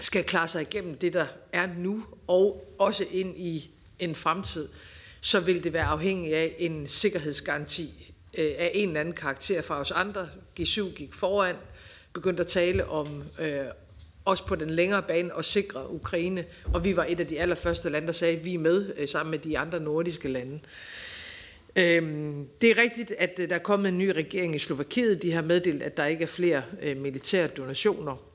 skal 0.00 0.24
klare 0.24 0.48
sig 0.48 0.62
igennem 0.62 0.98
det, 0.98 1.12
der 1.12 1.26
er 1.52 1.68
nu, 1.78 2.04
og 2.26 2.74
også 2.78 3.04
ind 3.10 3.36
i 3.36 3.70
en 3.98 4.14
fremtid, 4.14 4.68
så 5.20 5.40
vil 5.40 5.64
det 5.64 5.72
være 5.72 5.84
afhængig 5.84 6.34
af 6.34 6.54
en 6.58 6.86
sikkerhedsgaranti 6.86 8.14
øh, 8.38 8.52
af 8.58 8.70
en 8.74 8.88
eller 8.88 9.00
anden 9.00 9.14
karakter 9.14 9.62
fra 9.62 9.80
os 9.80 9.90
andre. 9.90 10.28
G7 10.60 10.94
gik 10.94 11.14
foran, 11.14 11.56
begyndte 12.12 12.40
at 12.40 12.46
tale 12.46 12.88
om 12.88 13.22
øh, 13.40 13.64
også 14.24 14.46
på 14.46 14.54
den 14.54 14.70
længere 14.70 15.02
bane 15.02 15.30
at 15.38 15.44
sikre 15.44 15.92
Ukraine, 15.92 16.44
og 16.74 16.84
vi 16.84 16.96
var 16.96 17.06
et 17.08 17.20
af 17.20 17.26
de 17.26 17.40
allerførste 17.40 17.88
lande, 17.88 18.06
der 18.06 18.12
sagde, 18.12 18.36
at 18.36 18.44
vi 18.44 18.54
er 18.54 18.58
med 18.58 18.92
øh, 18.96 19.08
sammen 19.08 19.30
med 19.30 19.38
de 19.38 19.58
andre 19.58 19.80
nordiske 19.80 20.28
lande. 20.28 20.60
Øhm, 21.76 22.48
det 22.60 22.70
er 22.70 22.78
rigtigt, 22.78 23.12
at 23.18 23.40
øh, 23.42 23.48
der 23.48 23.54
er 23.54 23.58
kommet 23.58 23.88
en 23.88 23.98
ny 23.98 24.08
regering 24.08 24.54
i 24.54 24.58
Slovakiet. 24.58 25.22
De 25.22 25.32
har 25.32 25.42
meddelt, 25.42 25.82
at 25.82 25.96
der 25.96 26.06
ikke 26.06 26.22
er 26.22 26.28
flere 26.28 26.62
øh, 26.82 26.96
militære 26.96 27.46
donationer. 27.46 28.25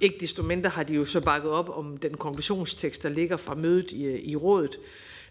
Ikke 0.00 0.16
desto 0.20 0.42
mindre 0.42 0.70
har 0.70 0.82
de 0.82 0.94
jo 0.94 1.04
så 1.04 1.20
bakket 1.20 1.50
op 1.50 1.68
om 1.68 1.96
den 1.96 2.16
konklusionstekst, 2.16 3.02
der 3.02 3.08
ligger 3.08 3.36
fra 3.36 3.54
mødet 3.54 3.92
i, 3.92 4.30
i 4.30 4.36
rådet. 4.36 4.78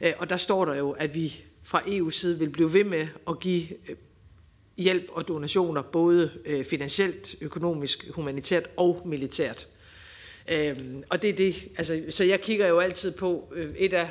Øh, 0.01 0.13
og 0.17 0.29
der 0.29 0.37
står 0.37 0.65
der 0.65 0.75
jo, 0.75 0.91
at 0.91 1.15
vi 1.15 1.43
fra 1.63 1.79
EU's 1.79 2.11
side 2.11 2.39
vil 2.39 2.49
blive 2.49 2.73
ved 2.73 2.83
med 2.83 3.07
at 3.29 3.39
give 3.39 3.67
øh, 3.89 3.95
hjælp 4.77 5.05
og 5.11 5.27
donationer, 5.27 5.81
både 5.81 6.31
øh, 6.45 6.65
finansielt, 6.65 7.35
økonomisk, 7.41 8.09
humanitært 8.09 8.69
og 8.77 9.01
militært. 9.05 9.67
Og 11.09 11.21
det 11.21 11.29
er 11.29 11.33
det, 11.33 11.55
altså, 11.77 12.03
så 12.09 12.23
jeg 12.23 12.41
kigger 12.41 12.67
jo 12.67 12.79
altid 12.79 13.11
på 13.11 13.53
et 13.77 13.93
af, 13.93 14.09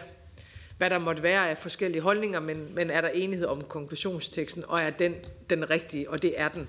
hvad 0.78 0.90
der 0.90 0.98
måtte 0.98 1.22
være 1.22 1.50
af 1.50 1.58
forskellige 1.58 2.02
holdninger, 2.02 2.40
men, 2.40 2.74
men 2.74 2.90
er 2.90 3.00
der 3.00 3.08
enighed 3.08 3.46
om 3.46 3.62
konklusionsteksten, 3.64 4.64
og 4.68 4.80
er 4.80 4.90
den 4.90 5.14
den 5.50 5.70
rigtige, 5.70 6.10
og 6.10 6.22
det 6.22 6.40
er 6.40 6.48
den. 6.48 6.68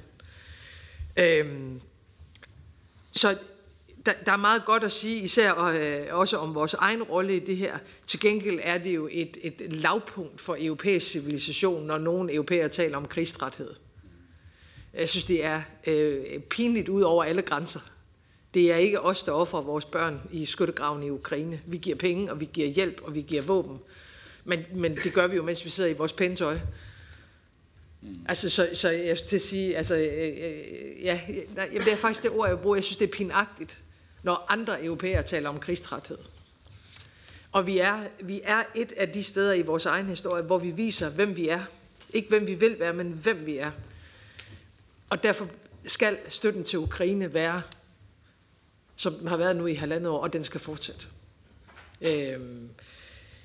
Øhm, 1.18 1.82
så 3.12 3.38
der, 4.06 4.14
der 4.26 4.32
er 4.32 4.38
meget 4.38 4.66
godt 4.66 4.84
at 4.84 4.92
sige, 4.92 5.16
især 5.16 5.56
øh, 5.56 6.02
også 6.12 6.38
om 6.38 6.56
vores 6.56 6.74
egen 6.74 7.04
rolle 7.04 7.36
i 7.36 7.40
det 7.40 7.58
her. 7.58 7.78
Til 8.06 8.20
gengæld 8.20 8.60
er 8.64 8.78
det 8.78 8.96
jo 8.96 9.10
et, 9.12 9.38
et 9.42 9.74
lavpunkt 9.74 10.42
for 10.42 10.58
europæisk 10.60 11.08
civilisation, 11.08 11.88
når 11.88 11.98
nogle 11.98 12.34
europæer 12.34 12.68
taler 12.68 12.98
om 12.98 13.06
krigstræthed. 13.06 13.74
Jeg 14.94 15.10
synes, 15.10 15.24
det 15.24 15.46
er 15.46 15.62
øh, 15.88 16.40
pinligt 16.40 16.90
ud 16.90 17.02
over 17.02 17.24
alle 17.24 17.42
grænser. 17.42 17.80
Det 18.54 18.72
er 18.72 18.76
ikke 18.76 19.02
os, 19.02 19.24
der 19.24 19.32
offrer 19.32 19.62
vores 19.62 19.86
børn 19.86 20.22
i 20.32 20.46
skyttegraven 20.46 21.04
i 21.04 21.10
Ukraine. 21.10 21.62
Vi 21.66 21.78
giver 21.78 21.96
penge, 21.96 22.32
og 22.32 22.40
vi 22.40 22.50
giver 22.54 22.68
hjælp, 22.68 23.02
og 23.04 23.16
vi 23.16 23.22
giver 23.22 23.42
våben. 23.42 23.80
Men, 24.44 24.60
men 24.74 24.96
det 24.96 25.14
gør 25.14 25.28
vi 25.28 25.36
jo, 25.36 25.44
mens 25.44 25.66
vi 25.66 25.70
sidder 25.70 25.90
i 25.90 25.94
vores 25.94 26.14
pæntøj. 26.14 26.60
Mm. 28.02 28.16
Altså, 28.28 28.50
så, 28.50 28.70
så 28.74 28.90
jeg 28.90 29.18
skal 29.18 29.40
sige, 29.40 29.78
altså, 29.78 29.96
øh, 29.96 30.28
øh, 30.28 31.04
ja, 31.04 31.20
nej, 31.56 31.70
det 31.74 31.92
er 31.92 31.96
faktisk 31.96 32.24
det 32.24 32.32
ord, 32.32 32.50
jeg 32.50 32.60
bruger. 32.60 32.76
Jeg 32.76 32.84
synes, 32.84 32.98
det 32.98 33.08
er 33.08 33.12
pinagtigt, 33.12 33.84
når 34.24 34.46
andre 34.50 34.84
europæere 34.84 35.24
taler 35.24 35.50
om 35.50 35.60
krigstræthed. 35.60 36.18
Og 37.52 37.68
vi 37.68 37.80
er, 37.80 38.04
vi 38.20 38.42
er 38.44 38.64
et 38.76 38.92
af 38.92 39.10
de 39.10 39.24
steder 39.24 39.54
i 39.54 39.62
vores 39.62 39.86
egen 39.86 40.06
historie, 40.06 40.44
hvor 40.44 40.58
vi 40.58 40.72
viser, 40.72 41.10
hvem 41.10 41.36
vi 41.36 41.50
er. 41.50 41.64
Ikke 42.10 42.30
hvem 42.30 42.48
vi 42.48 42.54
vil 42.54 42.80
være, 42.80 42.94
men 42.94 43.12
hvem 43.12 43.46
vi 43.46 43.58
er. 43.58 43.72
Og 45.10 45.24
derfor 45.24 45.48
skal 45.86 46.18
støtten 46.28 46.64
til 46.64 46.80
Ukraine 46.80 47.34
være 47.34 47.62
som 49.00 49.14
den 49.14 49.28
har 49.28 49.38
været 49.38 49.56
nu 49.56 49.66
i 49.66 49.74
halvandet 49.74 50.12
år, 50.12 50.20
og 50.20 50.34
den 50.34 50.44
skal 50.44 50.60
fortsætte. 50.60 51.08
Øhm, 52.02 52.70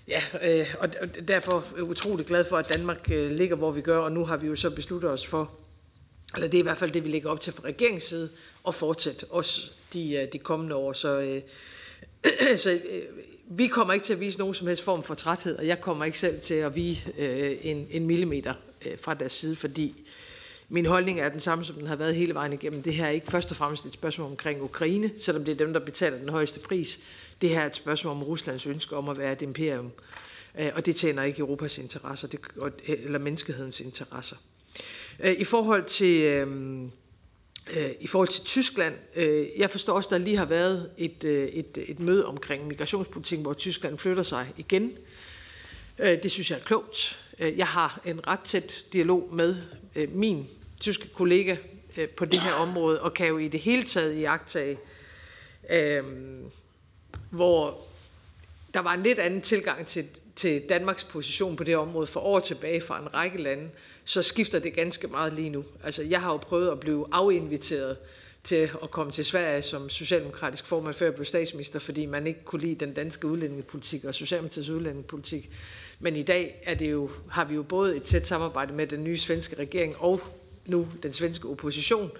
ja, 0.08 0.22
øh, 0.42 0.74
og 0.78 0.88
derfor 1.28 1.58
er 1.58 1.62
jeg 1.76 1.84
utrolig 1.84 2.26
glad 2.26 2.44
for, 2.44 2.56
at 2.56 2.68
Danmark 2.68 3.10
øh, 3.12 3.30
ligger, 3.30 3.56
hvor 3.56 3.70
vi 3.70 3.80
gør, 3.80 3.98
og 3.98 4.12
nu 4.12 4.24
har 4.24 4.36
vi 4.36 4.46
jo 4.46 4.56
så 4.56 4.70
besluttet 4.70 5.10
os 5.10 5.26
for, 5.26 5.50
eller 6.34 6.48
det 6.48 6.58
er 6.58 6.62
i 6.62 6.62
hvert 6.62 6.78
fald 6.78 6.90
det, 6.90 7.04
vi 7.04 7.08
lægger 7.08 7.30
op 7.30 7.40
til 7.40 7.52
fra 7.52 7.64
regeringens 7.64 8.04
side, 8.04 8.30
og 8.64 8.74
fortsætte 8.74 9.26
også 9.30 9.70
de, 9.92 10.14
øh, 10.14 10.32
de 10.32 10.38
kommende 10.38 10.74
år. 10.74 10.92
Så, 10.92 11.20
øh, 11.20 11.42
så 12.64 12.70
øh, 12.70 13.02
vi 13.46 13.66
kommer 13.66 13.94
ikke 13.94 14.06
til 14.06 14.12
at 14.12 14.20
vise 14.20 14.38
nogen 14.38 14.54
som 14.54 14.66
helst 14.66 14.82
form 14.82 15.02
for 15.02 15.14
træthed, 15.14 15.56
og 15.56 15.66
jeg 15.66 15.80
kommer 15.80 16.04
ikke 16.04 16.18
selv 16.18 16.40
til 16.40 16.54
at 16.54 16.76
vise 16.76 17.12
øh, 17.18 17.56
en, 17.62 17.86
en 17.90 18.06
millimeter 18.06 18.54
øh, 18.84 18.98
fra 19.00 19.14
deres 19.14 19.32
side, 19.32 19.56
fordi 19.56 19.94
min 20.68 20.86
holdning 20.86 21.20
er 21.20 21.28
den 21.28 21.40
samme, 21.40 21.64
som 21.64 21.76
den 21.76 21.86
har 21.86 21.96
været 21.96 22.14
hele 22.14 22.34
vejen 22.34 22.52
igennem. 22.52 22.82
Det 22.82 22.94
her 22.94 23.06
er 23.06 23.10
ikke 23.10 23.30
først 23.30 23.50
og 23.50 23.56
fremmest 23.56 23.86
et 23.86 23.94
spørgsmål 23.94 24.30
omkring 24.30 24.62
Ukraine, 24.62 25.10
selvom 25.20 25.44
det 25.44 25.52
er 25.52 25.56
dem, 25.56 25.72
der 25.72 25.80
betaler 25.80 26.18
den 26.18 26.28
højeste 26.28 26.60
pris. 26.60 27.00
Det 27.40 27.50
her 27.50 27.60
er 27.60 27.66
et 27.66 27.76
spørgsmål 27.76 28.10
om 28.10 28.22
Ruslands 28.22 28.66
ønske 28.66 28.96
om 28.96 29.08
at 29.08 29.18
være 29.18 29.32
et 29.32 29.42
imperium. 29.42 29.92
Øh, 30.58 30.70
og 30.74 30.86
det 30.86 30.96
tjener 30.96 31.22
ikke 31.22 31.40
Europas 31.40 31.78
interesser, 31.78 32.28
eller 32.88 33.18
menneskehedens 33.18 33.80
interesser. 33.80 34.36
Øh, 35.20 35.32
I 35.38 35.44
forhold 35.44 35.84
til, 35.84 36.20
øh, 36.20 36.82
øh, 37.76 37.90
i 38.00 38.06
forhold 38.06 38.28
til 38.28 38.44
Tyskland, 38.44 38.94
øh, 39.14 39.46
jeg 39.58 39.70
forstår 39.70 39.92
også, 39.92 40.08
der 40.12 40.18
lige 40.18 40.36
har 40.36 40.44
været 40.44 40.90
et, 40.98 41.24
et, 41.24 41.78
et 41.88 42.00
møde 42.00 42.26
omkring 42.26 42.66
migrationspolitik, 42.66 43.38
hvor 43.38 43.52
Tyskland 43.52 43.98
flytter 43.98 44.22
sig 44.22 44.52
igen. 44.56 44.92
Det 45.98 46.30
synes 46.30 46.50
jeg 46.50 46.58
er 46.58 46.62
klogt. 46.62 47.20
Jeg 47.38 47.66
har 47.66 48.00
en 48.04 48.26
ret 48.26 48.40
tæt 48.40 48.84
dialog 48.92 49.28
med 49.32 49.56
min 50.08 50.46
tyske 50.80 51.08
kollega 51.08 51.56
øh, 51.96 52.08
på 52.08 52.24
det 52.24 52.40
her 52.40 52.52
område, 52.52 53.00
og 53.00 53.14
kan 53.14 53.26
jo 53.26 53.38
i 53.38 53.48
det 53.48 53.60
hele 53.60 53.82
taget 53.82 54.16
iagtage, 54.16 54.78
øh, 55.70 56.04
hvor 57.30 57.80
der 58.74 58.80
var 58.80 58.94
en 58.94 59.02
lidt 59.02 59.18
anden 59.18 59.42
tilgang 59.42 59.86
til, 59.86 60.06
til 60.36 60.62
Danmarks 60.68 61.04
position 61.04 61.56
på 61.56 61.64
det 61.64 61.76
område 61.76 62.06
for 62.06 62.20
år 62.20 62.40
tilbage 62.40 62.80
fra 62.80 63.00
en 63.00 63.14
række 63.14 63.42
lande, 63.42 63.68
så 64.04 64.22
skifter 64.22 64.58
det 64.58 64.74
ganske 64.74 65.06
meget 65.06 65.32
lige 65.32 65.50
nu. 65.50 65.64
Altså, 65.84 66.02
jeg 66.02 66.20
har 66.20 66.32
jo 66.32 66.36
prøvet 66.36 66.70
at 66.70 66.80
blive 66.80 67.06
afinviteret 67.12 67.96
til 68.44 68.70
at 68.82 68.90
komme 68.90 69.12
til 69.12 69.24
Sverige 69.24 69.62
som 69.62 69.88
socialdemokratisk 69.88 70.66
formand, 70.66 70.94
før 70.94 71.06
jeg 71.06 71.14
blev 71.14 71.24
statsminister, 71.24 71.78
fordi 71.78 72.06
man 72.06 72.26
ikke 72.26 72.44
kunne 72.44 72.60
lide 72.62 72.74
den 72.74 72.94
danske 72.94 73.26
udlændingepolitik 73.26 74.04
og 74.04 74.14
Socialdemokratiets 74.14 74.68
udlændingepolitik. 74.68 75.50
Men 76.00 76.16
i 76.16 76.22
dag 76.22 76.62
er 76.64 76.74
det 76.74 76.90
jo, 76.90 77.10
har 77.30 77.44
vi 77.44 77.54
jo 77.54 77.62
både 77.62 77.96
et 77.96 78.02
tæt 78.02 78.26
samarbejde 78.26 78.72
med 78.72 78.86
den 78.86 79.04
nye 79.04 79.18
svenske 79.18 79.56
regering 79.56 79.96
og 79.98 80.20
nu 80.66 80.88
den 81.02 81.12
svenske 81.12 81.48
opposition, 81.48 82.10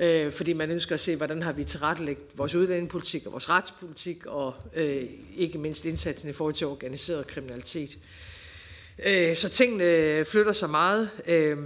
øh, 0.00 0.32
fordi 0.32 0.52
man 0.52 0.70
ønsker 0.70 0.94
at 0.94 1.00
se, 1.00 1.16
hvordan 1.16 1.42
har 1.42 1.52
vi 1.52 1.64
tilrettelægt 1.64 2.20
vores 2.38 2.54
udlændingepolitik 2.54 3.26
og 3.26 3.32
vores 3.32 3.50
retspolitik, 3.50 4.26
og 4.26 4.54
øh, 4.74 5.08
ikke 5.36 5.58
mindst 5.58 5.84
indsatsen 5.84 6.30
i 6.30 6.32
forhold 6.32 6.54
til 6.54 6.66
organiseret 6.66 7.26
kriminalitet. 7.26 7.98
Øh, 9.06 9.36
så 9.36 9.48
tingene 9.48 10.24
flytter 10.24 10.52
sig 10.52 10.70
meget, 10.70 11.10
øh, 11.26 11.58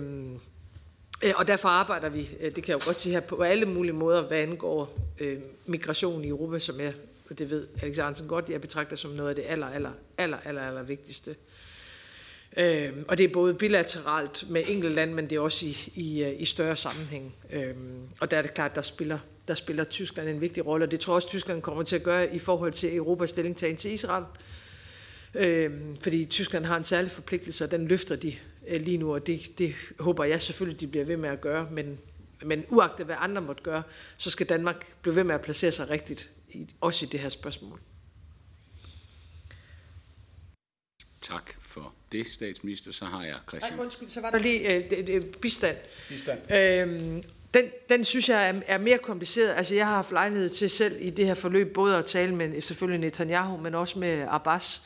øh 1.25 1.33
og 1.37 1.49
derfor 1.49 1.69
arbejder 1.69 2.09
vi, 2.09 2.31
øh, 2.41 2.55
det 2.57 2.65
kan 2.65 2.73
jeg 2.73 2.81
jo 2.81 2.87
godt 2.87 3.01
sige 3.01 3.13
her, 3.13 3.21
på 3.21 3.43
alle 3.43 3.67
mulige 3.67 3.93
måder, 3.93 4.23
hvad 4.23 4.39
angår 4.39 4.99
øh, 5.21 5.39
migration 5.67 6.25
i 6.25 6.29
Europa, 6.29 6.59
som 6.59 6.81
jeg, 6.81 6.95
og 7.31 7.39
det 7.39 7.51
ved 7.51 7.67
Alexander 7.83 8.27
godt, 8.27 8.49
jeg 8.49 8.61
betragter 8.61 8.97
som 8.97 9.11
noget 9.11 9.29
af 9.29 9.35
det 9.37 9.45
aller, 9.49 9.67
aller, 9.67 9.93
aller, 10.19 10.39
aller, 10.45 10.63
aller 10.63 10.83
vigtigste. 10.83 11.31
Øh, 11.31 11.37
Øh, 12.57 12.93
og 13.09 13.19
det 13.19 13.25
er 13.25 13.33
både 13.33 13.55
bilateralt 13.55 14.51
med 14.51 14.63
enkelte 14.67 14.95
land, 14.95 15.15
men 15.15 15.31
det 15.31 15.37
er 15.37 15.41
også 15.41 15.67
i, 15.67 15.93
i, 15.95 16.23
øh, 16.23 16.41
i 16.41 16.45
større 16.45 16.77
sammenhæng. 16.77 17.35
Øh, 17.51 17.75
og 18.21 18.31
der 18.31 18.37
er 18.37 18.43
det 18.43 18.55
klart, 18.55 18.75
der 18.75 18.83
spiller, 18.83 19.19
der 19.49 19.55
spiller 19.55 19.85
Tyskland 19.85 20.29
en 20.29 20.41
vigtig 20.41 20.67
rolle, 20.67 20.85
og 20.85 20.91
det 20.91 21.01
tror 21.01 21.13
jeg 21.13 21.17
også, 21.17 21.29
Tyskland 21.29 21.63
kommer 21.63 21.83
til 21.83 21.97
at 21.97 22.03
gøre 22.03 22.35
i 22.35 22.39
forhold 22.39 22.73
til 22.73 22.97
Europas 22.97 23.31
stillingtagen 23.31 23.77
til 23.77 23.93
Israel. 23.93 24.25
Øh, 25.35 25.71
fordi 26.01 26.25
Tyskland 26.25 26.65
har 26.65 26.77
en 26.77 26.85
særlig 26.85 27.11
forpligtelse, 27.11 27.65
og 27.65 27.71
den 27.71 27.89
løfter 27.89 28.17
de 28.17 28.37
øh, 28.69 28.81
lige 28.81 28.99
nu, 28.99 29.15
og 29.15 29.27
det, 29.27 29.59
det 29.59 29.75
håber 29.99 30.25
jeg 30.25 30.43
selvfølgelig, 30.43 30.81
de 30.81 30.87
bliver 30.87 31.05
ved 31.05 31.17
med 31.17 31.29
at 31.29 31.41
gøre. 31.41 31.69
Men, 31.71 31.99
men 32.45 32.65
uagtet 32.69 33.07
hvad 33.07 33.17
andre 33.19 33.43
måtte 33.43 33.63
gøre, 33.63 33.83
så 34.17 34.31
skal 34.31 34.49
Danmark 34.49 34.87
blive 35.03 35.17
ved 35.17 35.25
med 35.25 35.35
at 35.35 35.41
placere 35.41 35.73
sig 35.73 35.91
rigtigt, 35.91 36.31
i, 36.49 36.69
også 36.81 37.07
i 37.07 37.09
det 37.09 37.21
her 37.21 37.29
spørgsmål. 37.29 37.81
Tak 41.23 41.64
for 41.75 41.93
det, 42.13 42.27
statsminister. 42.27 42.93
Så 42.93 43.05
har 43.05 43.25
jeg 43.25 43.37
Christian. 43.49 43.73
Nej, 43.73 43.85
undskyld, 43.85 44.11
så 44.11 44.21
var 44.21 44.31
der 44.31 44.39
lige 44.39 44.75
øh, 44.75 44.91
det, 44.91 45.07
det, 45.07 45.39
bistand. 45.41 45.77
bistand. 46.09 46.53
Øhm, 46.53 47.23
den, 47.55 47.65
den 47.89 48.05
synes 48.05 48.29
jeg 48.29 48.49
er, 48.49 48.61
er 48.67 48.79
mere 48.79 48.99
kompliceret. 48.99 49.55
Altså, 49.57 49.75
jeg 49.75 49.87
har 49.87 49.95
haft 49.95 50.13
lejlighed 50.13 50.49
til 50.49 50.71
selv 50.71 50.97
i 51.01 51.11
det 51.11 51.27
her 51.27 51.35
forløb 51.35 51.75
både 51.75 51.97
at 51.97 52.07
tale 52.07 52.35
med 52.35 52.61
selvfølgelig 52.61 53.01
Netanyahu, 53.01 53.57
men 53.57 53.75
også 53.75 53.99
med 53.99 54.27
Abbas. 54.29 54.83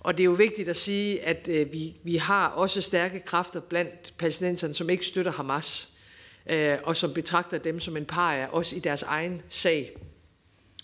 Og 0.00 0.16
det 0.16 0.22
er 0.22 0.24
jo 0.24 0.32
vigtigt 0.32 0.68
at 0.68 0.76
sige, 0.76 1.22
at 1.22 1.48
øh, 1.48 1.72
vi, 1.72 1.96
vi 2.02 2.16
har 2.16 2.48
også 2.48 2.80
stærke 2.80 3.20
kræfter 3.20 3.60
blandt 3.60 4.14
palæstinenserne, 4.18 4.74
som 4.74 4.90
ikke 4.90 5.06
støtter 5.06 5.32
Hamas, 5.32 5.88
øh, 6.46 6.78
og 6.82 6.96
som 6.96 7.14
betragter 7.14 7.58
dem 7.58 7.80
som 7.80 7.96
en 7.96 8.04
par 8.04 8.32
af 8.32 8.48
os 8.52 8.72
i 8.72 8.78
deres 8.78 9.02
egen 9.02 9.42
sag. 9.48 9.96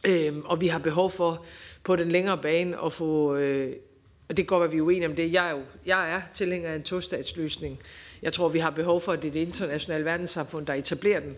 Øh, 0.04 0.38
og 0.38 0.60
vi 0.60 0.66
har 0.66 0.78
behov 0.78 1.10
for 1.10 1.44
på 1.84 1.96
den 1.96 2.08
længere 2.08 2.38
bane 2.38 2.84
at 2.84 2.92
få 2.92 3.36
øh, 3.36 3.76
og 4.30 4.36
det 4.36 4.46
går, 4.46 4.64
at 4.64 4.72
vi 4.72 4.78
er 4.78 4.82
uenige 4.82 5.08
om 5.08 5.16
det. 5.16 5.32
Jeg 5.32 5.46
er, 5.46 5.50
jo, 5.50 5.62
jeg 5.86 6.12
er 6.12 6.20
tilhænger 6.34 6.70
af 6.70 6.76
en 6.76 6.82
tostatsløsning. 6.82 7.80
Jeg 8.22 8.32
tror, 8.32 8.48
vi 8.48 8.58
har 8.58 8.70
behov 8.70 9.00
for, 9.00 9.12
at 9.12 9.22
det 9.22 9.28
er 9.28 9.32
det 9.32 9.40
internationale 9.40 10.04
verdenssamfund, 10.04 10.66
der 10.66 10.74
etablerer 10.74 11.20
den. 11.20 11.36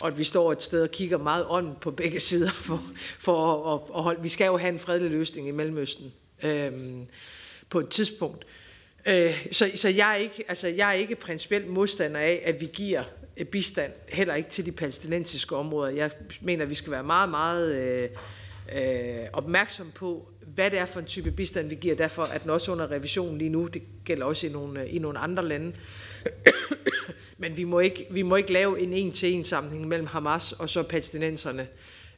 Og 0.00 0.08
at 0.08 0.18
vi 0.18 0.24
står 0.24 0.52
et 0.52 0.62
sted 0.62 0.82
og 0.82 0.90
kigger 0.90 1.18
meget 1.18 1.46
ånd 1.48 1.76
på 1.80 1.90
begge 1.90 2.20
sider. 2.20 2.50
For, 2.50 2.82
for 3.18 3.74
at, 3.74 3.80
at 3.96 4.02
holde. 4.02 4.22
Vi 4.22 4.28
skal 4.28 4.46
jo 4.46 4.56
have 4.56 4.72
en 4.72 4.78
fredelig 4.78 5.10
løsning 5.10 5.48
i 5.48 5.50
Mellemøsten 5.50 6.12
øhm, 6.42 7.06
på 7.70 7.80
et 7.80 7.88
tidspunkt. 7.88 8.46
Øh, 9.06 9.46
så 9.52 9.70
så 9.74 9.88
jeg, 9.88 10.10
er 10.10 10.16
ikke, 10.16 10.44
altså, 10.48 10.68
jeg 10.68 10.88
er 10.88 10.92
ikke 10.92 11.16
principielt 11.16 11.68
modstander 11.68 12.20
af, 12.20 12.42
at 12.44 12.60
vi 12.60 12.70
giver 12.72 13.02
øh, 13.36 13.46
bistand, 13.46 13.92
heller 14.08 14.34
ikke 14.34 14.50
til 14.50 14.66
de 14.66 14.72
palæstinensiske 14.72 15.56
områder. 15.56 15.90
Jeg 15.90 16.10
mener, 16.40 16.64
vi 16.64 16.74
skal 16.74 16.92
være 16.92 17.04
meget, 17.04 17.28
meget 17.28 17.74
øh, 17.74 18.08
øh, 18.72 19.26
opmærksom 19.32 19.90
på, 19.94 20.28
hvad 20.46 20.70
det 20.70 20.78
er 20.78 20.86
for 20.86 21.00
en 21.00 21.06
type 21.06 21.30
bistand, 21.30 21.68
vi 21.68 21.74
giver. 21.74 21.94
Derfor 21.94 22.24
er 22.24 22.38
den 22.38 22.50
også 22.50 22.72
under 22.72 22.90
revision 22.90 23.38
lige 23.38 23.50
nu. 23.50 23.66
Det 23.66 23.82
gælder 24.04 24.24
også 24.24 24.46
i 24.46 24.50
nogle, 24.50 24.88
i 24.88 24.98
nogle 24.98 25.18
andre 25.18 25.48
lande. 25.48 25.72
Men 27.38 27.56
vi 27.56 27.64
må, 27.64 27.80
ikke, 27.80 28.06
vi 28.10 28.22
må 28.22 28.36
ikke 28.36 28.52
lave 28.52 28.80
en 28.80 28.92
en-til-en 28.92 29.44
sammenhæng 29.44 29.88
mellem 29.88 30.06
Hamas 30.06 30.52
og 30.52 30.68
så 30.68 30.82
palæstinenserne. 30.82 31.68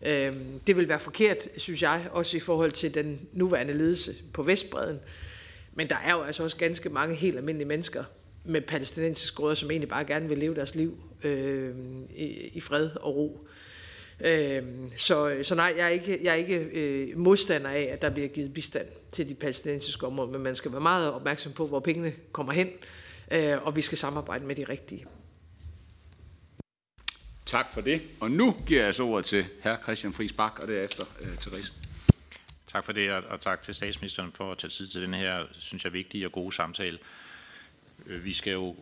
Øhm, 0.03 0.61
det 0.67 0.77
vil 0.77 0.89
være 0.89 0.99
forkert, 0.99 1.49
synes 1.57 1.83
jeg, 1.83 2.07
også 2.11 2.37
i 2.37 2.41
forhold 2.41 2.73
til 2.73 2.95
den 2.95 3.21
nuværende 3.33 3.73
ledelse 3.73 4.15
på 4.33 4.43
Vestbreden. 4.43 4.99
Men 5.75 5.89
der 5.89 5.97
er 6.05 6.13
jo 6.13 6.23
altså 6.23 6.43
også 6.43 6.57
ganske 6.57 6.89
mange 6.89 7.15
helt 7.15 7.37
almindelige 7.37 7.69
mennesker 7.69 8.05
med 8.45 8.61
palæstinensiske 8.61 9.43
rødder, 9.43 9.55
som 9.55 9.71
egentlig 9.71 9.89
bare 9.89 10.05
gerne 10.05 10.29
vil 10.29 10.39
leve 10.39 10.55
deres 10.55 10.75
liv 10.75 10.99
øh, 11.23 11.75
i, 12.17 12.25
i 12.55 12.61
fred 12.61 12.91
og 13.01 13.17
ro. 13.17 13.41
Øh, 13.43 13.57
så, 14.97 15.39
så 15.43 15.55
nej, 15.55 15.75
jeg 15.77 15.85
er 15.85 15.89
ikke, 15.89 16.21
jeg 16.23 16.31
er 16.31 16.35
ikke 16.35 16.57
øh, 16.57 17.19
modstander 17.19 17.71
af, 17.71 17.89
at 17.93 18.03
der 18.03 18.11
bliver 18.11 18.29
givet 18.29 18.55
bistand 18.55 18.87
til 19.13 19.29
de 19.29 19.35
palæstinensiske 19.35 20.07
områder, 20.07 20.31
men 20.31 20.43
man 20.43 20.55
skal 20.55 20.73
være 20.73 20.81
meget 20.81 21.13
opmærksom 21.13 21.53
på, 21.53 21.67
hvor 21.67 21.81
pengene 21.81 22.13
kommer 22.33 22.53
hen, 22.53 22.69
øh, 23.31 23.67
og 23.67 23.77
vi 23.77 23.81
skal 23.81 23.99
samarbejde 23.99 24.45
med 24.45 24.57
de 24.57 24.65
rigtige. 24.65 25.07
Tak 27.47 27.73
for 27.73 27.81
det. 27.81 28.03
Og 28.21 28.31
nu 28.31 28.57
giver 28.67 28.85
jeg 28.85 28.95
så 28.95 29.05
ordet 29.05 29.25
til 29.25 29.47
hr. 29.63 29.83
Christian 29.83 30.13
Friis 30.13 30.33
Bak, 30.33 30.59
og 30.59 30.69
derefter 30.69 31.05
øh, 31.21 31.37
Therese. 31.41 31.73
Tak 32.67 32.85
for 32.85 32.93
det, 32.93 33.11
og 33.13 33.41
tak 33.41 33.63
til 33.63 33.75
statsministeren 33.75 34.33
for 34.33 34.53
at 34.53 34.59
tage 34.59 34.71
tid 34.71 34.87
til 34.87 35.03
den 35.03 35.15
her, 35.15 35.45
synes 35.59 35.85
jeg, 35.85 35.93
vigtige 35.93 36.27
og 36.27 36.33
gode 36.33 36.53
samtale. 36.53 36.99
Øh, 38.07 38.25
vi 38.25 38.33
skal 38.33 38.53
jo, 38.53 38.77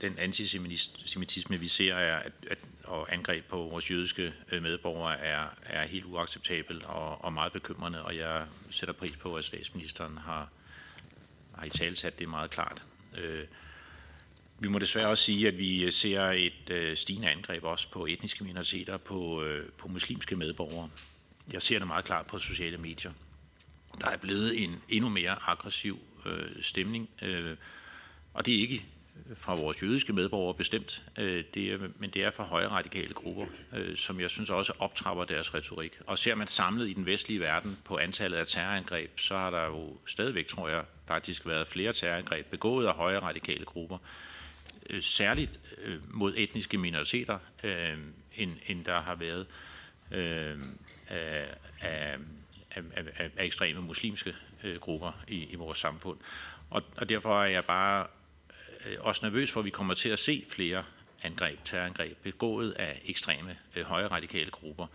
den 0.00 0.18
antisemitisme, 0.18 1.60
vi 1.60 1.66
ser, 1.66 1.94
er, 1.94 2.18
at, 2.18 2.32
at, 2.50 2.58
og 2.88 3.12
angreb 3.12 3.44
på 3.44 3.56
vores 3.56 3.90
jødiske 3.90 4.34
øh, 4.52 4.62
medborgere 4.62 5.18
er, 5.18 5.46
er 5.62 5.86
helt 5.86 6.04
uacceptabel 6.04 6.84
og, 6.84 7.24
og 7.24 7.32
meget 7.32 7.52
bekymrende, 7.52 8.02
og 8.02 8.16
jeg 8.16 8.46
sætter 8.70 8.92
pris 8.92 9.16
på, 9.16 9.36
at 9.36 9.44
statsministeren 9.44 10.18
har, 10.18 10.48
har 11.54 11.64
i 11.64 11.70
talsat 11.70 12.18
det 12.18 12.28
meget 12.28 12.50
klart. 12.50 12.82
Øh, 13.18 13.44
vi 14.58 14.68
må 14.68 14.78
desværre 14.78 15.08
også 15.08 15.24
sige, 15.24 15.48
at 15.48 15.58
vi 15.58 15.90
ser 15.90 16.22
et 16.22 16.70
øh, 16.70 16.96
stigende 16.96 17.30
angreb 17.30 17.64
også 17.64 17.90
på 17.90 18.06
etniske 18.06 18.44
minoriteter, 18.44 18.96
på, 18.96 19.42
øh, 19.42 19.68
på 19.68 19.88
muslimske 19.88 20.36
medborgere. 20.36 20.90
Jeg 21.52 21.62
ser 21.62 21.78
det 21.78 21.86
meget 21.86 22.04
klart 22.04 22.26
på 22.26 22.38
sociale 22.38 22.78
medier. 22.78 23.12
Der 24.00 24.08
er 24.08 24.16
blevet 24.16 24.62
en 24.62 24.82
endnu 24.88 25.08
mere 25.08 25.36
aggressiv 25.46 25.98
øh, 26.26 26.62
stemning, 26.62 27.10
øh, 27.22 27.56
og 28.34 28.46
det 28.46 28.54
er 28.54 28.60
ikke 28.60 28.84
fra 29.36 29.54
vores 29.54 29.82
jødiske 29.82 30.12
medborgere 30.12 30.54
bestemt, 30.54 31.02
øh, 31.18 31.44
det 31.54 31.72
er, 31.72 31.78
men 31.98 32.10
det 32.10 32.24
er 32.24 32.30
fra 32.30 32.44
højre 32.44 32.68
radikale 32.68 33.14
grupper, 33.14 33.44
øh, 33.76 33.96
som 33.96 34.20
jeg 34.20 34.30
synes 34.30 34.50
også 34.50 34.72
optrapper 34.78 35.24
deres 35.24 35.54
retorik. 35.54 35.92
Og 36.06 36.18
ser 36.18 36.34
man 36.34 36.46
samlet 36.46 36.88
i 36.88 36.92
den 36.92 37.06
vestlige 37.06 37.40
verden 37.40 37.78
på 37.84 37.96
antallet 37.96 38.38
af 38.38 38.46
terrorangreb, 38.46 39.18
så 39.18 39.36
har 39.36 39.50
der 39.50 39.64
jo 39.64 39.96
stadigvæk, 40.06 40.46
tror 40.46 40.68
jeg, 40.68 40.84
faktisk 41.06 41.46
været 41.46 41.68
flere 41.68 41.92
terrorangreb 41.92 42.46
begået 42.46 42.86
af 42.86 42.94
højre 42.94 43.20
radikale 43.20 43.64
grupper 43.64 43.98
øh, 44.90 45.02
særligt 45.02 45.60
øh, 45.84 45.98
mod 46.14 46.34
etniske 46.36 46.78
minoriteter, 46.78 47.38
øh, 47.62 47.98
end, 48.36 48.52
end 48.66 48.84
der 48.84 49.00
har 49.00 49.14
været 49.14 49.46
øh, 50.10 50.58
af, 51.08 51.46
af, 51.80 52.16
af, 52.70 53.04
af, 53.16 53.44
ekstreme 53.44 53.80
muslimske 53.80 54.34
øh, 54.64 54.76
grupper 54.76 55.12
i, 55.28 55.44
i 55.44 55.54
vores 55.54 55.78
samfund. 55.78 56.18
Og, 56.70 56.82
og 56.96 57.08
derfor 57.08 57.42
er 57.42 57.48
jeg 57.48 57.64
bare 57.64 58.06
Øh, 58.86 58.96
også 59.00 59.26
nervøs 59.26 59.50
for, 59.50 59.60
at 59.60 59.66
vi 59.66 59.70
kommer 59.70 59.94
til 59.94 60.08
at 60.08 60.18
se 60.18 60.44
flere 60.48 60.84
angreb, 61.22 61.58
terrorangreb, 61.64 62.16
begået 62.22 62.72
af 62.72 63.02
ekstreme 63.04 63.58
øh, 63.76 63.84
højre 63.84 64.08
radikale 64.08 64.50
grupper 64.50 64.86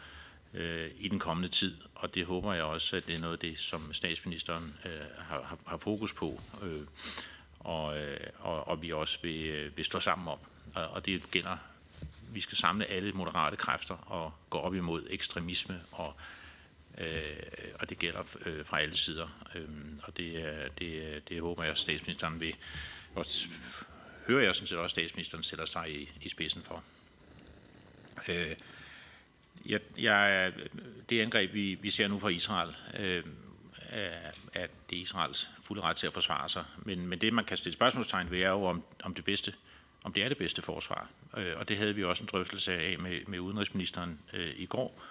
øh, 0.53 0.91
i 0.99 1.07
den 1.07 1.19
kommende 1.19 1.49
tid. 1.49 1.77
Og 1.95 2.15
det 2.15 2.25
håber 2.25 2.53
jeg 2.53 2.63
også, 2.63 2.95
at 2.95 3.07
det 3.07 3.17
er 3.17 3.21
noget 3.21 3.33
af 3.33 3.39
det, 3.39 3.59
som 3.59 3.93
statsministeren 3.93 4.73
øh, 4.85 4.91
har, 5.17 5.57
har 5.65 5.77
fokus 5.77 6.13
på. 6.13 6.41
Øh, 6.61 6.81
og, 7.59 7.97
øh, 7.97 8.19
og, 8.39 8.67
og 8.67 8.81
vi 8.81 8.91
også 8.91 9.19
vil, 9.21 9.45
øh, 9.45 9.77
vil 9.77 9.85
stå 9.85 9.99
sammen 9.99 10.27
om. 10.27 10.39
Og, 10.75 10.87
og 10.87 11.05
det 11.05 11.31
gælder, 11.31 11.57
vi 12.33 12.41
skal 12.41 12.57
samle 12.57 12.85
alle 12.85 13.11
moderate 13.11 13.55
kræfter 13.55 13.95
og 13.95 14.33
gå 14.49 14.57
op 14.57 14.75
imod 14.75 15.07
ekstremisme, 15.09 15.81
og, 15.91 16.13
øh, 16.97 17.23
og 17.79 17.89
det 17.89 17.99
gælder 17.99 18.23
øh, 18.45 18.65
fra 18.65 18.81
alle 18.81 18.97
sider. 18.97 19.27
Øh, 19.55 19.67
og 20.03 20.17
det, 20.17 20.35
øh, 20.35 20.69
det, 20.79 21.01
øh, 21.03 21.21
det 21.29 21.41
håber 21.41 21.63
jeg, 21.63 21.71
at 21.71 21.79
statsministeren 21.79 22.39
vil, 22.39 22.55
og 23.15 23.25
hører 24.27 24.43
jeg 24.43 24.55
sådan 24.55 24.67
set 24.67 24.77
også, 24.77 24.93
at 24.93 25.01
statsministeren 25.01 25.43
sætter 25.43 25.65
sig 25.65 26.01
i, 26.01 26.11
i 26.21 26.29
spidsen 26.29 26.61
for. 26.63 26.83
Øh, 28.29 28.55
jeg, 29.65 29.79
jeg, 29.97 30.53
det 31.09 31.21
angreb, 31.21 31.53
vi, 31.53 31.73
vi 31.81 31.89
ser 31.89 32.07
nu 32.07 32.19
fra 32.19 32.29
Israel, 32.29 32.75
øh, 32.99 33.23
at 34.53 34.69
det 34.89 34.95
Israels 34.95 35.49
fulde 35.61 35.81
ret 35.81 35.95
til 35.95 36.07
at 36.07 36.13
forsvare 36.13 36.49
sig. 36.49 36.65
Men, 36.77 37.07
men 37.07 37.21
det, 37.21 37.33
man 37.33 37.45
kan 37.45 37.57
stille 37.57 37.73
spørgsmålstegn 37.73 38.31
ved, 38.31 38.41
er 38.41 38.49
jo, 38.49 38.63
om, 38.63 38.83
om, 39.03 39.13
det, 39.13 39.25
bedste, 39.25 39.53
om 40.03 40.13
det 40.13 40.23
er 40.23 40.29
det 40.29 40.37
bedste 40.37 40.61
forsvar. 40.61 41.09
Øh, 41.37 41.57
og 41.57 41.69
det 41.69 41.77
havde 41.77 41.95
vi 41.95 42.03
også 42.03 42.23
en 42.23 42.29
drøftelse 42.31 42.73
af 42.73 42.99
med, 42.99 43.19
med 43.27 43.39
udenrigsministeren 43.39 44.19
øh, 44.33 44.53
i 44.55 44.65
går, 44.65 45.03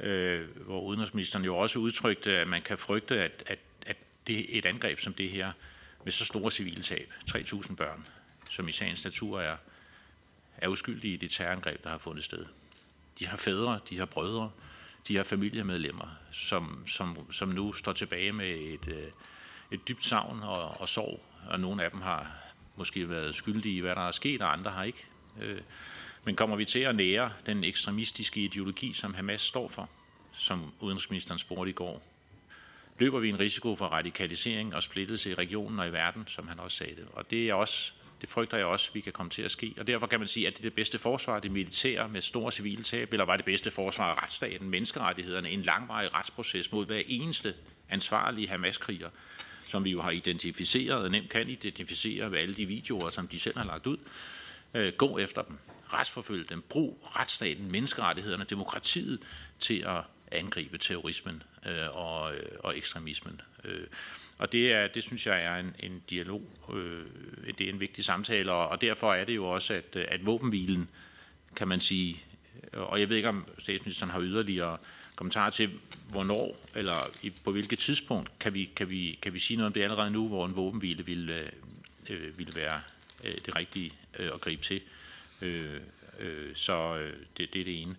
øh, 0.00 0.48
hvor 0.56 0.80
udenrigsministeren 0.80 1.44
jo 1.44 1.56
også 1.56 1.78
udtrykte, 1.78 2.38
at 2.38 2.48
man 2.48 2.62
kan 2.62 2.78
frygte, 2.78 3.22
at, 3.22 3.42
at, 3.46 3.58
at 3.86 3.96
det 4.26 4.58
et 4.58 4.66
angreb 4.66 5.00
som 5.00 5.14
det 5.14 5.30
her, 5.30 5.52
med 6.06 6.12
så 6.12 6.24
store 6.24 6.50
civile 6.50 6.82
tab, 6.82 7.12
3.000 7.30 7.74
børn, 7.74 8.06
som 8.50 8.68
i 8.68 8.72
sagens 8.72 9.04
natur 9.04 9.40
er, 9.40 9.56
er 10.56 10.68
uskyldige 10.68 11.14
i 11.14 11.16
det 11.16 11.30
terrorangreb, 11.30 11.84
der 11.84 11.90
har 11.90 11.98
fundet 11.98 12.24
sted. 12.24 12.46
De 13.18 13.26
har 13.26 13.36
fædre, 13.36 13.80
de 13.90 13.98
har 13.98 14.06
brødre, 14.06 14.50
de 15.08 15.16
har 15.16 15.24
familiemedlemmer, 15.24 16.06
som, 16.32 16.84
som, 16.88 17.32
som 17.32 17.48
nu 17.48 17.72
står 17.72 17.92
tilbage 17.92 18.32
med 18.32 18.50
et, 18.54 18.88
øh, 18.88 19.08
et 19.70 19.88
dybt 19.88 20.04
savn 20.04 20.42
og, 20.42 20.80
og 20.80 20.88
sorg, 20.88 21.22
og 21.48 21.60
nogle 21.60 21.84
af 21.84 21.90
dem 21.90 22.00
har 22.00 22.36
måske 22.76 23.08
været 23.08 23.34
skyldige 23.34 23.76
i, 23.76 23.80
hvad 23.80 23.94
der 23.94 24.08
er 24.08 24.12
sket, 24.12 24.42
og 24.42 24.52
andre 24.52 24.70
har 24.70 24.84
ikke. 24.84 25.04
Øh, 25.40 25.60
men 26.24 26.36
kommer 26.36 26.56
vi 26.56 26.64
til 26.64 26.80
at 26.80 26.96
nære 26.96 27.32
den 27.46 27.64
ekstremistiske 27.64 28.40
ideologi, 28.40 28.92
som 28.92 29.14
Hamas 29.14 29.42
står 29.42 29.68
for, 29.68 29.88
som 30.32 30.72
udenrigsministeren 30.80 31.38
spurgte 31.38 31.70
i 31.70 31.74
går? 31.74 32.02
Løber 32.98 33.18
vi 33.18 33.28
en 33.28 33.40
risiko 33.40 33.76
for 33.76 33.86
radikalisering 33.86 34.74
og 34.74 34.82
splittelse 34.82 35.30
i 35.30 35.34
regionen 35.34 35.78
og 35.78 35.88
i 35.88 35.92
verden, 35.92 36.24
som 36.26 36.48
han 36.48 36.60
også 36.60 36.76
sagde 36.76 36.96
det? 36.96 37.06
Og 37.12 37.30
det 37.30 37.48
er 37.48 37.54
også 37.54 37.92
det 38.20 38.28
frygter 38.28 38.56
jeg 38.56 38.66
også, 38.66 38.90
vi 38.92 39.00
kan 39.00 39.12
komme 39.12 39.30
til 39.30 39.42
at 39.42 39.50
ske. 39.50 39.74
Og 39.78 39.86
derfor 39.86 40.06
kan 40.06 40.18
man 40.18 40.28
sige, 40.28 40.46
at 40.46 40.52
det 40.52 40.58
er 40.58 40.62
det 40.62 40.74
bedste 40.74 40.98
forsvar, 40.98 41.40
det 41.40 41.50
militære 41.50 42.08
med 42.08 42.22
store 42.22 42.52
civile 42.52 42.82
tab, 42.82 43.12
eller 43.12 43.24
var 43.24 43.36
det 43.36 43.44
bedste 43.44 43.70
forsvar 43.70 44.22
retsstaten, 44.22 44.70
menneskerettighederne, 44.70 45.50
en 45.50 45.62
langvarig 45.62 46.14
retsproces 46.14 46.72
mod 46.72 46.86
hver 46.86 47.02
eneste 47.06 47.54
ansvarlige 47.88 48.48
Hamas-kriger, 48.48 49.10
som 49.64 49.84
vi 49.84 49.90
jo 49.90 50.02
har 50.02 50.10
identificeret, 50.10 51.04
og 51.04 51.10
nemt 51.10 51.30
kan 51.30 51.48
identificere 51.48 52.32
ved 52.32 52.38
alle 52.38 52.54
de 52.54 52.66
videoer, 52.66 53.10
som 53.10 53.28
de 53.28 53.38
selv 53.38 53.58
har 53.58 53.64
lagt 53.64 53.86
ud. 53.86 53.96
Øh, 54.74 54.92
gå 54.92 55.18
efter 55.18 55.42
dem, 55.42 55.58
retsforfølge 55.92 56.44
dem, 56.44 56.62
brug 56.68 56.98
retsstaten, 57.02 57.70
menneskerettighederne, 57.70 58.44
demokratiet 58.44 59.20
til 59.60 59.84
at 59.86 60.02
angribe 60.36 60.78
terrorismen 60.78 61.42
øh, 61.66 61.96
og, 61.96 62.34
øh, 62.34 62.46
og 62.58 62.76
ekstremismen. 62.76 63.40
Øh, 63.64 63.86
og 64.38 64.52
det, 64.52 64.72
er, 64.72 64.88
det 64.88 65.02
synes 65.02 65.26
jeg 65.26 65.42
er 65.42 65.56
en, 65.56 65.74
en 65.80 66.02
dialog, 66.10 66.42
øh, 66.74 67.04
det 67.58 67.66
er 67.66 67.72
en 67.72 67.80
vigtig 67.80 68.04
samtale, 68.04 68.52
og, 68.52 68.68
og 68.68 68.80
derfor 68.80 69.14
er 69.14 69.24
det 69.24 69.36
jo 69.36 69.46
også, 69.48 69.74
at, 69.74 69.96
at 69.96 70.26
våbenhvilen, 70.26 70.88
kan 71.56 71.68
man 71.68 71.80
sige, 71.80 72.22
øh, 72.72 72.80
og 72.80 73.00
jeg 73.00 73.08
ved 73.08 73.16
ikke, 73.16 73.28
om 73.28 73.46
statsministeren 73.58 74.10
har 74.10 74.20
yderligere 74.20 74.78
kommentarer 75.16 75.50
til, 75.50 75.70
hvornår 76.10 76.56
eller 76.74 77.10
i, 77.22 77.30
på 77.30 77.52
hvilket 77.52 77.78
tidspunkt 77.78 78.38
kan 78.38 78.54
vi, 78.54 78.70
kan, 78.76 78.90
vi, 78.90 79.18
kan 79.22 79.32
vi 79.32 79.38
sige 79.38 79.56
noget 79.56 79.66
om 79.66 79.72
det 79.72 79.82
allerede 79.82 80.10
nu, 80.10 80.28
hvor 80.28 80.46
en 80.46 80.56
våbenhvile 80.56 81.06
ville, 81.06 81.34
øh, 81.34 81.50
øh 82.10 82.38
vil 82.38 82.52
være 82.56 82.80
øh, 83.24 83.34
det 83.46 83.56
rigtige 83.56 83.92
øh, 84.18 84.30
at 84.34 84.40
gribe 84.40 84.62
til. 84.62 84.80
Øh, 85.42 85.80
øh, 86.18 86.56
så 86.56 86.96
øh, 86.96 87.12
det, 87.36 87.52
det 87.52 87.60
er 87.60 87.64
det 87.64 87.82
ene. 87.82 87.96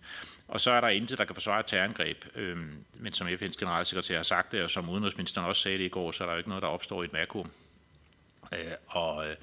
Og 0.47 0.61
så 0.61 0.71
er 0.71 0.81
der 0.81 0.87
intet, 0.87 1.17
der 1.17 1.25
kan 1.25 1.35
forsvare 1.35 1.59
et 1.59 1.65
terrorangreb. 1.65 2.25
Øhm, 2.35 2.85
men 2.93 3.13
som 3.13 3.27
FN's 3.27 3.59
generalsekretær 3.59 4.15
har 4.15 4.23
sagt 4.23 4.51
det, 4.51 4.63
og 4.63 4.69
som 4.69 4.89
udenrigsministeren 4.89 5.47
også 5.47 5.61
sagde 5.61 5.77
det 5.77 5.83
i 5.83 5.89
går, 5.89 6.11
så 6.11 6.23
er 6.23 6.25
der 6.25 6.33
jo 6.33 6.37
ikke 6.37 6.49
noget, 6.49 6.61
der 6.61 6.67
opstår 6.67 7.01
i 7.03 7.05
et 7.05 7.13
vakuum. 7.13 7.51
Øh, 8.53 8.71
og, 8.87 9.29
øh, 9.29 9.35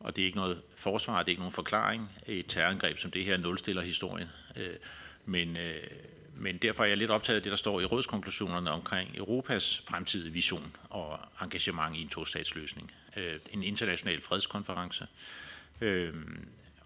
og 0.00 0.16
det 0.16 0.22
er 0.22 0.26
ikke 0.26 0.38
noget 0.38 0.62
forsvar, 0.76 1.18
det 1.18 1.28
er 1.28 1.32
ikke 1.32 1.40
nogen 1.40 1.52
forklaring. 1.52 2.10
Et 2.26 2.46
terrorangreb 2.48 2.98
som 2.98 3.10
det 3.10 3.24
her 3.24 3.36
nulstiller 3.36 3.82
historien. 3.82 4.28
Øh, 4.56 4.74
men, 5.24 5.56
øh, 5.56 5.82
men 6.34 6.58
derfor 6.58 6.84
er 6.84 6.88
jeg 6.88 6.96
lidt 6.96 7.10
optaget 7.10 7.36
af 7.36 7.42
det, 7.42 7.50
der 7.50 7.56
står 7.56 7.80
i 7.80 7.84
rådskonklusionerne 7.84 8.70
omkring 8.70 9.16
Europas 9.16 9.82
fremtidige 9.88 10.32
vision 10.32 10.76
og 10.90 11.18
engagement 11.42 11.96
i 11.96 12.02
en 12.02 12.08
to-statsløsning. 12.08 12.92
Øh, 13.16 13.40
en 13.50 13.62
international 13.62 14.20
fredskonference. 14.20 15.06
Øh, 15.80 16.14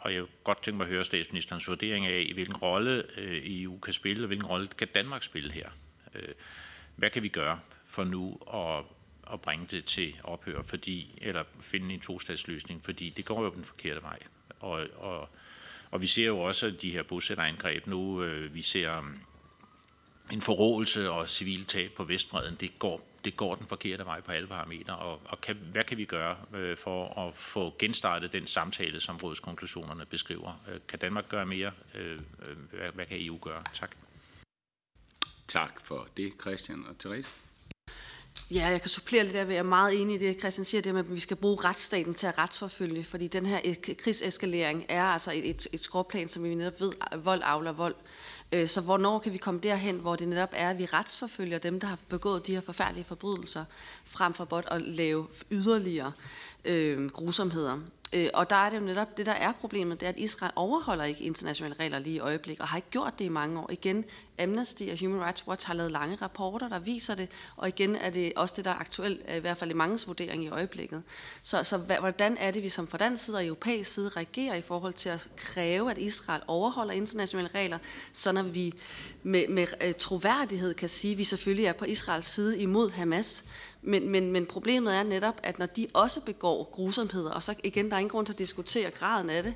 og 0.01 0.15
jeg 0.15 0.23
vil 0.23 0.31
godt 0.45 0.63
tænke 0.63 0.77
mig 0.77 0.85
at 0.85 0.91
høre 0.91 1.05
statsministerens 1.05 1.69
vurdering 1.69 2.07
af, 2.07 2.31
hvilken 2.35 2.57
rolle 2.57 3.05
øh, 3.17 3.43
EU 3.45 3.79
kan 3.79 3.93
spille, 3.93 4.23
og 4.23 4.27
hvilken 4.27 4.47
rolle 4.47 4.67
kan 4.67 4.89
Danmark 4.95 5.23
spille 5.23 5.53
her. 5.53 5.69
Øh, 6.15 6.35
hvad 6.97 7.11
kan 7.11 7.23
vi 7.23 7.29
gøre 7.29 7.61
for 7.87 8.05
nu 8.05 8.39
at, 8.55 8.85
at 9.33 9.41
bringe 9.41 9.67
det 9.71 9.85
til 9.85 10.15
ophør, 10.25 10.63
fordi, 10.63 11.19
eller 11.23 11.45
finde 11.61 11.95
en 11.95 12.01
to-statsløsning, 12.01 12.85
fordi 12.85 13.11
det 13.11 13.25
går 13.25 13.45
jo 13.45 13.55
den 13.55 13.65
forkerte 13.65 14.03
vej. 14.03 14.19
Og, 14.61 14.87
og, 14.97 15.29
og 15.91 16.03
vi 16.03 16.07
ser 16.07 16.27
jo 16.27 16.39
også 16.39 16.71
de 16.71 16.91
her 16.91 17.03
bosætterangreb 17.03 17.87
nu. 17.87 18.23
Øh, 18.23 18.55
vi 18.55 18.63
ser 18.63 18.99
um, 18.99 19.21
en 20.33 20.41
forrådelse 20.41 21.11
og 21.11 21.29
civile 21.29 21.65
tab 21.65 21.93
på 21.93 22.05
Vestbreden. 22.05 22.57
Det 22.61 22.79
går, 22.79 23.10
det 23.25 23.37
går 23.37 23.55
den 23.55 23.67
forkerte 23.67 24.05
vej 24.05 24.21
på 24.21 24.33
alle 24.33 24.49
parametre. 24.49 24.97
Og, 24.97 25.21
og 25.25 25.41
kan, 25.41 25.57
hvad 25.57 25.85
kan 25.85 25.99
vi 25.99 26.05
gøre 26.05 26.37
øh, 26.55 26.77
for 26.77 27.27
at 27.27 27.37
få 27.37 27.75
genstartet 27.79 28.33
den 28.33 28.47
samtale, 28.47 29.01
som 29.01 29.17
rådskonklusionerne 29.17 30.07
beskriver? 30.07 30.63
Øh, 30.69 30.81
kan 30.89 30.99
Danmark 30.99 31.29
gøre 31.29 31.47
mere? 31.47 31.73
Øh, 31.95 32.13
øh 32.13 32.57
hvad, 32.73 32.93
hvad 32.95 33.07
kan 33.07 33.17
EU 33.21 33.39
gøre? 33.43 33.63
Tak. 33.75 33.91
Tak 35.49 35.81
for 35.85 36.09
det, 36.17 36.33
Christian 36.41 36.85
og 36.89 36.99
Therese. 36.99 37.29
Ja, 38.51 38.67
jeg 38.67 38.81
kan 38.81 38.91
supplere 38.91 39.25
lidt 39.25 39.37
af, 39.37 39.47
jeg 39.49 39.57
er 39.57 39.63
meget 39.63 40.01
enig 40.01 40.15
i 40.15 40.19
det, 40.19 40.41
Christian 40.41 40.65
siger, 40.65 40.83
det 40.83 40.95
med, 40.95 41.01
at 41.05 41.15
vi 41.15 41.21
skal 41.21 41.37
bruge 41.37 41.65
retsstaten 41.65 42.15
til 42.15 42.27
at 42.27 42.39
retsforfølge, 42.39 43.05
fordi 43.05 43.29
den 43.29 43.47
her 43.47 43.75
krigseskalering 43.99 44.85
er 44.89 45.05
altså 45.05 45.33
et, 45.33 45.51
et, 45.51 45.67
et 45.73 45.81
skråplan, 45.81 46.29
som 46.29 46.45
vi 46.45 46.55
netop 46.55 46.81
ved, 46.81 46.93
vold 47.25 47.41
afler 47.45 47.73
vold. 47.73 47.95
Øh, 48.53 48.69
så 48.69 48.81
hvornår 48.81 49.19
kan 49.19 49.33
vi 49.33 49.39
komme 49.39 49.61
derhen, 49.61 49.97
hvor 49.97 50.17
det 50.17 50.29
netop 50.29 50.49
er, 50.53 50.71
at 50.71 50.79
vi 50.79 50.85
retsforfølger 50.85 51.59
dem, 51.59 51.81
der 51.81 51.87
har 51.87 51.99
begået 52.09 52.47
de 52.47 52.55
her 52.55 52.61
forfærdelige 52.61 53.05
forbrydelser, 53.05 53.65
frem 54.05 54.35
for 54.35 54.45
blot 54.45 54.69
at 54.71 54.83
lave 54.83 55.27
yderligere 55.51 56.13
øh, 56.65 57.11
grusomheder. 57.11 57.79
Øh, 58.13 58.29
og 58.35 58.51
der 58.51 58.57
er 58.57 58.71
det 58.71 58.77
jo 58.77 58.83
netop 58.83 59.17
det, 59.17 59.27
der 59.27 59.33
er 59.33 59.53
problemet, 59.53 60.01
det 60.01 60.07
er, 60.07 60.11
at 60.11 60.19
Israel 60.19 60.53
overholder 60.57 61.05
ikke 61.05 61.25
internationale 61.25 61.75
regler 61.81 61.99
lige 61.99 62.17
i 62.17 62.19
øjeblikket, 62.19 62.63
og 62.63 62.69
har 62.69 62.77
ikke 62.77 62.91
gjort 62.91 63.19
det 63.19 63.25
i 63.25 63.29
mange 63.29 63.61
år. 63.61 63.71
Igen, 63.71 64.05
Amnesty 64.39 64.83
og 64.83 64.99
Human 65.01 65.25
Rights 65.25 65.49
Watch 65.49 65.67
har 65.67 65.75
lavet 65.75 65.93
lange 65.93 66.17
rapporter, 66.17 66.69
der 66.69 66.79
viser 66.79 67.15
det, 67.15 67.29
og 67.57 67.69
igen 67.69 67.97
er 67.97 68.11
det 68.11 68.33
også 68.37 68.55
det, 68.57 68.65
der 68.65 68.71
er 68.71 68.75
aktuelt, 68.75 69.21
øh, 69.29 69.37
i 69.37 69.41
hvert 69.41 69.57
fald 69.57 69.71
i 69.71 69.75
mange 69.75 69.99
vurdering 70.07 70.45
i 70.45 70.49
øjeblikket. 70.49 71.03
Så, 71.43 71.65
så 71.65 71.77
hvordan 71.77 72.37
er 72.37 72.51
det, 72.51 72.63
vi 72.63 72.69
som 72.69 72.89
fra 72.89 72.99
dansk 72.99 73.25
side 73.25 73.37
og 73.37 73.47
europæisk 73.47 73.91
side 73.91 74.09
reagerer 74.09 74.55
i 74.55 74.63
forhold 74.63 74.93
til 74.93 75.09
at 75.09 75.29
kræve, 75.37 75.91
at 75.91 75.99
Israel 75.99 76.43
overholder 76.47 76.95
internationale 76.95 77.49
regler, 77.55 77.79
så 78.13 78.33
når 78.33 78.43
vi 78.43 78.75
med, 79.23 79.49
med 79.49 79.67
øh, 79.85 79.95
troværdighed 79.95 80.75
kan 80.75 80.89
sige, 80.89 81.13
at 81.13 81.19
vi 81.19 81.25
selvfølgelig 81.25 81.65
er 81.65 81.73
på 81.73 81.85
Israels 81.85 82.27
side 82.27 82.59
imod 82.59 82.91
Hamas, 82.91 83.45
men, 83.83 84.09
men, 84.09 84.33
men 84.33 84.47
problemet 84.47 84.95
er 84.95 85.03
netop, 85.03 85.41
at 85.43 85.59
når 85.59 85.67
de 85.67 85.87
også 85.95 86.21
begår 86.21 86.71
grusomheder, 86.73 87.31
og 87.31 87.43
så 87.43 87.55
igen, 87.65 87.89
der 87.89 87.95
er 87.95 87.99
ingen 87.99 88.11
grund 88.11 88.27
til 88.27 88.33
at 88.33 88.39
diskutere 88.39 88.91
graden 88.91 89.31
af 89.31 89.43
det, 89.43 89.55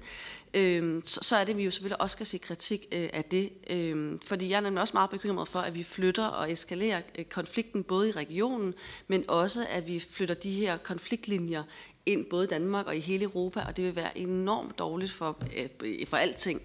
øh, 0.55 1.03
så, 1.05 1.21
så 1.23 1.37
er 1.37 1.45
det, 1.45 1.53
at 1.53 1.59
vi 1.59 1.65
jo 1.65 1.71
selvfølgelig 1.71 2.01
også 2.01 2.15
skal 2.15 2.27
se 2.27 2.39
kritik 2.39 2.87
øh, 2.93 3.09
af 3.13 3.25
det. 3.25 3.53
Øh, 3.71 4.19
fordi 4.25 4.51
jeg 4.51 4.57
er 4.57 4.61
nemlig 4.61 4.81
også 4.81 4.95
meget 4.95 5.11
bekymret 5.11 5.49
for, 5.49 5.59
at 5.59 5.75
vi 5.75 5.83
flytter 5.83 6.27
og 6.27 6.53
eskalerer 6.53 7.01
øh, 7.19 7.25
konflikten 7.25 7.83
både 7.83 8.09
i 8.09 8.13
regionen, 8.13 8.75
men 9.09 9.25
også, 9.29 9.67
at 9.71 9.87
vi 9.87 10.01
flytter 10.01 10.35
de 10.35 10.53
her 10.53 10.77
konfliktlinjer 10.77 11.63
ind 12.07 12.25
både 12.31 12.45
i 12.45 12.49
Danmark 12.49 12.87
og 12.87 12.97
i 12.97 13.01
hele 13.01 13.25
Europa, 13.25 13.61
og 13.69 13.77
det 13.77 13.85
vil 13.85 13.97
være 13.97 14.19
enormt 14.19 14.79
dårligt 14.79 15.13
for, 15.13 15.39
øh, 15.57 16.07
for 16.09 16.17
alting. 16.17 16.63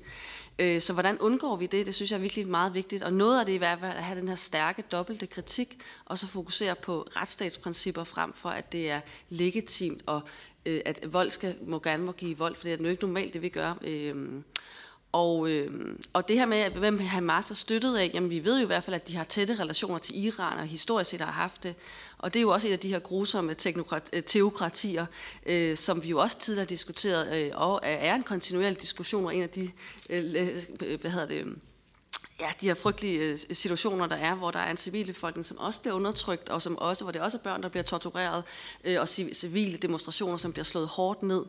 Øh, 0.59 0.81
så 0.81 0.93
hvordan 0.93 1.17
undgår 1.17 1.55
vi 1.55 1.65
det? 1.65 1.85
Det 1.85 1.95
synes 1.95 2.11
jeg 2.11 2.17
er 2.17 2.21
virkelig 2.21 2.47
meget 2.47 2.73
vigtigt. 2.73 3.03
Og 3.03 3.13
noget 3.13 3.39
af 3.39 3.45
det 3.45 3.53
i 3.53 3.57
hvert 3.57 3.79
fald 3.79 3.97
at 3.97 4.03
have 4.03 4.19
den 4.19 4.27
her 4.27 4.35
stærke 4.35 4.81
dobbelte 4.81 5.27
kritik, 5.27 5.79
og 6.05 6.17
så 6.17 6.27
fokusere 6.27 6.75
på 6.75 7.07
retsstatsprincipper 7.15 8.03
frem 8.03 8.33
for, 8.33 8.49
at 8.49 8.71
det 8.71 8.89
er 8.89 9.01
legitimt, 9.29 10.03
og 10.05 10.21
øh, 10.65 10.81
at 10.85 11.13
vold 11.13 11.31
skal, 11.31 11.55
må 11.61 11.79
gerne 11.79 12.03
må 12.03 12.11
give 12.11 12.37
vold, 12.37 12.55
for 12.55 12.63
det 12.63 12.73
er 12.73 12.77
jo 12.83 12.89
ikke 12.89 13.03
normalt, 13.03 13.33
det 13.33 13.41
vi 13.41 13.49
gør. 13.49 13.73
Øh, 13.81 14.15
og, 15.11 15.49
øh, 15.49 15.95
og 16.13 16.27
det 16.27 16.35
her 16.35 16.45
med, 16.45 16.69
hvem 16.69 16.99
Hamas 16.99 17.51
er 17.51 17.55
støttet 17.55 17.97
af, 17.97 18.11
jamen 18.13 18.29
vi 18.29 18.45
ved 18.45 18.57
jo 18.57 18.63
i 18.63 18.65
hvert 18.65 18.83
fald, 18.83 18.95
at 18.95 19.07
de 19.07 19.15
har 19.15 19.23
tætte 19.23 19.55
relationer 19.59 19.97
til 19.97 20.25
Iran, 20.25 20.59
og 20.59 20.65
historisk 20.65 21.09
set 21.09 21.21
har 21.21 21.31
haft 21.31 21.63
det. 21.63 21.75
Og 22.17 22.33
det 22.33 22.39
er 22.39 22.41
jo 22.41 22.49
også 22.49 22.67
et 22.67 22.71
af 22.71 22.79
de 22.79 22.89
her 22.89 22.99
grusomme 22.99 23.55
øh, 24.13 24.23
teokratier, 24.23 25.05
øh, 25.45 25.77
som 25.77 26.03
vi 26.03 26.09
jo 26.09 26.19
også 26.19 26.39
tidligere 26.39 26.63
har 26.63 26.67
diskuteret, 26.67 27.45
øh, 27.45 27.51
og 27.53 27.79
er 27.83 28.15
en 28.15 28.23
kontinuerlig 28.23 28.81
diskussion, 28.81 29.25
og 29.25 29.35
en 29.35 29.43
af 29.43 29.49
de, 29.49 29.71
øh, 30.09 30.35
øh 30.81 31.01
hvad 31.01 31.11
hedder 31.11 31.27
det, 31.27 31.45
ja, 32.39 32.51
de 32.61 32.67
her 32.67 32.73
frygtelige 32.73 33.19
øh, 33.19 33.39
situationer, 33.51 34.07
der 34.07 34.15
er, 34.15 34.35
hvor 34.35 34.51
der 34.51 34.59
er 34.59 34.71
en 34.71 34.77
civilbefolkning, 34.77 35.45
som 35.45 35.57
også 35.57 35.81
bliver 35.81 35.95
undertrykt, 35.95 36.49
og 36.49 36.61
som 36.61 36.77
også, 36.77 37.03
hvor 37.03 37.11
det 37.11 37.21
også 37.21 37.37
er 37.37 37.41
børn, 37.41 37.63
der 37.63 37.69
bliver 37.69 37.83
tortureret, 37.83 38.43
øh, 38.83 39.01
og 39.01 39.07
civile 39.07 39.77
demonstrationer, 39.77 40.37
som 40.37 40.51
bliver 40.51 40.65
slået 40.65 40.87
hårdt 40.87 41.23
ned. 41.23 41.45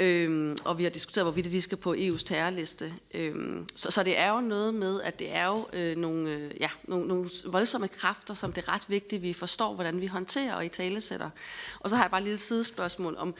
Øhm, 0.00 0.56
og 0.64 0.78
vi 0.78 0.82
har 0.82 0.90
diskuteret, 0.90 1.24
hvorvidt 1.24 1.52
de 1.52 1.62
skal 1.62 1.78
på 1.78 1.94
EU's 1.94 2.24
terrorliste. 2.24 2.94
Øhm, 3.14 3.68
så, 3.74 3.90
så 3.90 4.02
det 4.02 4.18
er 4.18 4.32
jo 4.32 4.40
noget 4.40 4.74
med, 4.74 5.00
at 5.02 5.18
det 5.18 5.32
er 5.32 5.46
jo 5.46 5.66
øh, 5.72 5.96
nogle, 5.96 6.30
øh, 6.30 6.50
ja, 6.60 6.68
nogle, 6.84 7.08
nogle 7.08 7.28
voldsomme 7.46 7.88
kræfter, 7.88 8.34
som 8.34 8.52
det 8.52 8.68
er 8.68 8.74
ret 8.74 8.82
vigtigt, 8.88 9.22
vi 9.22 9.32
forstår, 9.32 9.74
hvordan 9.74 10.00
vi 10.00 10.06
håndterer 10.06 10.54
og 10.54 10.64
i 10.64 10.68
talesætter. 10.68 11.30
Og 11.80 11.90
så 11.90 11.96
har 11.96 12.04
jeg 12.04 12.10
bare 12.10 12.20
et 12.20 12.24
lille 12.24 12.38
sidespørgsmål 12.38 13.16
om 13.18 13.34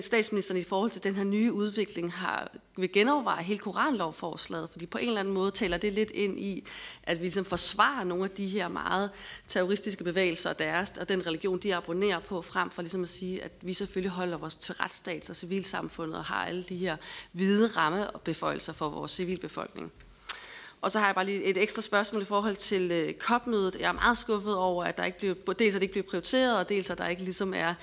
statsministeren 0.00 0.60
i 0.60 0.64
forhold 0.64 0.90
til 0.90 1.04
den 1.04 1.14
her 1.14 1.24
nye 1.24 1.52
udvikling 1.52 2.12
har 2.12 2.50
vil 2.76 2.92
genoverveje 2.92 3.42
hele 3.42 3.58
koranlovforslaget, 3.58 4.68
fordi 4.70 4.86
på 4.86 4.98
en 4.98 5.08
eller 5.08 5.20
anden 5.20 5.34
måde 5.34 5.50
taler 5.50 5.76
det 5.76 5.92
lidt 5.92 6.10
ind 6.10 6.40
i, 6.40 6.66
at 7.02 7.18
vi 7.18 7.24
ligesom 7.24 7.44
forsvarer 7.44 8.04
nogle 8.04 8.24
af 8.24 8.30
de 8.30 8.48
her 8.48 8.68
meget 8.68 9.10
terroristiske 9.48 10.04
bevægelser 10.04 10.50
og, 10.50 10.58
deres, 10.58 10.92
og 11.00 11.08
den 11.08 11.26
religion, 11.26 11.58
de 11.58 11.74
abonnerer 11.74 12.20
på, 12.20 12.42
frem 12.42 12.70
for 12.70 12.82
ligesom 12.82 13.02
at 13.02 13.08
sige, 13.08 13.44
at 13.44 13.52
vi 13.62 13.72
selvfølgelig 13.72 14.10
holder 14.10 14.36
vores 14.36 14.54
til 14.54 14.72
retsstats- 14.72 15.30
og 15.30 15.36
civilsamfundet 15.94 16.18
og 16.18 16.24
har 16.24 16.46
alle 16.46 16.62
de 16.62 16.76
her 16.76 16.96
hvide 17.32 17.66
rammebeføjelser 17.76 18.72
for 18.72 18.88
vores 18.88 19.12
civilbefolkning. 19.12 19.92
Og 20.80 20.90
så 20.90 20.98
har 20.98 21.06
jeg 21.06 21.14
bare 21.14 21.24
lige 21.24 21.44
et 21.44 21.56
ekstra 21.56 21.82
spørgsmål 21.82 22.22
i 22.22 22.24
forhold 22.24 22.56
til 22.56 22.92
øh, 22.92 23.14
COP-mødet. 23.14 23.76
Jeg 23.80 23.88
er 23.88 23.92
meget 23.92 24.18
skuffet 24.18 24.56
over, 24.56 24.84
at 24.84 24.96
der 24.96 25.04
ikke 25.04 25.18
bliver, 25.18 25.34
dels 25.58 25.74
at 25.74 25.80
det 25.80 25.82
ikke 25.82 25.92
bliver 25.92 26.06
prioriteret, 26.10 26.58
og 26.58 26.68
dels 26.68 26.90
at 26.90 26.98
der 26.98 27.08
ikke 27.08 27.24
ligesom 27.24 27.54
er 27.54 27.74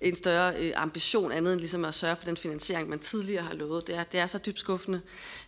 en 0.00 0.16
større 0.16 0.56
øh, 0.56 0.72
ambition 0.76 1.32
andet 1.32 1.52
end 1.52 1.60
ligesom 1.60 1.84
at 1.84 1.94
sørge 1.94 2.16
for 2.16 2.24
den 2.24 2.36
finansiering, 2.36 2.88
man 2.88 2.98
tidligere 2.98 3.42
har 3.42 3.54
lovet. 3.54 3.86
Det 3.86 3.94
er, 3.94 4.04
det 4.04 4.20
er 4.20 4.26
så 4.26 4.38
dybt 4.38 4.58
skuffende. 4.58 5.00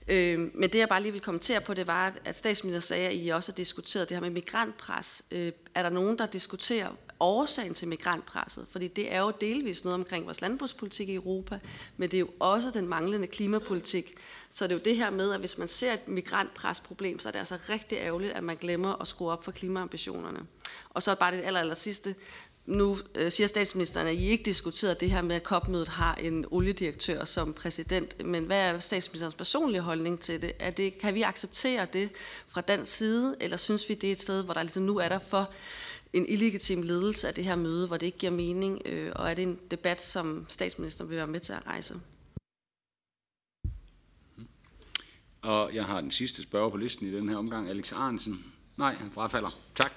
Øh, 0.08 0.38
men 0.54 0.70
det 0.72 0.78
jeg 0.78 0.88
bare 0.88 1.02
lige 1.02 1.12
vil 1.12 1.20
kommentere 1.20 1.60
på, 1.60 1.74
det 1.74 1.86
var, 1.86 2.14
at 2.24 2.38
statsministeren 2.38 2.82
sagde, 2.82 3.08
at 3.08 3.14
I 3.14 3.28
også 3.28 3.52
har 3.52 3.56
diskuteret 3.56 4.08
det 4.08 4.16
her 4.16 4.22
med 4.22 4.30
migrantpres. 4.30 5.22
Øh, 5.30 5.52
er 5.74 5.82
der 5.82 5.90
nogen, 5.90 6.18
der 6.18 6.26
diskuterer 6.26 6.88
årsagen 7.20 7.74
til 7.74 7.88
migrantpresset? 7.88 8.66
Fordi 8.70 8.88
det 8.88 9.14
er 9.14 9.20
jo 9.20 9.32
delvis 9.40 9.84
noget 9.84 9.94
omkring 9.94 10.24
vores 10.24 10.40
landbrugspolitik 10.40 11.08
i 11.08 11.14
Europa, 11.14 11.58
men 11.96 12.10
det 12.10 12.16
er 12.16 12.20
jo 12.20 12.30
også 12.40 12.70
den 12.70 12.88
manglende 12.88 13.26
klimapolitik. 13.26 14.14
Så 14.50 14.66
det 14.66 14.72
er 14.72 14.78
jo 14.78 14.82
det 14.84 14.96
her 14.96 15.10
med, 15.10 15.32
at 15.32 15.40
hvis 15.40 15.58
man 15.58 15.68
ser 15.68 15.92
et 15.92 16.08
migrantpresproblem, 16.08 17.18
så 17.18 17.28
er 17.28 17.32
det 17.32 17.38
altså 17.38 17.58
rigtig 17.68 17.98
ærgerligt, 17.98 18.32
at 18.32 18.44
man 18.44 18.56
glemmer 18.56 19.00
at 19.00 19.06
skrue 19.06 19.30
op 19.30 19.44
for 19.44 19.52
klimaambitionerne. 19.52 20.40
Og 20.90 21.02
så 21.02 21.14
bare 21.14 21.36
det 21.36 21.44
aller, 21.44 21.60
aller 21.60 21.74
sidste. 21.74 22.14
Nu 22.66 22.98
øh, 23.14 23.30
siger 23.30 23.46
statsministeren, 23.46 24.06
at 24.06 24.14
I 24.14 24.28
ikke 24.28 24.44
diskuterede 24.44 24.96
det 25.00 25.10
her 25.10 25.22
med, 25.22 25.36
at 25.36 25.42
COP-mødet 25.42 25.88
har 25.88 26.14
en 26.14 26.44
oliedirektør 26.50 27.24
som 27.24 27.52
præsident. 27.52 28.26
Men 28.26 28.44
hvad 28.44 28.58
er 28.58 28.80
statsministerens 28.80 29.34
personlige 29.34 29.80
holdning 29.80 30.20
til 30.20 30.42
det? 30.42 30.52
Er 30.58 30.70
det 30.70 30.98
kan 30.98 31.14
vi 31.14 31.22
acceptere 31.22 31.86
det 31.92 32.10
fra 32.48 32.60
dansk 32.60 32.96
side, 32.96 33.36
eller 33.40 33.56
synes 33.56 33.88
vi, 33.88 33.94
det 33.94 34.08
er 34.08 34.12
et 34.12 34.20
sted, 34.20 34.44
hvor 34.44 34.54
der 34.54 34.62
ligesom 34.62 34.82
nu 34.82 34.98
er 34.98 35.08
der 35.08 35.18
for 35.18 35.50
en 36.14 36.26
illegitim 36.28 36.82
ledelse 36.82 37.28
af 37.28 37.34
det 37.34 37.44
her 37.44 37.56
møde, 37.56 37.86
hvor 37.86 37.96
det 37.96 38.06
ikke 38.06 38.18
giver 38.18 38.32
mening? 38.32 38.82
Øh, 38.86 39.12
og 39.16 39.30
er 39.30 39.34
det 39.34 39.42
en 39.42 39.58
debat, 39.70 40.04
som 40.04 40.46
statsministeren 40.48 41.10
vil 41.10 41.16
være 41.16 41.26
med 41.26 41.40
til 41.40 41.52
at 41.52 41.66
rejse? 41.66 41.94
Og 45.42 45.74
jeg 45.74 45.84
har 45.84 46.00
den 46.00 46.10
sidste 46.10 46.42
spørger 46.42 46.70
på 46.70 46.76
listen 46.76 47.06
i 47.06 47.12
den 47.12 47.28
her 47.28 47.36
omgang, 47.36 47.68
Alex 47.68 47.92
Arnsen. 47.92 48.44
Nej, 48.76 48.94
han 48.94 49.10
frafalder. 49.10 49.58
Tak. 49.74 49.92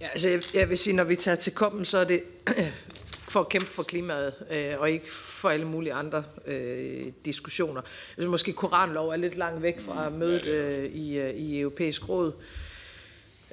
Ja, 0.00 0.08
altså 0.08 0.28
jeg, 0.28 0.42
jeg 0.54 0.68
vil 0.68 0.78
sige, 0.78 0.96
når 0.96 1.04
vi 1.04 1.16
tager 1.16 1.36
til 1.36 1.54
koppen, 1.54 1.84
så 1.84 1.98
er 1.98 2.04
det 2.04 2.22
for 3.32 3.40
at 3.40 3.48
kæmpe 3.48 3.66
for 3.66 3.82
klimaet, 3.82 4.34
øh, 4.50 4.80
og 4.80 4.90
ikke 4.90 5.12
for 5.12 5.48
alle 5.48 5.66
mulige 5.66 5.92
andre 5.92 6.24
øh, 6.46 7.12
diskussioner. 7.24 7.80
Jeg 7.82 8.22
synes 8.22 8.30
måske, 8.30 8.52
koranlov 8.52 9.08
er 9.08 9.16
lidt 9.16 9.36
langt 9.36 9.62
væk 9.62 9.80
fra 9.80 10.08
mm, 10.08 10.14
mødet 10.14 10.46
øh, 10.46 10.92
i, 10.92 11.18
øh, 11.18 11.34
i 11.34 11.60
europæisk 11.60 12.08
råd. 12.08 12.32
Øh, 12.32 12.65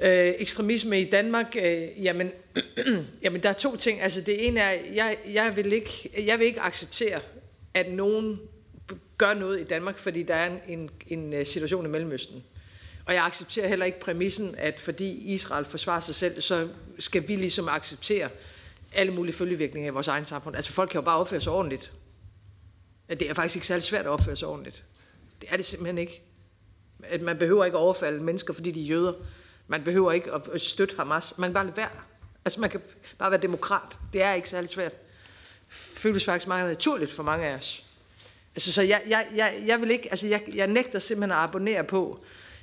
Øh, 0.01 0.33
ekstremisme 0.37 1.01
i 1.01 1.09
Danmark, 1.09 1.55
øh, 1.63 2.03
jamen, 2.03 2.31
jamen 3.23 3.43
der 3.43 3.49
er 3.49 3.53
to 3.53 3.75
ting. 3.75 4.01
Altså 4.01 4.21
det 4.21 4.47
ene 4.47 4.59
er, 4.59 4.71
jeg, 4.93 5.17
jeg, 5.33 5.55
vil 5.55 5.73
ikke, 5.73 6.09
jeg 6.25 6.39
vil 6.39 6.47
ikke 6.47 6.61
acceptere, 6.61 7.19
at 7.73 7.91
nogen 7.91 8.39
gør 9.17 9.33
noget 9.33 9.59
i 9.59 9.63
Danmark, 9.63 9.97
fordi 9.97 10.23
der 10.23 10.35
er 10.35 10.47
en, 10.47 10.59
en, 10.67 10.89
en 11.07 11.33
øh, 11.33 11.45
situation 11.45 11.85
i 11.85 11.89
Mellemøsten. 11.89 12.43
Og 13.05 13.13
jeg 13.13 13.25
accepterer 13.25 13.67
heller 13.67 13.85
ikke 13.85 13.99
præmissen, 13.99 14.55
at 14.57 14.79
fordi 14.79 15.33
Israel 15.33 15.65
forsvarer 15.65 15.99
sig 15.99 16.15
selv, 16.15 16.41
så 16.41 16.67
skal 16.99 17.27
vi 17.27 17.35
ligesom 17.35 17.69
acceptere 17.69 18.29
alle 18.93 19.13
mulige 19.13 19.35
følgevirkninger 19.35 19.91
i 19.91 19.93
vores 19.93 20.07
egen 20.07 20.25
samfund. 20.25 20.55
Altså 20.55 20.71
folk 20.71 20.89
kan 20.89 20.97
jo 20.97 21.05
bare 21.05 21.17
opføre 21.17 21.41
sig 21.41 21.53
ordentligt. 21.53 21.93
Det 23.09 23.29
er 23.29 23.33
faktisk 23.33 23.55
ikke 23.55 23.67
særlig 23.67 23.83
svært 23.83 24.05
at 24.05 24.11
opføre 24.11 24.35
sig 24.35 24.47
ordentligt. 24.47 24.83
Det 25.41 25.49
er 25.51 25.57
det 25.57 25.65
simpelthen 25.65 25.97
ikke. 25.97 26.21
At 27.03 27.21
man 27.21 27.37
behøver 27.37 27.65
ikke 27.65 27.77
overfalde 27.77 28.23
mennesker, 28.23 28.53
fordi 28.53 28.71
de 28.71 28.81
er 28.81 28.85
jøder. 28.85 29.13
Man 29.67 29.83
behøver 29.83 30.11
ikke 30.11 30.31
at 30.53 30.61
støtte 30.61 30.95
Hamas. 30.97 31.37
Man 31.37 31.49
kan 31.49 31.53
bare 31.53 31.65
lade 31.65 31.77
være. 31.77 31.89
Altså 32.45 32.59
man 32.59 32.69
kan 32.69 32.81
bare 33.17 33.31
være 33.31 33.41
demokrat. 33.41 33.97
Det 34.13 34.21
er 34.21 34.33
ikke 34.33 34.49
særlig 34.49 34.69
svært. 34.69 34.93
Føles 35.69 36.25
faktisk 36.25 36.47
meget 36.47 36.69
naturligt 36.69 37.11
for 37.11 37.23
mange 37.23 37.47
af 37.47 37.55
os. 37.55 37.85
Altså, 38.55 38.71
så 38.71 38.81
jeg, 38.81 39.01
jeg, 39.07 39.27
jeg, 39.35 39.63
jeg 39.65 39.81
vil 39.81 39.91
ikke, 39.91 40.07
altså 40.11 40.27
jeg, 40.27 40.41
jeg 40.53 40.67
nægter 40.67 40.99
simpelthen 40.99 41.31
at 41.31 41.37
abonnere 41.37 41.83
på, 41.83 42.19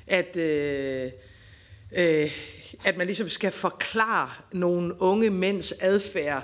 at, 0.06 0.36
øh, 0.36 1.10
øh, 1.92 2.32
at 2.84 2.96
man 2.96 3.06
ligesom 3.06 3.28
skal 3.28 3.52
forklare 3.52 4.30
nogle 4.52 5.02
unge 5.02 5.30
mænds 5.30 5.72
adfærd 5.72 6.42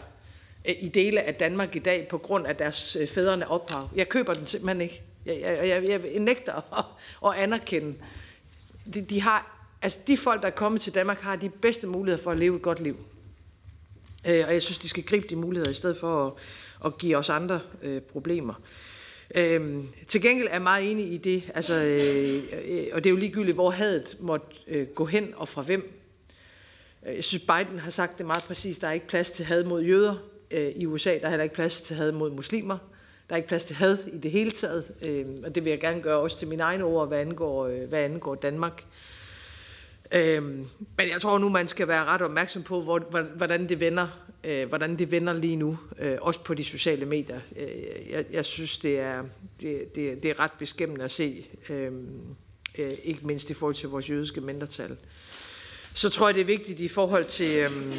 øh, 0.68 0.74
i 0.80 0.88
dele 0.88 1.22
af 1.22 1.34
Danmark 1.34 1.76
i 1.76 1.78
dag 1.78 2.08
på 2.08 2.18
grund 2.18 2.46
af 2.46 2.56
deres 2.56 2.96
øh, 2.96 3.08
fædrene 3.08 3.50
ophav. 3.50 3.88
Jeg 3.94 4.08
køber 4.08 4.34
den 4.34 4.46
simpelthen 4.46 4.80
ikke. 4.80 5.02
Jeg, 5.26 5.40
jeg, 5.40 5.68
jeg, 5.68 6.04
jeg 6.12 6.18
nægter 6.18 6.78
at, 6.78 6.84
at 7.30 7.42
anerkende. 7.42 7.94
De, 8.94 9.00
de, 9.00 9.20
har, 9.20 9.55
altså 9.86 9.98
de 10.06 10.16
folk, 10.16 10.42
der 10.42 10.46
er 10.46 10.52
kommet 10.52 10.80
til 10.80 10.94
Danmark, 10.94 11.20
har 11.20 11.36
de 11.36 11.48
bedste 11.48 11.86
muligheder 11.86 12.22
for 12.22 12.30
at 12.30 12.38
leve 12.38 12.56
et 12.56 12.62
godt 12.62 12.80
liv. 12.80 12.96
Øh, 14.28 14.44
og 14.46 14.52
jeg 14.52 14.62
synes, 14.62 14.78
de 14.78 14.88
skal 14.88 15.02
gribe 15.02 15.26
de 15.28 15.36
muligheder, 15.36 15.70
i 15.70 15.74
stedet 15.74 15.96
for 15.96 16.26
at, 16.26 16.32
at 16.84 16.98
give 16.98 17.16
os 17.16 17.30
andre 17.30 17.60
øh, 17.82 18.00
problemer. 18.00 18.54
Øhm, 19.34 19.88
til 20.08 20.22
gengæld 20.22 20.48
er 20.48 20.52
jeg 20.52 20.62
meget 20.62 20.90
enig 20.90 21.12
i 21.12 21.16
det, 21.16 21.50
altså, 21.54 21.74
øh, 21.74 22.42
øh, 22.68 22.86
og 22.92 23.04
det 23.04 23.10
er 23.10 23.10
jo 23.10 23.16
ligegyldigt, 23.16 23.54
hvor 23.54 23.70
hadet 23.70 24.16
måtte 24.20 24.46
øh, 24.68 24.86
gå 24.86 25.04
hen 25.04 25.34
og 25.36 25.48
fra 25.48 25.62
hvem. 25.62 25.92
Øh, 27.06 27.16
jeg 27.16 27.24
synes, 27.24 27.44
Biden 27.44 27.78
har 27.78 27.90
sagt 27.90 28.18
det 28.18 28.26
meget 28.26 28.42
præcist. 28.42 28.80
Der 28.80 28.88
er 28.88 28.92
ikke 28.92 29.06
plads 29.06 29.30
til 29.30 29.44
had 29.44 29.64
mod 29.64 29.82
jøder 29.82 30.14
øh, 30.50 30.72
i 30.76 30.86
USA. 30.86 31.10
Der 31.10 31.26
er 31.26 31.28
heller 31.28 31.44
ikke 31.44 31.54
plads 31.54 31.80
til 31.80 31.96
had 31.96 32.12
mod 32.12 32.30
muslimer. 32.30 32.78
Der 33.28 33.34
er 33.34 33.36
ikke 33.36 33.48
plads 33.48 33.64
til 33.64 33.76
had 33.76 33.98
i 34.12 34.18
det 34.18 34.30
hele 34.30 34.50
taget. 34.50 34.84
Øh, 35.02 35.26
og 35.44 35.54
det 35.54 35.64
vil 35.64 35.70
jeg 35.70 35.80
gerne 35.80 36.02
gøre 36.02 36.18
også 36.18 36.38
til 36.38 36.48
mine 36.48 36.62
egne 36.62 36.84
ord, 36.84 37.08
hvad 37.08 37.18
angår, 37.18 37.66
øh, 37.66 37.88
hvad 37.88 38.00
angår 38.00 38.34
Danmark. 38.34 38.84
Øh, 38.84 39.15
Øhm, 40.12 40.66
men 40.98 41.08
jeg 41.08 41.20
tror 41.20 41.38
nu, 41.38 41.48
man 41.48 41.68
skal 41.68 41.88
være 41.88 42.04
ret 42.04 42.22
opmærksom 42.22 42.62
på, 42.62 42.82
hvor, 42.82 42.98
hvordan 43.36 43.68
det 43.68 43.80
vender 43.80 44.26
øh, 44.46 44.68
hvordan 44.68 44.98
det 44.98 45.10
vender 45.10 45.32
lige 45.32 45.56
nu, 45.56 45.78
øh, 45.98 46.18
også 46.20 46.40
på 46.40 46.54
de 46.54 46.64
sociale 46.64 47.06
medier. 47.06 47.40
Øh, 47.56 48.10
jeg, 48.10 48.24
jeg 48.32 48.44
synes, 48.44 48.78
det 48.78 48.98
er, 48.98 49.22
det, 49.60 49.94
det, 49.94 50.22
det 50.22 50.30
er 50.30 50.40
ret 50.40 50.50
beskæmmende 50.58 51.04
at 51.04 51.10
se, 51.10 51.46
øh, 51.68 51.92
øh, 52.78 52.92
ikke 53.04 53.26
mindst 53.26 53.50
i 53.50 53.54
forhold 53.54 53.74
til 53.74 53.88
vores 53.88 54.10
jødiske 54.10 54.40
mindretal. 54.40 54.96
Så 55.94 56.08
tror 56.08 56.28
jeg, 56.28 56.34
det 56.34 56.40
er 56.40 56.44
vigtigt 56.44 56.80
i 56.80 56.88
forhold 56.88 57.24
til 57.24 57.56
øh, 57.56 57.96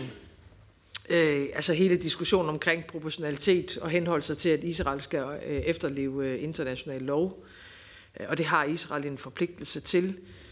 øh, 1.10 1.49
altså 1.53 1.74
hele 1.74 1.97
diskussionen 1.97 2.49
omkring 2.49 2.86
proportionalitet 2.86 3.78
og 3.78 3.89
henholde 3.89 4.26
sig 4.26 4.38
til, 4.38 4.49
at 4.49 4.64
Israel 4.64 5.01
skal 5.01 5.24
øh, 5.45 5.60
efterleve 5.60 6.28
øh, 6.28 6.43
international 6.43 7.01
lov. 7.01 7.45
Øh, 8.20 8.26
og 8.30 8.38
det 8.38 8.45
har 8.45 8.64
Israel 8.64 9.05
en 9.05 9.18
forpligtelse 9.18 9.80
til. 9.80 10.10
Øh, 10.10 10.47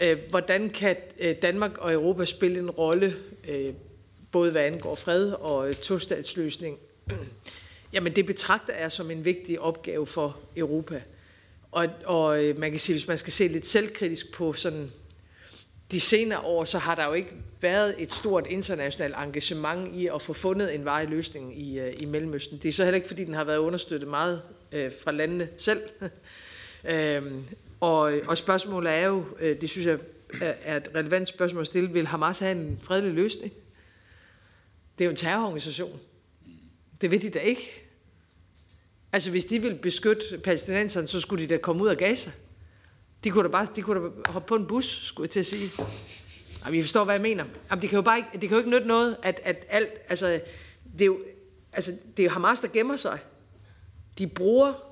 Øh, 0.00 0.18
hvordan 0.30 0.70
kan 0.70 0.96
øh, 1.18 1.36
Danmark 1.42 1.78
og 1.78 1.92
Europa 1.92 2.24
spille 2.24 2.58
en 2.58 2.70
rolle 2.70 3.16
øh, 3.48 3.74
både 4.32 4.50
hvad 4.50 4.62
angår 4.62 4.94
fred 4.94 5.32
og 5.32 5.68
øh, 5.68 5.74
tostatsløsning, 5.74 6.78
jamen 7.92 8.16
det 8.16 8.26
betragter 8.26 8.74
jeg 8.74 8.92
som 8.92 9.10
en 9.10 9.24
vigtig 9.24 9.60
opgave 9.60 10.06
for 10.06 10.38
Europa. 10.56 11.02
Og, 11.72 11.88
og 12.04 12.42
man 12.56 12.70
kan 12.70 12.80
sige, 12.80 12.94
hvis 12.94 13.08
man 13.08 13.18
skal 13.18 13.32
se 13.32 13.48
lidt 13.48 13.66
selvkritisk 13.66 14.32
på 14.32 14.52
sådan 14.52 14.90
de 15.90 16.00
senere 16.00 16.40
år, 16.40 16.64
så 16.64 16.78
har 16.78 16.94
der 16.94 17.06
jo 17.06 17.12
ikke 17.12 17.32
været 17.60 17.94
et 17.98 18.12
stort 18.12 18.46
internationalt 18.46 19.14
engagement 19.18 19.96
i 19.96 20.06
at 20.06 20.22
få 20.22 20.32
fundet 20.32 20.74
en 20.74 20.84
varig 20.84 21.08
løsning 21.08 21.60
i, 21.60 21.90
i 21.90 22.04
Mellemøsten. 22.04 22.58
Det 22.58 22.68
er 22.68 22.72
så 22.72 22.84
heller 22.84 22.96
ikke, 22.96 23.08
fordi 23.08 23.24
den 23.24 23.34
har 23.34 23.44
været 23.44 23.58
understøttet 23.58 24.08
meget 24.08 24.42
øh, 24.72 24.92
fra 25.04 25.12
landene 25.12 25.48
selv. 25.58 25.82
uh, 26.84 27.32
og, 27.80 28.12
øh, 28.12 28.28
og 28.28 28.38
spørgsmålet 28.38 28.92
er 28.92 29.06
jo, 29.06 29.24
øh, 29.38 29.60
det 29.60 29.70
synes 29.70 29.86
jeg 29.86 29.98
er 30.40 30.76
et 30.76 30.88
relevant 30.94 31.28
spørgsmål 31.28 31.60
at 31.60 31.66
stille, 31.66 31.92
vil 31.92 32.06
Hamas 32.06 32.38
have 32.38 32.52
en 32.52 32.80
fredelig 32.82 33.12
løsning? 33.12 33.52
Det 34.98 35.04
er 35.04 35.06
jo 35.06 35.10
en 35.10 35.16
terrororganisation. 35.16 36.00
Det 37.00 37.10
ved 37.10 37.18
de 37.18 37.30
da 37.30 37.38
ikke. 37.38 37.86
Altså, 39.12 39.30
hvis 39.30 39.44
de 39.44 39.58
ville 39.58 39.78
beskytte 39.78 40.38
palæstinenserne, 40.44 41.08
så 41.08 41.20
skulle 41.20 41.42
de 41.44 41.54
da 41.54 41.56
komme 41.56 41.82
ud 41.82 41.88
af 41.88 41.96
Gaza. 41.96 42.30
De 43.24 43.30
kunne 43.30 43.44
da 43.44 43.48
bare 43.48 43.66
de 43.76 43.82
kunne 43.82 44.02
da 44.02 44.30
hoppe 44.30 44.46
på 44.48 44.56
en 44.56 44.66
bus, 44.66 45.06
skulle 45.06 45.24
jeg 45.24 45.30
til 45.30 45.40
at 45.40 45.46
sige. 45.46 45.70
Jamen, 46.64 46.78
I 46.78 46.82
forstår, 46.82 47.04
hvad 47.04 47.14
jeg 47.14 47.22
mener. 47.22 47.44
Jamen, 47.70 47.82
det 47.82 47.90
kan 47.90 47.96
jo 47.96 48.02
bare 48.02 48.16
ikke, 48.18 48.28
det 48.32 48.40
kan 48.40 48.50
jo 48.50 48.56
ikke 48.56 48.70
nytte 48.70 48.86
noget, 48.86 49.16
at, 49.22 49.40
at 49.44 49.66
alt, 49.68 49.90
altså, 50.08 50.40
det 50.92 51.00
er 51.00 51.06
jo, 51.06 51.20
altså, 51.72 51.92
det 52.16 52.22
er 52.22 52.24
jo 52.24 52.30
Hamas, 52.30 52.60
der 52.60 52.68
gemmer 52.68 52.96
sig. 52.96 53.18
De 54.18 54.26
bruger 54.26 54.89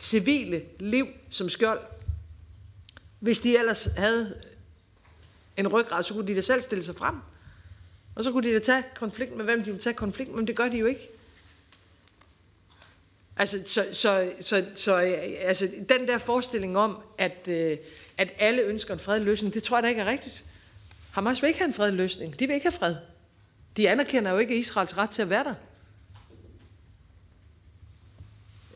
civile 0.00 0.62
liv 0.78 1.06
som 1.30 1.48
skjold. 1.48 1.80
Hvis 3.20 3.38
de 3.38 3.58
ellers 3.58 3.88
havde 3.96 4.34
en 5.56 5.68
ryggrad, 5.68 6.02
så 6.02 6.14
kunne 6.14 6.26
de 6.26 6.36
da 6.36 6.40
selv 6.40 6.62
stille 6.62 6.84
sig 6.84 6.96
frem. 6.96 7.14
Og 8.14 8.24
så 8.24 8.32
kunne 8.32 8.48
de 8.48 8.54
da 8.54 8.58
tage 8.58 8.84
konflikt 8.94 9.36
med, 9.36 9.44
hvem 9.44 9.58
de 9.58 9.64
ville 9.64 9.80
tage 9.80 9.94
konflikt 9.94 10.30
med, 10.30 10.36
men 10.36 10.46
det 10.46 10.56
gør 10.56 10.68
de 10.68 10.78
jo 10.78 10.86
ikke. 10.86 11.08
Altså, 13.36 13.62
så, 13.66 13.86
så, 13.92 14.32
så, 14.40 14.64
så 14.74 14.94
altså, 14.94 15.68
den 15.88 16.08
der 16.08 16.18
forestilling 16.18 16.78
om, 16.78 16.98
at, 17.18 17.48
øh, 17.48 17.78
at 18.18 18.32
alle 18.38 18.62
ønsker 18.62 18.94
en 18.94 19.00
fredelig 19.00 19.26
løsning, 19.26 19.54
det 19.54 19.62
tror 19.62 19.76
jeg 19.76 19.82
da 19.82 19.88
ikke 19.88 20.00
er 20.00 20.06
rigtigt. 20.06 20.44
Hamas 21.10 21.42
vil 21.42 21.48
ikke 21.48 21.60
have 21.60 21.68
en 21.68 21.74
fredelig 21.74 21.96
løsning. 21.96 22.40
De 22.40 22.46
vil 22.46 22.54
ikke 22.54 22.66
have 22.66 22.78
fred. 22.78 22.96
De 23.76 23.90
anerkender 23.90 24.30
jo 24.30 24.38
ikke 24.38 24.58
Israels 24.58 24.96
ret 24.96 25.10
til 25.10 25.22
at 25.22 25.30
være 25.30 25.44
der. 25.44 25.54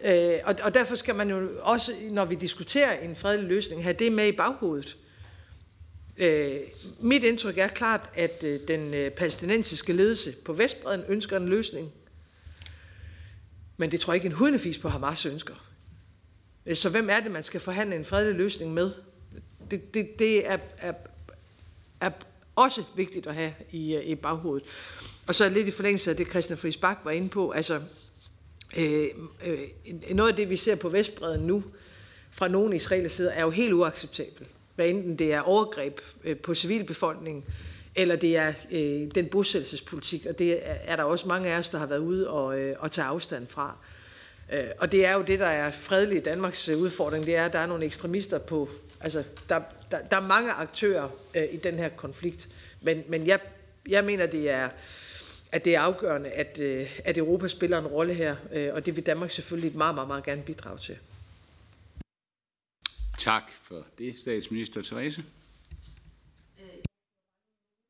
Øh, 0.04 0.38
og, 0.44 0.54
og 0.62 0.74
derfor 0.74 0.94
skal 0.94 1.14
man 1.14 1.30
jo 1.30 1.50
også, 1.60 1.92
når 2.10 2.24
vi 2.24 2.34
diskuterer 2.34 3.00
en 3.00 3.16
fredelig 3.16 3.48
løsning, 3.48 3.82
have 3.82 3.96
det 3.98 4.12
med 4.12 4.26
i 4.26 4.32
baghovedet. 4.32 4.96
Øh, 6.16 6.60
mit 7.00 7.24
indtryk 7.24 7.58
er 7.58 7.68
klart, 7.68 8.10
at 8.14 8.44
øh, 8.44 8.60
den 8.68 8.94
øh, 8.94 9.10
palæstinensiske 9.10 9.92
ledelse 9.92 10.32
på 10.32 10.52
Vestbreden 10.52 11.04
ønsker 11.08 11.36
en 11.36 11.48
løsning. 11.48 11.92
Men 13.76 13.90
det 13.90 14.00
tror 14.00 14.12
jeg 14.12 14.16
ikke 14.16 14.26
en 14.26 14.38
hundefis 14.38 14.78
på 14.78 14.88
Hamas 14.88 15.26
ønsker. 15.26 15.54
Øh, 16.66 16.76
så 16.76 16.88
hvem 16.88 17.10
er 17.10 17.20
det, 17.20 17.30
man 17.30 17.42
skal 17.42 17.60
forhandle 17.60 17.96
en 17.96 18.04
fredelig 18.04 18.34
løsning 18.34 18.74
med? 18.74 18.90
Det, 19.70 19.94
det, 19.94 20.18
det 20.18 20.46
er, 20.46 20.58
er, 20.78 20.92
er 22.00 22.10
også 22.56 22.82
vigtigt 22.96 23.26
at 23.26 23.34
have 23.34 23.54
i, 23.70 23.94
øh, 23.94 24.04
i 24.04 24.14
baghovedet. 24.14 24.68
Og 25.26 25.34
så 25.34 25.48
lidt 25.48 25.68
i 25.68 25.70
forlængelse 25.70 26.10
af 26.10 26.16
det, 26.16 26.28
Christian 26.28 26.58
Friis 26.58 26.76
Bak 26.76 26.98
var 27.04 27.10
inde 27.10 27.28
på. 27.28 27.50
Altså, 27.50 27.80
øh, 28.76 29.06
øh, 29.46 29.58
noget 30.14 30.30
af 30.30 30.36
det, 30.36 30.50
vi 30.50 30.56
ser 30.56 30.74
på 30.74 30.88
Vestbreden 30.88 31.46
nu, 31.46 31.64
fra 32.32 32.48
nogle 32.48 32.76
israelers 32.76 33.12
side, 33.12 33.30
er 33.30 33.42
jo 33.42 33.50
helt 33.50 33.72
uacceptabelt. 33.72 34.48
Hvad 34.74 34.88
enten 34.88 35.16
det 35.16 35.32
er 35.32 35.40
overgreb 35.40 36.00
øh, 36.24 36.36
på 36.36 36.54
civilbefolkningen, 36.54 37.44
eller 37.94 38.16
det 38.16 38.36
er 38.36 38.52
øh, 38.70 39.10
den 39.14 39.26
bosættelsespolitik, 39.26 40.26
og 40.26 40.38
det 40.38 40.58
er 40.64 40.96
der 40.96 41.02
også 41.02 41.28
mange 41.28 41.48
af 41.48 41.58
os, 41.58 41.70
der 41.70 41.78
har 41.78 41.86
været 41.86 41.98
ude 41.98 42.30
og, 42.30 42.58
øh, 42.58 42.76
og 42.78 42.92
tage 42.92 43.06
afstand 43.06 43.46
fra. 43.46 43.76
Øh, 44.52 44.64
og 44.78 44.92
det 44.92 45.06
er 45.06 45.12
jo 45.12 45.22
det, 45.22 45.40
der 45.40 45.46
er 45.46 45.70
fredelig 45.70 46.18
i 46.18 46.20
Danmarks 46.20 46.68
øh, 46.68 46.78
udfordring, 46.78 47.26
det 47.26 47.36
er, 47.36 47.44
at 47.44 47.52
der 47.52 47.58
er 47.58 47.66
nogle 47.66 47.84
ekstremister 47.84 48.38
på, 48.38 48.68
altså 49.00 49.24
der, 49.48 49.60
der, 49.90 49.98
der 50.10 50.16
er 50.16 50.26
mange 50.26 50.52
aktører 50.52 51.08
øh, 51.34 51.44
i 51.52 51.56
den 51.56 51.74
her 51.74 51.88
konflikt, 51.88 52.48
men, 52.80 53.02
men 53.08 53.26
jeg, 53.26 53.38
jeg 53.88 54.04
mener, 54.04 54.26
det 54.26 54.50
er, 54.50 54.68
at 55.54 55.64
det 55.64 55.74
er 55.74 55.80
afgørende, 55.80 56.30
at, 56.30 56.60
øh, 56.60 57.00
at 57.04 57.18
Europa 57.18 57.48
spiller 57.48 57.78
en 57.78 57.86
rolle 57.86 58.14
her, 58.14 58.36
øh, 58.52 58.74
og 58.74 58.86
det 58.86 58.96
vil 58.96 59.06
Danmark 59.06 59.30
selvfølgelig 59.30 59.76
meget, 59.76 59.94
meget, 59.94 60.08
meget 60.08 60.24
gerne 60.24 60.42
bidrage 60.42 60.78
til. 60.78 60.98
Tak 63.18 63.42
for 63.62 63.86
det, 63.98 64.18
statsminister 64.18 64.82
Therese 64.82 65.24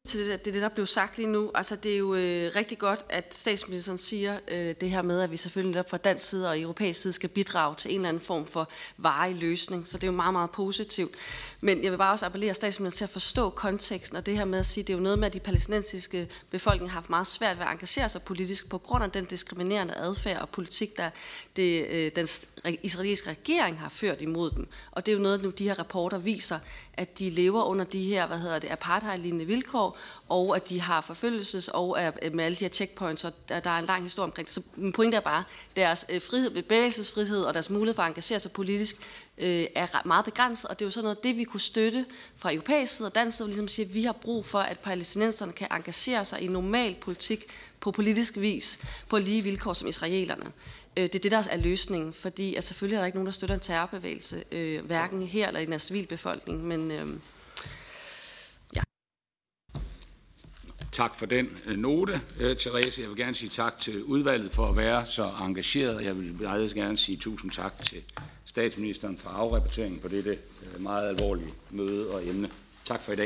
til 0.09 0.29
det, 0.29 0.45
det, 0.45 0.55
det, 0.55 0.63
der 0.63 0.69
blev 0.69 0.87
sagt 0.87 1.17
lige 1.17 1.27
nu. 1.27 1.51
Altså, 1.55 1.77
det 1.77 1.95
er 1.95 1.99
jo 1.99 2.15
øh, 2.15 2.51
rigtig 2.57 2.79
godt, 2.79 3.05
at 3.09 3.35
statsministeren 3.35 3.99
siger 3.99 4.39
øh, 4.49 4.75
det 4.81 4.91
her 4.91 5.03
med, 5.03 5.21
at 5.21 5.31
vi 5.31 5.37
selvfølgelig 5.37 5.85
fra 5.89 5.97
dansk 5.97 6.29
side 6.29 6.49
og 6.49 6.61
europæisk 6.61 7.01
side 7.01 7.13
skal 7.13 7.29
bidrage 7.29 7.75
til 7.77 7.91
en 7.91 7.97
eller 7.97 8.09
anden 8.09 8.23
form 8.23 8.47
for 8.47 8.69
varig 8.97 9.35
løsning. 9.35 9.89
Så 9.89 9.99
det 9.99 10.05
er 10.05 10.07
jo 10.07 10.17
meget, 10.17 10.33
meget 10.33 10.51
positivt. 10.51 11.15
Men 11.61 11.85
jeg 11.85 11.91
vil 11.91 11.99
bare 11.99 12.13
også 12.13 12.27
appellere 12.27 12.55
statsministeren 12.55 12.97
til 12.97 13.05
at 13.05 13.11
forstå 13.11 13.51
konteksten, 13.51 14.17
og 14.17 14.27
det 14.27 14.37
her 14.37 14.45
med 14.45 14.59
at 14.59 14.67
sige, 14.67 14.85
det 14.85 14.93
er 14.93 14.97
jo 14.97 15.03
noget 15.03 15.19
med, 15.19 15.27
at 15.27 15.35
de 15.35 15.41
palæstinensiske 15.41 16.29
befolkning 16.51 16.91
har 16.91 16.95
haft 16.95 17.11
meget 17.11 17.27
svært 17.27 17.59
ved 17.59 17.65
at 17.67 17.73
engagere 17.73 18.09
sig 18.09 18.23
politisk 18.23 18.69
på 18.69 18.79
grund 18.79 19.05
af 19.05 19.11
den 19.11 19.25
diskriminerende 19.25 19.95
adfærd 19.95 20.41
og 20.41 20.49
politik, 20.49 20.97
der 20.97 21.11
det, 21.57 21.87
øh, 21.91 22.11
den 22.17 22.29
israelske 22.83 23.31
regering 23.31 23.81
har 23.81 23.89
ført 23.89 24.21
imod 24.21 24.51
dem. 24.51 24.69
Og 24.91 25.07
det 25.07 25.13
er 25.13 25.17
jo 25.17 25.23
noget, 25.23 25.43
nu 25.43 25.51
de 25.51 25.65
her 25.65 25.79
rapporter 25.79 26.19
viser, 26.19 26.59
at 26.97 27.19
de 27.19 27.31
lever 27.31 27.65
under 27.65 27.85
de 27.85 28.05
her, 28.05 28.27
hvad 28.27 28.39
hedder 28.39 28.59
det, 28.59 28.71
apartheid-lignende 28.71 29.45
vilkår, 29.45 29.99
og 30.29 30.57
at 30.57 30.69
de 30.69 30.81
har 30.81 31.01
forfølgelses 31.01 31.69
og 31.69 32.03
at 32.03 32.19
øh, 32.23 32.35
med 32.35 32.45
alle 32.45 32.57
de 32.57 32.65
her 32.65 32.69
checkpoints, 32.69 33.25
og 33.25 33.33
der, 33.49 33.61
der 33.61 33.71
er 33.71 33.79
en 33.79 33.85
lang 33.85 34.03
historie 34.03 34.25
omkring 34.25 34.47
det. 34.47 34.55
Så 34.55 34.63
min 34.77 34.93
pointe 34.93 35.17
er 35.17 35.21
bare, 35.21 35.45
deres 35.77 36.07
øh, 36.09 36.23
frihed, 36.23 36.51
bevægelsesfrihed 36.51 37.45
og 37.45 37.55
deres 37.55 37.71
mulighed 37.71 37.95
for 37.95 38.03
at 38.03 38.09
engagere 38.09 38.41
sig 38.41 38.53
politisk 38.53 38.97
øh, 39.39 39.67
er 39.75 40.07
meget 40.07 40.25
begrænset, 40.25 40.65
og 40.71 40.79
det 40.79 40.85
er 40.85 40.87
jo 40.87 40.91
sådan 40.91 41.05
noget, 41.05 41.25
det 41.25 41.37
vi 41.37 41.45
kunne 41.45 41.61
støtte 41.61 42.05
fra 42.37 42.53
europæisk 42.53 42.97
side 42.97 43.09
og 43.09 43.15
dansk 43.15 43.37
side, 43.37 43.49
ligesom 43.49 43.69
siger, 43.69 43.87
at 43.87 43.95
vi 43.95 44.05
har 44.05 44.13
brug 44.13 44.47
for, 44.47 44.59
at 44.59 44.79
palæstinenserne 44.79 45.53
kan 45.53 45.69
engagere 45.71 46.25
sig 46.25 46.41
i 46.41 46.49
normal 46.49 46.97
politik 47.01 47.45
på 47.81 47.91
politisk 47.91 48.37
vis, 48.37 48.79
på 49.09 49.19
lige 49.19 49.43
vilkår 49.43 49.73
som 49.73 49.89
israelerne. 49.89 50.53
Øh, 50.97 51.03
det 51.03 51.15
er 51.15 51.19
det, 51.19 51.31
der 51.31 51.43
er 51.51 51.57
løsningen, 51.57 52.13
fordi 52.13 52.55
at 52.55 52.65
selvfølgelig 52.65 52.97
er 52.97 53.01
der 53.01 53.07
ikke 53.07 53.19
nogen, 53.19 53.27
der 53.27 53.33
støtter 53.33 53.55
en 53.55 53.61
terrorbevægelse, 53.61 54.45
øh, 54.53 54.85
hverken 54.85 55.23
her 55.23 55.49
eller 55.49 55.61
i 55.61 55.67
den 55.67 55.79
civilbefolkning, 55.79 56.65
men 56.65 56.91
øh, 56.91 57.17
ja. 58.77 58.83
Tak 60.93 61.15
for 61.15 61.27
den 61.27 61.49
øh, 61.67 61.79
note, 61.79 62.21
øh, 62.41 62.57
Therese. 62.57 63.03
Jeg 63.03 63.09
vil 63.09 63.17
gerne 63.17 63.35
sige 63.35 63.49
tak 63.49 63.81
til 63.81 64.05
udvalget 64.05 64.53
for 64.53 64.67
at 64.67 64.77
være 64.77 65.07
så 65.07 65.31
engageret. 65.41 66.05
Jeg 66.05 66.17
vil 66.17 66.35
meget 66.35 66.75
gerne 66.75 66.99
sige 66.99 67.19
tusind 67.19 67.51
tak 67.51 67.83
til 67.83 68.03
statsministeren 68.45 69.19
for 69.19 69.31
afrapporteringen 69.31 70.01
på 70.01 70.09
dette 70.09 70.39
meget 70.79 71.09
alvorlige 71.09 71.55
møde 71.71 72.11
og 72.11 72.27
emne. 72.29 72.51
Tak 72.85 73.03
for 73.03 73.13
i 73.13 73.17
dag. 73.17 73.23